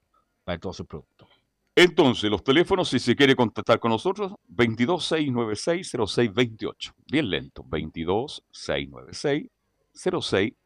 para 0.49 0.59
todos 0.59 0.79
sus 0.79 0.87
productos. 0.87 1.29
Entonces, 1.77 2.31
los 2.31 2.43
teléfonos, 2.43 2.89
si 2.89 2.99
se 2.99 3.15
quiere 3.15 3.37
contactar 3.37 3.79
con 3.79 3.91
nosotros, 3.91 4.33
226960628. 4.49 6.95
Bien 7.07 7.29
lento, 7.29 7.63
226960628. 7.65 10.57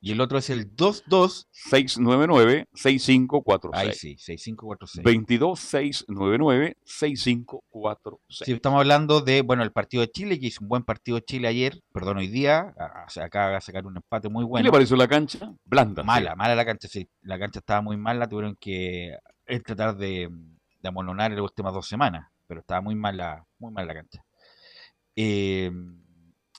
Y 0.00 0.12
el 0.12 0.20
otro 0.20 0.38
es 0.38 0.50
el 0.50 0.66
22, 0.66 1.48
699-6546. 1.70 3.70
ahí 3.74 3.92
sí, 3.92 4.16
6546. 4.18 6.06
22699-6546. 6.06 8.18
Sí, 8.28 8.52
estamos 8.52 8.80
hablando 8.80 9.20
de, 9.20 9.42
bueno, 9.42 9.62
el 9.62 9.72
partido 9.72 10.02
de 10.02 10.10
Chile, 10.10 10.38
que 10.38 10.46
hizo 10.46 10.62
un 10.62 10.68
buen 10.68 10.84
partido 10.84 11.16
de 11.16 11.24
Chile 11.24 11.48
ayer, 11.48 11.82
perdón, 11.92 12.18
hoy 12.18 12.28
día, 12.28 12.74
acaba 13.20 13.54
de 13.54 13.60
sacar 13.60 13.86
un 13.86 13.96
empate 13.96 14.28
muy 14.28 14.44
¿Qué 14.44 14.48
bueno. 14.48 14.64
le 14.66 14.72
pareció 14.72 14.96
la 14.96 15.08
cancha? 15.08 15.52
Blanda. 15.64 16.02
Mala, 16.02 16.34
mala 16.36 16.54
la 16.54 16.64
cancha, 16.64 16.88
sí. 16.88 17.08
La 17.22 17.38
cancha 17.38 17.60
estaba 17.60 17.82
muy 17.82 17.96
mala, 17.96 18.28
tuvieron 18.28 18.56
que 18.56 19.16
eh, 19.46 19.60
tratar 19.60 19.96
de, 19.96 20.28
de 20.80 20.88
amononar 20.88 21.30
en 21.30 21.36
las 21.36 21.44
últimas 21.44 21.72
dos 21.72 21.86
semanas, 21.86 22.28
pero 22.46 22.60
estaba 22.60 22.80
muy 22.80 22.94
mala, 22.94 23.44
muy 23.58 23.72
mala 23.72 23.88
la 23.88 23.94
cancha. 23.94 24.24
Eh, 25.14 25.70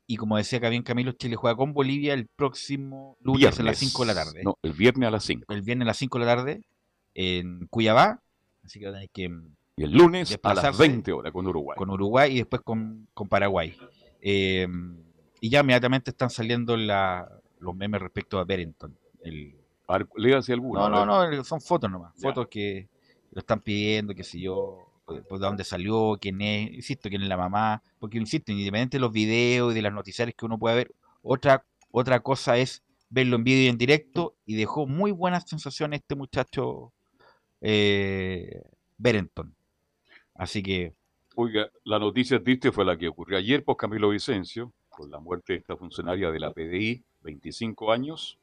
y 0.07 0.17
como 0.17 0.37
decía 0.37 0.59
acá 0.59 0.69
bien 0.69 0.83
Camilo, 0.83 1.11
Chile 1.13 1.35
juega 1.35 1.55
con 1.55 1.73
Bolivia 1.73 2.13
el 2.13 2.27
próximo 2.27 3.17
lunes 3.21 3.59
a 3.59 3.63
las 3.63 3.77
5 3.77 4.01
de 4.03 4.07
la 4.07 4.13
tarde. 4.15 4.43
No, 4.43 4.57
el 4.61 4.73
viernes 4.73 5.07
a 5.07 5.11
las 5.11 5.23
5. 5.23 5.53
El 5.53 5.61
viernes 5.61 5.85
a 5.85 5.87
las 5.87 5.97
5 5.97 6.19
de 6.19 6.25
la 6.25 6.35
tarde 6.35 6.61
en 7.13 7.67
Cuyabá, 7.67 8.21
así 8.63 8.79
que 8.79 8.85
tener 8.85 9.09
que 9.09 9.31
Y 9.77 9.83
el 9.83 9.91
lunes 9.91 10.19
a 10.19 10.19
las 10.21 10.29
desplazarse 10.29 10.79
20 10.81 11.11
horas 11.13 11.31
con 11.31 11.47
Uruguay. 11.47 11.77
con 11.77 11.89
Uruguay 11.89 12.33
y 12.33 12.37
después 12.37 12.61
con, 12.63 13.07
con 13.13 13.27
Paraguay. 13.27 13.75
Eh, 14.21 14.67
y 15.41 15.49
ya 15.49 15.59
inmediatamente 15.61 16.11
están 16.11 16.29
saliendo 16.29 16.77
la- 16.77 17.27
los 17.59 17.75
memes 17.75 18.01
respecto 18.01 18.39
a 18.39 18.43
Berenton. 18.43 18.95
El, 19.23 19.55
léase 20.17 20.53
alguno. 20.53 20.89
no, 20.89 21.05
no, 21.05 21.29
no, 21.31 21.43
son 21.43 21.61
fotos 21.61 21.89
nomás. 21.89 22.13
Ya. 22.15 22.29
Fotos 22.29 22.47
que 22.49 22.87
lo 23.31 23.39
están 23.39 23.61
pidiendo, 23.61 24.13
que 24.13 24.23
si 24.23 24.41
yo, 24.41 24.79
de 25.07 25.23
dónde 25.39 25.63
salió, 25.63 26.17
quién 26.21 26.41
es, 26.41 26.71
insisto, 26.71 27.09
quién 27.09 27.23
es 27.23 27.29
la 27.29 27.37
mamá. 27.37 27.83
Porque, 27.99 28.17
insisto, 28.17 28.51
independiente 28.51 28.97
de 28.97 29.01
los 29.01 29.11
videos 29.11 29.71
y 29.71 29.75
de 29.75 29.81
las 29.81 29.93
noticiarias 29.93 30.35
que 30.37 30.45
uno 30.45 30.57
puede 30.57 30.75
ver, 30.75 30.95
otra, 31.21 31.65
otra 31.91 32.21
cosa 32.21 32.57
es 32.57 32.83
verlo 33.09 33.35
en 33.35 33.43
vídeo 33.43 33.63
y 33.63 33.67
en 33.67 33.77
directo. 33.77 34.35
Y 34.45 34.55
dejó 34.55 34.87
muy 34.87 35.11
buenas 35.11 35.47
sensaciones 35.47 36.01
este 36.01 36.15
muchacho 36.15 36.93
eh, 37.61 38.61
Berenton. 38.97 39.55
Así 40.35 40.63
que 40.63 40.93
Oiga, 41.35 41.71
la 41.83 41.97
noticia 41.97 42.43
triste 42.43 42.71
fue 42.71 42.85
la 42.85 42.95
que 42.95 43.07
ocurrió 43.07 43.39
ayer 43.39 43.63
por 43.63 43.75
Camilo 43.75 44.09
Vicencio, 44.09 44.71
con 44.87 45.09
la 45.09 45.19
muerte 45.19 45.53
de 45.53 45.59
esta 45.59 45.75
funcionaria 45.75 46.29
de 46.29 46.39
la 46.39 46.53
PDI, 46.53 47.03
25 47.21 47.91
años, 47.91 48.37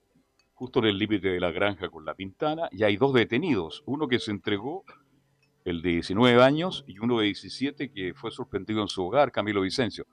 justo 0.55 0.81
en 0.81 0.87
el 0.87 0.99
límite 0.99 1.29
de 1.29 1.39
la 1.39 1.53
granja 1.53 1.89
con 1.89 2.05
la 2.05 2.15
Pintana, 2.15 2.69
y 2.73 2.83
hay 2.83 2.97
dos 2.97 3.15
detenidos, 3.15 3.85
uno 3.87 4.09
que 4.09 4.19
se 4.19 4.33
entregó, 4.33 4.85
el 5.65 5.83
de 5.83 5.91
19 5.91 6.43
años, 6.43 6.85
y 6.87 6.99
uno 6.99 7.19
de 7.19 7.27
17 7.27 7.93
que 7.93 8.15
fue 8.15 8.31
sorprendido 8.31 8.81
en 8.83 8.89
su 8.89 9.05
hogar, 9.07 9.31
Camilo 9.33 9.61
Vicencio. 9.61 10.07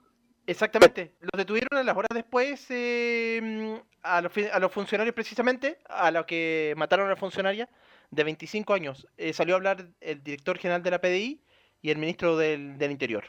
Exactamente. 0.46 1.14
Los 1.20 1.30
detuvieron 1.36 1.78
a 1.78 1.82
las 1.82 1.96
horas 1.96 2.08
después 2.14 2.66
eh, 2.70 3.80
a, 4.02 4.20
los, 4.22 4.32
fi- 4.32 4.46
a 4.50 4.58
los 4.58 4.72
funcionarios 4.72 5.14
precisamente, 5.14 5.78
a 5.88 6.10
los 6.10 6.24
que 6.24 6.72
mataron 6.76 7.06
a 7.06 7.10
la 7.10 7.16
funcionaria 7.16 7.68
de 8.10 8.24
25 8.24 8.72
años. 8.72 9.06
Eh, 9.18 9.32
salió 9.34 9.54
a 9.54 9.58
hablar 9.58 9.86
el 10.00 10.22
director 10.22 10.56
general 10.58 10.82
de 10.82 10.90
la 10.90 11.00
PDI 11.00 11.42
y 11.82 11.90
el 11.90 11.98
ministro 11.98 12.36
del, 12.38 12.78
del 12.78 12.90
Interior. 12.90 13.24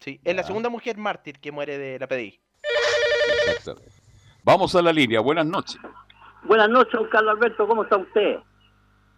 Sí, 0.00 0.20
es 0.24 0.34
la 0.36 0.42
segunda 0.42 0.68
mujer 0.68 0.98
mártir 0.98 1.38
que 1.38 1.52
muere 1.52 1.78
de 1.78 1.98
la 1.98 2.08
PDI. 2.08 2.40
Exactamente. 3.56 3.92
Vamos 4.42 4.74
a 4.74 4.82
la 4.82 4.92
línea, 4.92 5.20
buenas 5.20 5.46
noches. 5.46 5.80
Buenas 6.42 6.68
noches, 6.68 6.92
don 6.92 7.08
Carlos 7.08 7.36
Alberto, 7.36 7.66
¿cómo 7.66 7.84
está 7.84 7.96
usted? 7.96 8.36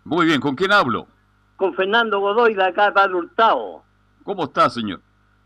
Muy 0.04 0.26
bien, 0.26 0.40
¿con 0.40 0.54
quién 0.54 0.70
hablo? 0.72 1.09
Con 1.57 1.74
Fernando 1.74 2.20
Godoy 2.20 2.54
de 2.54 2.64
acá, 2.64 2.92
Padre 2.92 3.14
Hurtado. 3.14 3.82
¿Cómo 4.24 4.44
está, 4.44 4.68
señor? 4.68 5.00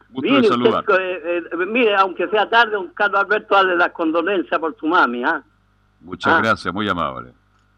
Gusto 0.09 0.23
Mire, 0.23 0.35
de 0.37 0.49
usted, 0.49 0.51
saludar. 0.51 0.85
eh, 1.01 1.43
eh, 1.53 1.57
mire, 1.67 1.95
aunque 1.95 2.27
sea 2.29 2.49
tarde, 2.49 2.73
don 2.73 2.89
Carlos 2.89 3.21
Alberto, 3.21 3.55
darle 3.55 3.77
las 3.77 3.93
condolencias 3.93 4.59
por 4.59 4.77
su 4.77 4.87
mami, 4.89 5.23
¿ah? 5.23 5.43
Muchas 6.01 6.33
Ah. 6.35 6.41
gracias, 6.43 6.75
muy 6.75 6.89
amable. 6.89 7.33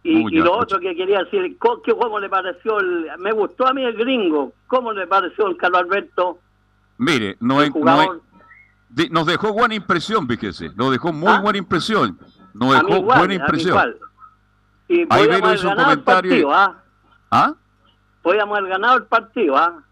Y, 0.04 0.38
lo 0.40 0.56
otro 0.56 0.80
que 0.80 0.96
quería 0.96 1.20
decir, 1.24 1.56
que 1.84 1.94
¿cómo 1.94 2.18
le 2.18 2.28
pareció? 2.28 2.80
el- 2.80 3.06
me 3.18 3.32
gustó 3.32 3.66
a 3.68 3.72
mí 3.74 3.84
el 3.84 3.92
gringo. 3.96 4.52
¿Cómo 4.66 4.92
le 4.92 5.06
pareció 5.06 5.44
don 5.44 5.54
Carlos 5.54 5.82
Alberto? 5.82 6.38
Mire, 6.98 7.36
no 7.40 7.60
el 7.60 7.64
hay, 7.66 7.70
no 7.70 7.76
hay- 7.76 8.06
jugador? 8.06 8.22
de- 8.88 9.08
nos 9.10 9.26
dejó 9.26 9.52
buena 9.52 9.74
impresión, 9.74 10.26
fíjese. 10.26 10.70
Nos 10.74 10.90
dejó 10.90 11.12
muy 11.12 11.28
¿Ah? 11.30 11.40
buena 11.40 11.58
impresión. 11.58 12.18
Nos 12.54 12.72
dejó 12.74 12.96
igual, 12.96 13.18
buena 13.18 13.34
impresión. 13.34 13.78
Ahí 13.78 15.06
haber 15.08 15.54
hizo 15.54 15.68
un 15.68 15.72
el 15.72 15.84
comentario 15.84 16.04
partido, 16.04 16.52
¿ah? 16.52 16.82
¿Ah? 17.30 17.54
Podíamos 18.22 18.58
haber 18.58 18.70
ganado 18.70 18.96
el 18.98 19.04
partido, 19.04 19.56
¿ah? 19.56 19.82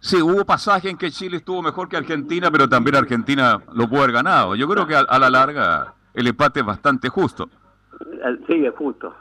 Sí, 0.00 0.20
hubo 0.20 0.44
pasaje 0.44 0.88
en 0.90 0.96
que 0.96 1.10
Chile 1.10 1.38
estuvo 1.38 1.62
mejor 1.62 1.88
que 1.88 1.96
Argentina, 1.96 2.50
pero 2.50 2.68
también 2.68 2.96
Argentina 2.96 3.60
lo 3.72 3.88
pudo 3.88 4.00
haber 4.02 4.12
ganado. 4.12 4.54
Yo 4.54 4.68
creo 4.68 4.86
que 4.86 4.96
a, 4.96 5.00
a 5.00 5.18
la 5.18 5.30
larga 5.30 5.94
el 6.14 6.26
empate 6.26 6.60
es 6.60 6.66
bastante 6.66 7.08
justo. 7.08 7.48
Eh, 8.00 8.38
Sí, 8.46 8.64
es 8.64 8.74
justo. 8.74 9.14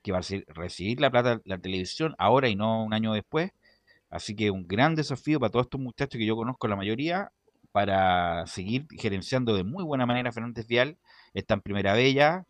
que 0.00 0.12
va 0.12 0.18
a 0.18 0.22
recibir, 0.54 1.00
la 1.00 1.10
plata 1.10 1.40
la 1.44 1.58
televisión 1.58 2.14
ahora 2.18 2.48
y 2.48 2.56
no 2.56 2.84
un 2.84 2.94
año 2.94 3.12
después, 3.12 3.50
así 4.12 4.36
que 4.36 4.50
un 4.52 4.68
gran 4.68 4.94
desafío 4.94 5.40
para 5.40 5.50
todos 5.50 5.66
estos 5.66 5.80
muchachos 5.80 6.18
que 6.18 6.26
yo 6.26 6.36
conozco 6.36 6.68
la 6.68 6.76
mayoría, 6.76 7.32
para 7.72 8.46
seguir 8.46 8.86
gerenciando 8.90 9.56
de 9.56 9.64
muy 9.64 9.82
buena 9.82 10.06
manera 10.06 10.28
a 10.28 10.32
Fernández 10.32 10.66
Vial, 10.66 10.98
está 11.34 11.54
en 11.54 11.62
primera 11.62 11.98
ya, 12.00 12.44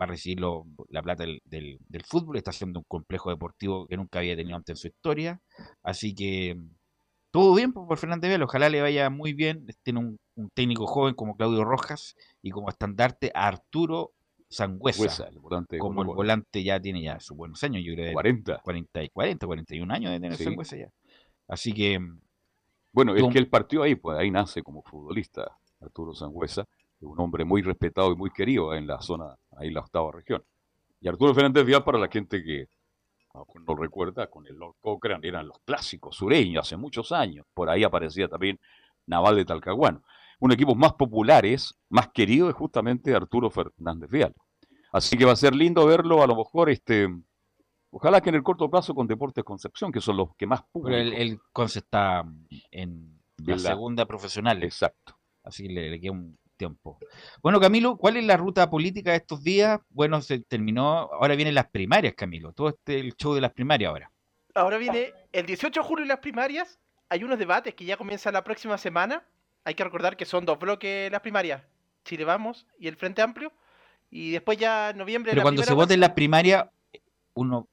va 0.00 0.04
a 0.04 0.08
recibir 0.08 0.40
lo- 0.40 0.64
la 0.88 1.02
plata 1.02 1.24
del, 1.24 1.42
del- 1.44 1.78
del 1.88 2.02
fútbol, 2.04 2.36
está 2.38 2.50
haciendo 2.50 2.80
un 2.80 2.84
complejo 2.88 3.28
deportivo 3.30 3.86
que 3.86 3.96
nunca 3.98 4.20
había 4.20 4.34
tenido 4.34 4.56
antes 4.56 4.72
en 4.72 4.76
su 4.78 4.88
historia, 4.88 5.40
así 5.82 6.14
que 6.14 6.56
todo 7.30 7.54
bien 7.54 7.72
por 7.72 7.96
Fernández 7.98 8.28
Vial, 8.30 8.42
ojalá 8.42 8.68
le 8.70 8.80
vaya 8.80 9.10
muy 9.10 9.34
bien, 9.34 9.66
tiene 9.82 10.00
un, 10.00 10.18
un 10.34 10.48
técnico 10.50 10.86
joven 10.86 11.14
como 11.14 11.36
Claudio 11.36 11.64
Rojas 11.64 12.16
y 12.42 12.50
como 12.50 12.68
estandarte 12.70 13.30
a 13.34 13.48
Arturo 13.48 14.12
Sangüesa, 14.48 15.00
Huesa, 15.02 15.28
el 15.28 15.38
volante 15.38 15.76
de 15.76 15.80
como 15.80 16.02
el 16.02 16.08
volante 16.08 16.62
ya 16.62 16.78
tiene 16.78 17.02
ya 17.02 17.18
sus 17.20 17.34
buenos 17.36 17.62
años, 17.64 17.82
yo 17.84 17.94
creo 17.94 18.06
que 18.08 18.12
40. 18.12 18.58
40, 18.62 19.02
y- 19.02 19.08
40, 19.08 19.46
41 19.46 19.90
años 19.94 20.10
de 20.12 20.20
tener 20.20 20.36
Sí. 20.36 20.44
Sangüesa 20.44 20.76
ya. 20.76 20.88
Así 21.48 21.72
que 21.72 21.98
Bueno, 22.92 23.14
es 23.14 23.24
que 23.32 23.38
él 23.38 23.48
partió 23.48 23.82
ahí, 23.82 23.94
pues 23.94 24.18
ahí 24.18 24.30
nace 24.30 24.62
como 24.62 24.82
futbolista 24.82 25.56
Arturo 25.80 26.14
Sangüesa, 26.14 26.62
es 26.62 27.02
un 27.02 27.18
hombre 27.20 27.44
muy 27.44 27.62
respetado 27.62 28.12
y 28.12 28.16
muy 28.16 28.30
querido 28.30 28.74
en 28.74 28.86
la 28.86 29.00
zona, 29.00 29.36
ahí 29.56 29.68
en 29.68 29.74
la 29.74 29.80
octava 29.80 30.12
región. 30.12 30.42
Y 31.00 31.08
Arturo 31.08 31.34
Fernández 31.34 31.64
Vial, 31.64 31.82
para 31.82 31.98
la 31.98 32.08
gente 32.08 32.42
que 32.44 32.68
no 33.66 33.74
recuerda, 33.74 34.28
con 34.28 34.46
el 34.46 34.56
Lord 34.56 34.76
Cochrane 34.80 35.26
eran 35.26 35.48
los 35.48 35.58
clásicos 35.64 36.16
sureños 36.16 36.66
hace 36.66 36.76
muchos 36.76 37.12
años. 37.12 37.46
Por 37.54 37.70
ahí 37.70 37.82
aparecía 37.82 38.28
también 38.28 38.60
Naval 39.06 39.36
de 39.36 39.44
Talcahuano. 39.44 39.98
uno 39.98 40.04
de 40.40 40.48
los 40.48 40.54
equipos 40.54 40.76
más 40.76 40.92
populares, 40.92 41.74
más 41.88 42.08
queridos, 42.08 42.50
es 42.50 42.54
justamente 42.54 43.14
Arturo 43.14 43.50
Fernández 43.50 44.10
Vial. 44.10 44.34
Así 44.92 45.16
que 45.16 45.24
va 45.24 45.32
a 45.32 45.36
ser 45.36 45.54
lindo 45.54 45.86
verlo, 45.86 46.22
a 46.22 46.26
lo 46.26 46.36
mejor, 46.36 46.68
este, 46.68 47.08
ojalá 47.92 48.20
que 48.20 48.30
en 48.30 48.36
el 48.36 48.42
corto 48.42 48.68
plazo 48.70 48.94
con 48.94 49.06
Deportes 49.06 49.44
Concepción, 49.44 49.92
que 49.92 50.00
son 50.00 50.16
los 50.16 50.34
que 50.36 50.46
más 50.46 50.64
Pero 50.72 50.96
el, 50.96 51.12
el 51.12 51.38
Conce 51.52 51.80
está 51.80 52.24
en 52.70 53.20
la, 53.36 53.58
segunda 53.58 54.06
profesional. 54.06 54.62
Exacto. 54.62 55.18
Así 55.44 55.66
que 55.66 55.72
le, 55.72 55.90
le 55.90 56.00
queda 56.00 56.12
un 56.12 56.38
tiempo. 56.56 56.98
Bueno, 57.42 57.60
Camilo, 57.60 57.96
¿cuál 57.96 58.16
es 58.16 58.24
la 58.24 58.36
ruta 58.36 58.70
política 58.70 59.10
de 59.10 59.18
estos 59.18 59.42
días? 59.42 59.80
Bueno, 59.90 60.20
se 60.22 60.40
terminó, 60.40 61.10
ahora 61.12 61.34
vienen 61.34 61.54
las 61.54 61.70
primarias, 61.70 62.14
Camilo. 62.14 62.52
Todo 62.52 62.70
este 62.70 63.00
el 63.00 63.14
show 63.16 63.34
de 63.34 63.40
las 63.40 63.52
primarias 63.52 63.90
ahora. 63.90 64.10
Ahora 64.54 64.78
viene 64.78 65.12
el 65.32 65.46
18 65.46 65.80
de 65.80 65.86
julio 65.86 66.04
y 66.04 66.08
las 66.08 66.20
primarias. 66.20 66.78
Hay 67.08 67.24
unos 67.24 67.38
debates 67.38 67.74
que 67.74 67.84
ya 67.84 67.96
comienzan 67.96 68.34
la 68.34 68.44
próxima 68.44 68.78
semana. 68.78 69.24
Hay 69.64 69.74
que 69.74 69.84
recordar 69.84 70.16
que 70.16 70.24
son 70.24 70.44
dos 70.44 70.58
bloques 70.58 71.10
las 71.10 71.20
primarias. 71.20 71.62
Chile 72.04 72.24
Vamos 72.24 72.66
y 72.78 72.88
el 72.88 72.96
Frente 72.96 73.22
Amplio. 73.22 73.52
Y 74.10 74.30
después 74.30 74.58
ya 74.58 74.90
en 74.90 74.98
noviembre 74.98 75.30
Pero 75.32 75.40
la 75.40 75.42
cuando 75.44 75.62
se 75.62 75.66
primera 75.66 75.84
vote 75.84 75.94
en 75.94 76.00
las 76.00 76.10
primarias, 76.10 76.66
uno 77.34 77.68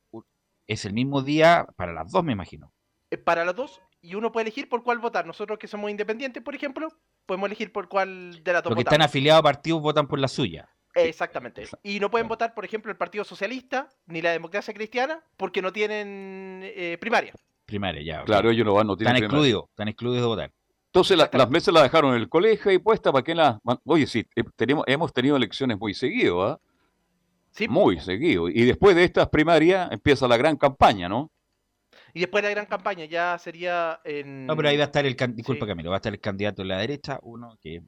es 0.70 0.86
el 0.86 0.94
mismo 0.94 1.22
día 1.22 1.68
para 1.76 1.92
las 1.92 2.10
dos, 2.12 2.24
me 2.24 2.32
imagino. 2.34 2.72
eh, 3.12 3.18
para 3.18 3.44
los 3.44 3.56
dos 3.56 3.82
y 4.02 4.16
uno 4.16 4.32
puede 4.32 4.44
elegir 4.44 4.70
por 4.70 4.84
cuál 4.84 5.00
votar. 5.00 5.26
Nosotros 5.26 5.60
que 5.60 5.68
somos 5.68 5.90
independientes, 5.92 6.42
por 6.42 6.56
ejemplo, 6.56 6.88
podemos 7.26 7.48
elegir 7.48 7.72
por 7.74 7.90
cuál 7.90 8.42
de 8.44 8.54
las 8.54 8.64
dos 8.64 8.70
Los 8.72 8.78
que 8.78 8.84
votamos. 8.84 8.94
están 8.94 9.02
afiliados 9.02 9.40
a 9.40 9.44
partidos 9.44 9.82
votan 9.82 10.08
por 10.08 10.20
la 10.20 10.28
suya. 10.30 10.70
Exactamente. 10.96 11.68
Y 11.84 12.00
no 12.00 12.10
pueden 12.10 12.28
votar, 12.28 12.54
por 12.54 12.66
ejemplo, 12.66 12.92
el 12.92 12.98
Partido 12.98 13.24
Socialista 13.24 13.90
ni 14.08 14.22
la 14.22 14.32
Democracia 14.32 14.74
Cristiana 14.74 15.24
porque 15.38 15.62
no 15.62 15.72
tienen 15.74 16.62
eh, 16.64 16.98
primaria. 17.00 17.34
Primaria, 17.66 18.02
ya. 18.02 18.24
Claro, 18.24 18.50
ellos 18.50 18.66
no 18.66 18.74
van, 18.74 18.88
no 18.88 18.96
tienen 18.98 19.16
Están 19.16 19.30
primaria. 19.30 19.50
excluidos, 19.50 19.70
están 19.70 19.88
excluidos 19.88 20.22
de 20.22 20.28
votar. 20.28 20.52
Entonces 20.88 21.18
la- 21.18 21.30
las 21.32 21.50
mesas 21.50 21.74
las 21.74 21.84
dejaron 21.84 22.16
en 22.16 22.22
el 22.22 22.30
colegio 22.30 22.72
y 22.72 22.80
puesta 22.80 23.12
para 23.12 23.24
que 23.24 23.36
las... 23.36 23.58
Oye, 23.86 24.08
sí, 24.08 24.26
eh, 24.36 24.44
tenemos, 24.56 24.84
hemos 24.88 25.14
tenido 25.14 25.36
elecciones 25.36 25.78
muy 25.78 25.94
seguido, 25.94 26.44
¿ah? 26.44 26.60
Sí. 27.60 27.68
Muy 27.68 28.00
seguido. 28.00 28.48
Y 28.50 28.64
después 28.66 28.96
de 28.96 29.04
estas 29.04 29.28
primarias 29.30 29.92
empieza 29.92 30.28
la 30.28 30.38
gran 30.38 30.56
campaña, 30.58 31.10
¿no? 31.10 31.30
Y 32.14 32.22
después 32.22 32.44
la 32.44 32.50
gran 32.50 32.66
campaña 32.66 33.06
ya 33.06 33.38
sería 33.38 34.00
en... 34.04 34.46
No, 34.48 34.56
pero 34.56 34.70
ahí 34.70 34.78
va 34.78 34.84
a 34.84 34.86
estar 34.86 35.06
el 35.06 35.16
can- 35.16 35.36
disculpa 35.36 35.66
Sí. 35.66 35.70
Camilo, 35.70 35.90
va 35.92 35.98
a 35.98 36.00
estar 36.00 36.14
el 36.14 36.20
candidato 36.20 36.62
de 36.62 36.68
la 36.70 36.78
derecha, 36.78 37.20
uno 37.22 37.58
que 37.62 37.82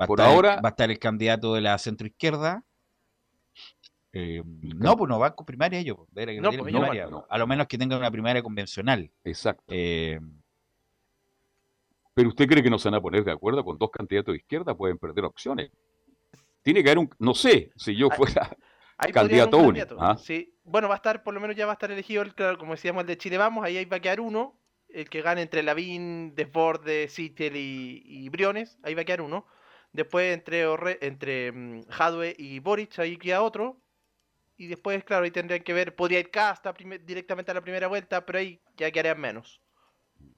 va 0.00 0.04
a, 0.04 0.06
Por 0.06 0.18
estar, 0.18 0.30
el- 0.30 0.34
ahora- 0.36 0.60
va 0.62 0.68
a 0.68 0.70
estar 0.70 0.90
el 0.90 0.98
candidato 0.98 1.54
de 1.54 1.60
la 1.60 1.78
centroizquierda. 1.78 2.64
Eh, 4.12 4.42
no, 4.44 4.96
pues 4.96 5.08
no 5.08 5.18
van 5.18 5.32
con 5.34 5.44
primaria 5.46 5.78
ellos. 5.78 5.96
pues, 5.98 6.08
No, 6.40 6.48
tienen 6.50 6.58
pues 6.60 6.72
primaria, 6.72 7.04
van, 7.04 7.10
no. 7.12 7.26
A 7.28 7.36
lo 7.38 7.46
menos 7.46 7.66
que 7.68 7.76
tengan 7.78 7.98
una 7.98 8.10
primaria 8.10 8.42
convencional. 8.42 9.10
Exacto. 9.24 9.64
Eh, 9.68 10.18
Pero 12.14 12.30
usted 12.30 12.48
cree 12.48 12.62
que 12.62 12.70
no 12.70 12.78
se 12.78 12.88
van 12.88 12.96
a 12.96 13.00
poner 13.02 13.22
de 13.22 13.30
acuerdo 13.32 13.62
con 13.64 13.78
dos 13.78 13.90
candidatos 13.90 14.32
de 14.32 14.38
izquierda, 14.38 14.74
pueden 14.74 14.98
perder 14.98 15.24
opciones. 15.26 15.70
Tiene 16.62 16.82
que 16.82 16.90
haber 16.90 16.98
un, 16.98 17.10
no 17.18 17.34
sé, 17.34 17.72
si 17.76 17.96
yo 17.96 18.10
fuera 18.10 18.50
Ahí 18.98 19.12
candidato 19.12 19.58
único. 19.58 19.96
¿ah? 20.00 20.16
Sí. 20.16 20.54
Bueno, 20.64 20.88
va 20.88 20.94
a 20.94 20.96
estar, 20.96 21.22
por 21.22 21.34
lo 21.34 21.40
menos 21.40 21.56
ya 21.56 21.66
va 21.66 21.72
a 21.72 21.74
estar 21.74 21.90
elegido, 21.90 22.22
el, 22.22 22.34
claro, 22.34 22.58
como 22.58 22.72
decíamos, 22.72 23.02
el 23.02 23.06
de 23.06 23.18
Chile 23.18 23.38
Vamos, 23.38 23.64
ahí 23.64 23.84
va 23.84 23.96
a 23.98 24.00
quedar 24.00 24.20
uno, 24.20 24.58
el 24.88 25.08
que 25.08 25.22
gane 25.22 25.42
entre 25.42 25.62
Lavín, 25.62 26.34
Desborde, 26.34 27.08
Sitel 27.08 27.56
y, 27.56 28.02
y 28.04 28.28
Briones, 28.28 28.78
ahí 28.82 28.94
va 28.94 29.02
a 29.02 29.04
quedar 29.04 29.22
uno. 29.22 29.46
Después 29.92 30.34
entre, 30.34 30.66
Orre- 30.66 30.98
entre 31.00 31.52
mm, 31.52 31.82
Jadwe 31.88 32.34
y 32.38 32.58
Boric, 32.60 32.98
ahí 32.98 33.16
queda 33.18 33.42
otro. 33.42 33.80
Y 34.58 34.68
después, 34.68 35.04
claro, 35.04 35.24
ahí 35.24 35.30
tendrían 35.32 35.62
que 35.64 35.72
ver, 35.74 35.96
podría 35.96 36.20
ir 36.20 36.30
Casta 36.30 36.74
directamente 37.04 37.50
a 37.52 37.54
la 37.54 37.62
primera 37.62 37.88
vuelta, 37.88 38.26
pero 38.26 38.38
ahí 38.40 38.60
ya 38.76 38.90
quedarían 38.92 39.20
menos. 39.20 39.62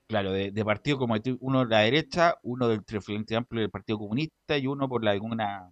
claro, 0.06 0.32
de, 0.32 0.50
de 0.50 0.64
partido 0.64 0.98
como 0.98 1.14
uno 1.40 1.60
de 1.64 1.70
la 1.70 1.80
derecha, 1.80 2.36
uno 2.42 2.68
del 2.68 2.82
Frente 3.02 3.36
Amplio 3.36 3.62
del 3.62 3.70
Partido 3.70 3.98
Comunista 3.98 4.56
y 4.58 4.66
uno 4.66 4.88
por 4.88 5.04
la 5.04 5.12
alguna 5.12 5.70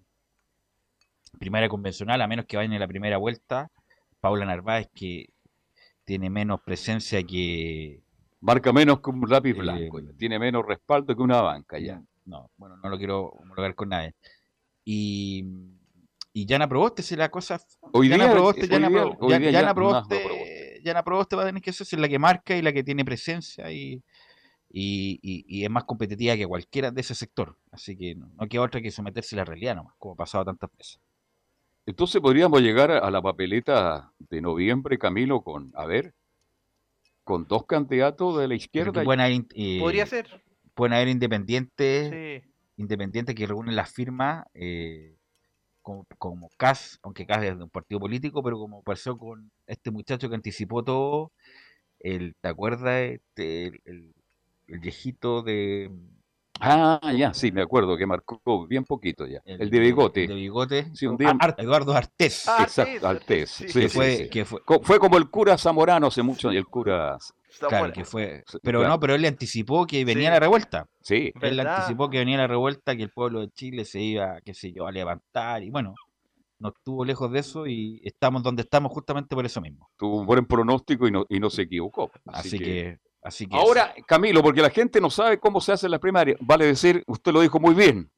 primaria 1.31 1.69
convencional, 1.69 2.21
a 2.23 2.27
menos 2.29 2.47
que 2.47 2.57
vayan 2.57 2.73
en 2.73 2.81
la 2.81 2.89
primera 2.89 3.17
vuelta. 3.19 3.71
Paula 4.21 4.45
Narváez, 4.45 4.89
que 4.95 5.31
tiene 6.05 6.31
menos 6.31 6.61
presencia 6.63 7.23
que. 7.23 8.01
Marca 8.41 8.73
menos 8.73 9.01
que 9.01 9.11
un 9.11 9.21
lápiz 9.29 9.51
Eh, 9.51 9.55
blanco, 9.55 10.01
ya, 10.01 10.13
tiene 10.17 10.39
menos 10.39 10.65
respaldo 10.67 11.15
que 11.17 11.23
una 11.23 11.41
banca 11.43 11.79
ya. 11.79 12.03
No, 12.25 12.51
bueno, 12.57 12.77
no 12.77 12.89
lo 12.89 12.99
quiero 12.99 13.27
homologar 13.31 13.75
con 13.75 13.89
nadie. 13.89 14.15
Y, 14.85 15.45
y 16.33 16.47
Yana 16.47 16.69
Proboste, 16.69 17.03
si 17.03 17.17
la 17.17 17.31
cosa. 17.31 17.61
Hoy 17.93 18.09
Yana 18.09 18.25
día- 18.25 18.33
Proboste, 18.33 18.63
hoy 18.63 18.69
Yana, 18.69 18.89
día- 18.89 19.03
Pro- 19.03 19.17
hoy 19.21 19.31
Ya- 19.31 19.39
día 19.39 19.51
Yana 19.51 19.75
Proboste, 19.75 20.15
no 20.23 20.29
Proboste. 20.29 20.81
Yana 20.85 21.03
Proboste 21.05 21.37
va 21.37 21.43
a 21.43 21.47
tener 21.47 21.63
que 21.63 21.73
ser 21.73 21.87
es 21.87 21.93
la 22.01 22.09
que 22.09 22.19
marca 22.19 22.57
y 22.57 22.63
la 22.63 22.73
que 22.73 22.85
tiene 22.85 23.05
presencia 23.05 23.71
y, 23.73 24.03
y, 24.71 25.19
y- 25.23 25.45
y 25.49 25.65
es 25.65 25.71
más 25.71 25.85
competitiva 25.85 26.37
que 26.37 26.47
cualquiera 26.47 26.91
de 26.91 27.01
ese 27.01 27.15
sector. 27.15 27.57
Así 27.73 27.97
que 27.97 28.15
no, 28.15 28.31
no 28.39 28.47
queda 28.49 28.63
otra 28.63 28.81
que 28.81 28.91
someterse 28.91 29.35
a 29.35 29.39
la 29.39 29.45
realidad 29.45 29.75
nomás, 29.77 29.95
como 29.99 30.15
ha 30.15 30.17
pasado 30.17 30.45
tantas 30.45 30.71
veces. 30.77 31.01
Entonces 31.89 32.21
podríamos 32.21 32.61
llegar 32.61 32.91
a 32.91 33.11
la 33.11 33.23
papeleta 33.23 34.13
de 34.19 34.43
noviembre, 34.43 34.99
Camilo, 34.99 35.41
con, 35.41 35.73
a 35.75 35.87
ver, 35.87 36.13
con 37.25 37.47
dos 37.47 37.65
candidatos 37.65 38.39
de 38.39 38.47
la 38.47 38.55
izquierda. 38.57 39.03
pueden 39.03 39.21
haber, 39.21 39.47
eh, 39.55 39.79
Podría 39.81 40.05
ser. 40.05 40.27
pueden 40.75 40.93
haber 40.93 41.09
independientes, 41.09 42.11
Sí. 42.43 42.51
independientes 42.77 43.35
que 43.35 43.47
reúnen 43.47 43.75
las 43.75 43.91
firmas, 43.91 44.45
eh, 44.53 45.17
como, 45.81 46.07
como 46.19 46.51
CAS, 46.59 46.99
aunque 47.03 47.25
CAS 47.25 47.43
es 47.45 47.57
de 47.57 47.65
un 47.65 47.71
partido 47.71 48.01
político, 48.01 48.43
pero 48.43 48.59
como 48.59 48.83
pasó 48.83 49.17
con 49.17 49.51
este 49.67 49.91
muchacho 49.91 50.29
que 50.29 50.35
anticipó 50.35 50.85
todo, 50.85 51.33
el, 52.01 52.35
¿te 52.43 52.49
acuerdas? 52.49 53.01
Este, 53.03 53.69
el, 53.69 53.81
el- 53.87 54.15
el 54.69 54.81
viejito 54.81 55.41
de... 55.43 55.91
Ah, 56.61 57.13
ya, 57.17 57.33
sí, 57.35 57.53
me 57.53 57.63
acuerdo 57.63 57.97
que 57.97 58.07
marcó 58.07 58.67
bien 58.67 58.85
poquito 58.85 59.27
ya. 59.27 59.41
El, 59.45 59.59
de 59.59 59.65
El 59.65 59.71
de 59.71 59.81
bigote. 59.81 60.27
bigote. 60.27 60.87
Sí, 60.95 61.07
un 61.07 61.17
día- 61.17 61.37
Ar- 61.39 61.55
Eduardo 61.59 61.93
Artés. 61.95 62.47
Exacto, 62.61 63.07
Altés. 63.09 63.51
sí. 63.51 63.69
Sí, 63.69 63.81
que, 63.81 63.89
sí, 63.89 63.97
fue, 63.97 64.17
sí. 64.17 64.29
que 64.29 64.45
fue, 64.45 64.61
Co- 64.65 64.81
Fue 64.83 64.99
como 64.99 65.17
el 65.19 65.31
cura 65.31 65.57
Zamorano 65.59 66.09
hace 66.09 66.23
mucho, 66.23 66.53
y 66.53 66.57
el 66.57 66.67
cura... 66.67 67.17
Claro, 67.69 67.93
que 67.93 68.05
fue, 68.05 68.45
pero 68.63 68.79
claro. 68.81 68.95
no, 68.95 69.01
pero 69.01 69.15
él 69.17 69.23
le 69.23 69.29
anticipó 69.29 69.85
que 69.85 70.05
venía 70.05 70.29
Sí. 70.29 70.33
la 70.35 70.39
revuelta. 70.41 70.87
Sí, 71.01 71.33
Él 71.41 71.57
le 71.57 71.63
anticipó 71.63 72.09
que 72.09 72.19
venía 72.19 72.37
la 72.39 72.47
revuelta, 72.47 72.95
que 72.95 73.03
el 73.03 73.11
pueblo 73.11 73.41
de 73.41 73.51
Chile 73.51 73.85
se 73.85 74.01
iba, 74.01 74.41
qué 74.43 74.55
sé 74.55 74.71
yo, 74.73 74.87
a 74.87 74.93
levantar 74.93 75.65
y 75.65 75.71
bueno, 75.71 75.95
no 76.61 76.69
estuvo 76.69 77.05
lejos 77.05 77.33
de 77.33 77.41
eso 77.41 77.67
y 77.67 78.01
estamos 78.05 78.45
donde 78.45 78.63
estamos 78.63 78.93
justamente 78.93 79.35
por 79.35 79.45
eso 79.45 79.61
mismo. 79.61 79.89
tuvo 79.97 80.19
un 80.21 80.27
buen 80.27 80.45
pronóstico 80.47 81.09
y 81.09 81.11
no, 81.11 81.25
y 81.29 81.41
no 81.41 81.51
se 81.51 81.63
equivocó. 81.63 82.13
Así, 82.27 82.59
que, 82.61 82.99
así 83.23 83.47
que 83.47 83.57
Ahora, 83.57 83.95
Camilo, 84.07 84.43
porque 84.43 84.63
la 84.63 84.71
gente 84.71 85.01
no 85.01 85.11
sabe 85.11 85.39
cómo 85.39 85.61
se 85.61 85.73
hacen 85.73 85.91
las 85.91 86.01
primarias, 86.01 86.39
vale 86.41 86.67
decir, 86.67 87.03
usted 87.07 87.33
lo 87.33 87.41
dijo 87.41 87.59
muy 87.61 87.75
bien. 87.75 88.11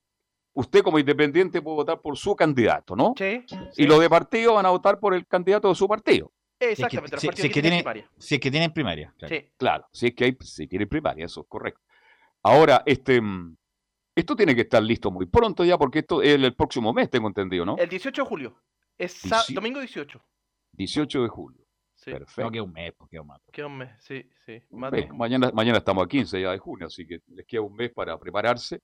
Usted 0.52 0.82
como 0.82 0.98
independiente 0.98 1.62
puede 1.62 1.76
votar 1.76 2.00
por 2.00 2.16
su 2.18 2.34
candidato, 2.34 2.96
¿no? 2.96 3.14
Sí, 3.16 3.44
Y 3.76 3.86
los 3.86 4.00
de 4.00 4.10
partido 4.10 4.54
van 4.54 4.66
a 4.66 4.70
votar 4.70 4.98
por 4.98 5.14
el 5.14 5.26
candidato 5.26 5.68
de 5.68 5.74
su 5.76 5.86
partido. 5.86 6.32
Exactamente, 6.58 7.12
los 7.16 7.20
si- 7.22 7.28
es 7.28 7.34
que 7.36 7.38
tienen 7.48 7.62
tiene- 7.62 7.76
primaria. 7.78 8.10
si 8.18 8.34
es 8.34 8.40
que 8.40 8.50
tienen 8.50 8.72
primaria. 8.72 9.14
claro. 9.16 9.34
Sí. 9.34 9.48
Claro, 9.56 9.86
si 9.92 10.06
es 10.08 10.14
que 10.14 10.24
hay, 10.24 10.36
si 10.40 10.66
tiene 10.66 10.86
primaria, 10.86 11.24
eso 11.24 11.40
es 11.42 11.46
correcto. 11.48 11.80
Ahora, 12.42 12.82
este, 12.84 13.20
mm, 13.20 13.56
esto 14.14 14.34
tiene 14.36 14.54
que 14.54 14.62
estar 14.62 14.82
listo 14.82 15.10
muy 15.10 15.26
pronto 15.26 15.64
ya, 15.64 15.78
porque 15.78 16.00
esto 16.00 16.20
es 16.20 16.30
el, 16.34 16.44
el 16.44 16.54
próximo 16.54 16.92
mes, 16.92 17.08
tengo 17.08 17.28
entendido, 17.28 17.64
¿no? 17.64 17.76
El 17.78 17.88
18 17.88 18.22
de 18.22 18.28
julio. 18.28 18.60
Es 18.98 19.22
domingo 19.54 19.78
18. 19.80 20.20
18 20.72 21.22
de 21.22 21.28
julio. 21.28 21.59
Sí. 22.02 22.10
Perfecto. 22.12 22.40
No, 22.42 22.50
que 22.50 22.60
un 22.62 22.72
mes, 22.72 22.92
porque 22.96 23.20
un 23.20 23.26
mes. 23.28 23.36
Qué 23.52 23.62
un 23.64 23.76
mes, 23.76 23.90
sí, 24.00 24.26
sí. 24.46 24.62
Mañana, 24.70 25.50
mañana 25.52 25.78
estamos 25.78 26.02
a 26.04 26.08
15 26.08 26.40
ya 26.40 26.52
de 26.52 26.58
junio, 26.58 26.86
así 26.86 27.06
que 27.06 27.20
les 27.28 27.44
queda 27.46 27.60
un 27.60 27.74
mes 27.74 27.92
para 27.92 28.18
prepararse. 28.18 28.80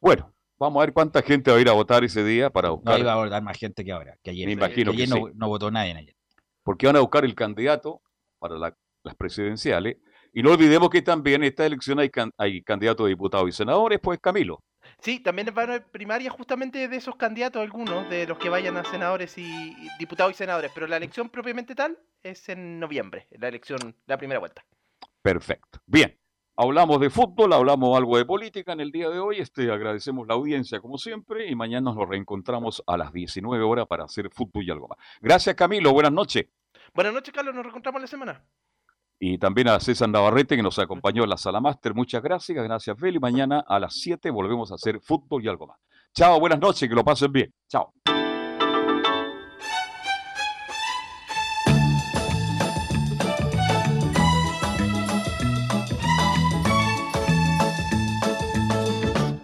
Bueno, 0.00 0.34
vamos 0.58 0.82
a 0.82 0.86
ver 0.86 0.92
cuánta 0.92 1.22
gente 1.22 1.50
va 1.52 1.56
a 1.56 1.60
ir 1.60 1.68
a 1.68 1.72
votar 1.72 2.02
ese 2.02 2.24
día 2.24 2.50
para 2.50 2.68
No 2.68 2.76
buscar, 2.76 2.98
iba 2.98 3.12
a 3.12 3.16
votar 3.16 3.42
más 3.42 3.56
gente 3.56 3.84
que 3.84 3.92
ahora, 3.92 4.16
que 4.22 4.30
ayer. 4.30 4.46
Me 4.46 4.54
que 4.56 4.58
imagino 4.58 4.90
que 4.90 5.02
ayer 5.04 5.08
no, 5.08 5.26
sí. 5.28 5.32
no 5.36 5.48
votó 5.48 5.70
nadie 5.70 5.92
ayer. 5.96 6.16
porque 6.64 6.86
van 6.86 6.96
a 6.96 7.00
buscar 7.00 7.24
el 7.24 7.34
candidato 7.34 8.00
para 8.40 8.56
la- 8.56 8.76
las 9.04 9.14
presidenciales. 9.16 9.98
Y 10.32 10.42
no 10.42 10.50
olvidemos 10.52 10.90
que 10.90 11.02
también 11.02 11.42
en 11.42 11.48
esta 11.48 11.64
elección 11.66 11.98
hay, 12.00 12.08
can- 12.10 12.32
hay 12.38 12.62
candidatos 12.62 13.04
a 13.06 13.08
diputados 13.08 13.48
y 13.48 13.52
senadores, 13.52 14.00
pues 14.02 14.18
Camilo. 14.20 14.62
Sí, 15.02 15.18
también 15.18 15.52
van 15.52 15.68
a 15.68 15.74
haber 15.74 15.90
primarias 15.90 16.32
justamente 16.32 16.86
de 16.86 16.96
esos 16.96 17.16
candidatos, 17.16 17.60
algunos 17.60 18.08
de 18.08 18.24
los 18.24 18.38
que 18.38 18.48
vayan 18.48 18.76
a 18.76 18.84
senadores 18.84 19.36
y 19.36 19.74
diputados 19.98 20.30
y 20.30 20.36
senadores, 20.36 20.70
pero 20.72 20.86
la 20.86 20.96
elección 20.96 21.28
propiamente 21.28 21.74
tal 21.74 21.98
es 22.22 22.48
en 22.48 22.78
noviembre, 22.78 23.26
la 23.32 23.48
elección, 23.48 23.96
la 24.06 24.16
primera 24.16 24.38
vuelta. 24.38 24.64
Perfecto. 25.20 25.80
Bien, 25.86 26.16
hablamos 26.54 27.00
de 27.00 27.10
fútbol, 27.10 27.52
hablamos 27.52 27.96
algo 27.98 28.16
de 28.16 28.24
política 28.24 28.74
en 28.74 28.80
el 28.80 28.92
día 28.92 29.08
de 29.08 29.18
hoy. 29.18 29.40
Este, 29.40 29.72
agradecemos 29.72 30.28
la 30.28 30.34
audiencia 30.34 30.78
como 30.78 30.98
siempre 30.98 31.48
y 31.48 31.56
mañana 31.56 31.92
nos 31.92 32.08
reencontramos 32.08 32.84
a 32.86 32.96
las 32.96 33.12
19 33.12 33.64
horas 33.64 33.88
para 33.88 34.04
hacer 34.04 34.30
fútbol 34.30 34.62
y 34.64 34.70
algo 34.70 34.86
más. 34.86 34.98
Gracias 35.20 35.56
Camilo, 35.56 35.92
buenas 35.92 36.12
noches. 36.12 36.46
Buenas 36.94 37.12
noches, 37.12 37.34
Carlos, 37.34 37.56
nos 37.56 37.64
reencontramos 37.64 38.00
la 38.00 38.06
semana. 38.06 38.44
Y 39.24 39.38
también 39.38 39.68
a 39.68 39.78
César 39.78 40.08
Navarrete 40.08 40.56
que 40.56 40.64
nos 40.64 40.80
acompañó 40.80 41.22
en 41.22 41.30
la 41.30 41.36
sala 41.36 41.60
máster. 41.60 41.94
Muchas 41.94 42.20
gracias, 42.20 42.64
gracias 42.64 42.98
Feli. 42.98 43.20
Mañana 43.20 43.64
a 43.68 43.78
las 43.78 43.94
7 43.94 44.30
volvemos 44.30 44.72
a 44.72 44.74
hacer 44.74 44.98
fútbol 45.00 45.44
y 45.44 45.48
algo 45.48 45.68
más. 45.68 45.78
Chao, 46.12 46.40
buenas 46.40 46.58
noches, 46.58 46.88
que 46.88 46.94
lo 46.96 47.04
pasen 47.04 47.30
bien. 47.30 47.54
Chao. 47.68 47.92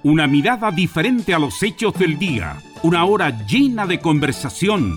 Una 0.03 0.27
mirada 0.27 0.73
diferente 0.73 1.33
a 1.35 1.39
los 1.39 1.63
hechos 1.63 1.95
del 1.95 2.19
día. 2.19 2.57
Una 2.83 3.05
hora 3.05 3.31
llena 3.47 3.87
de 3.87 4.01
conversación, 4.01 4.97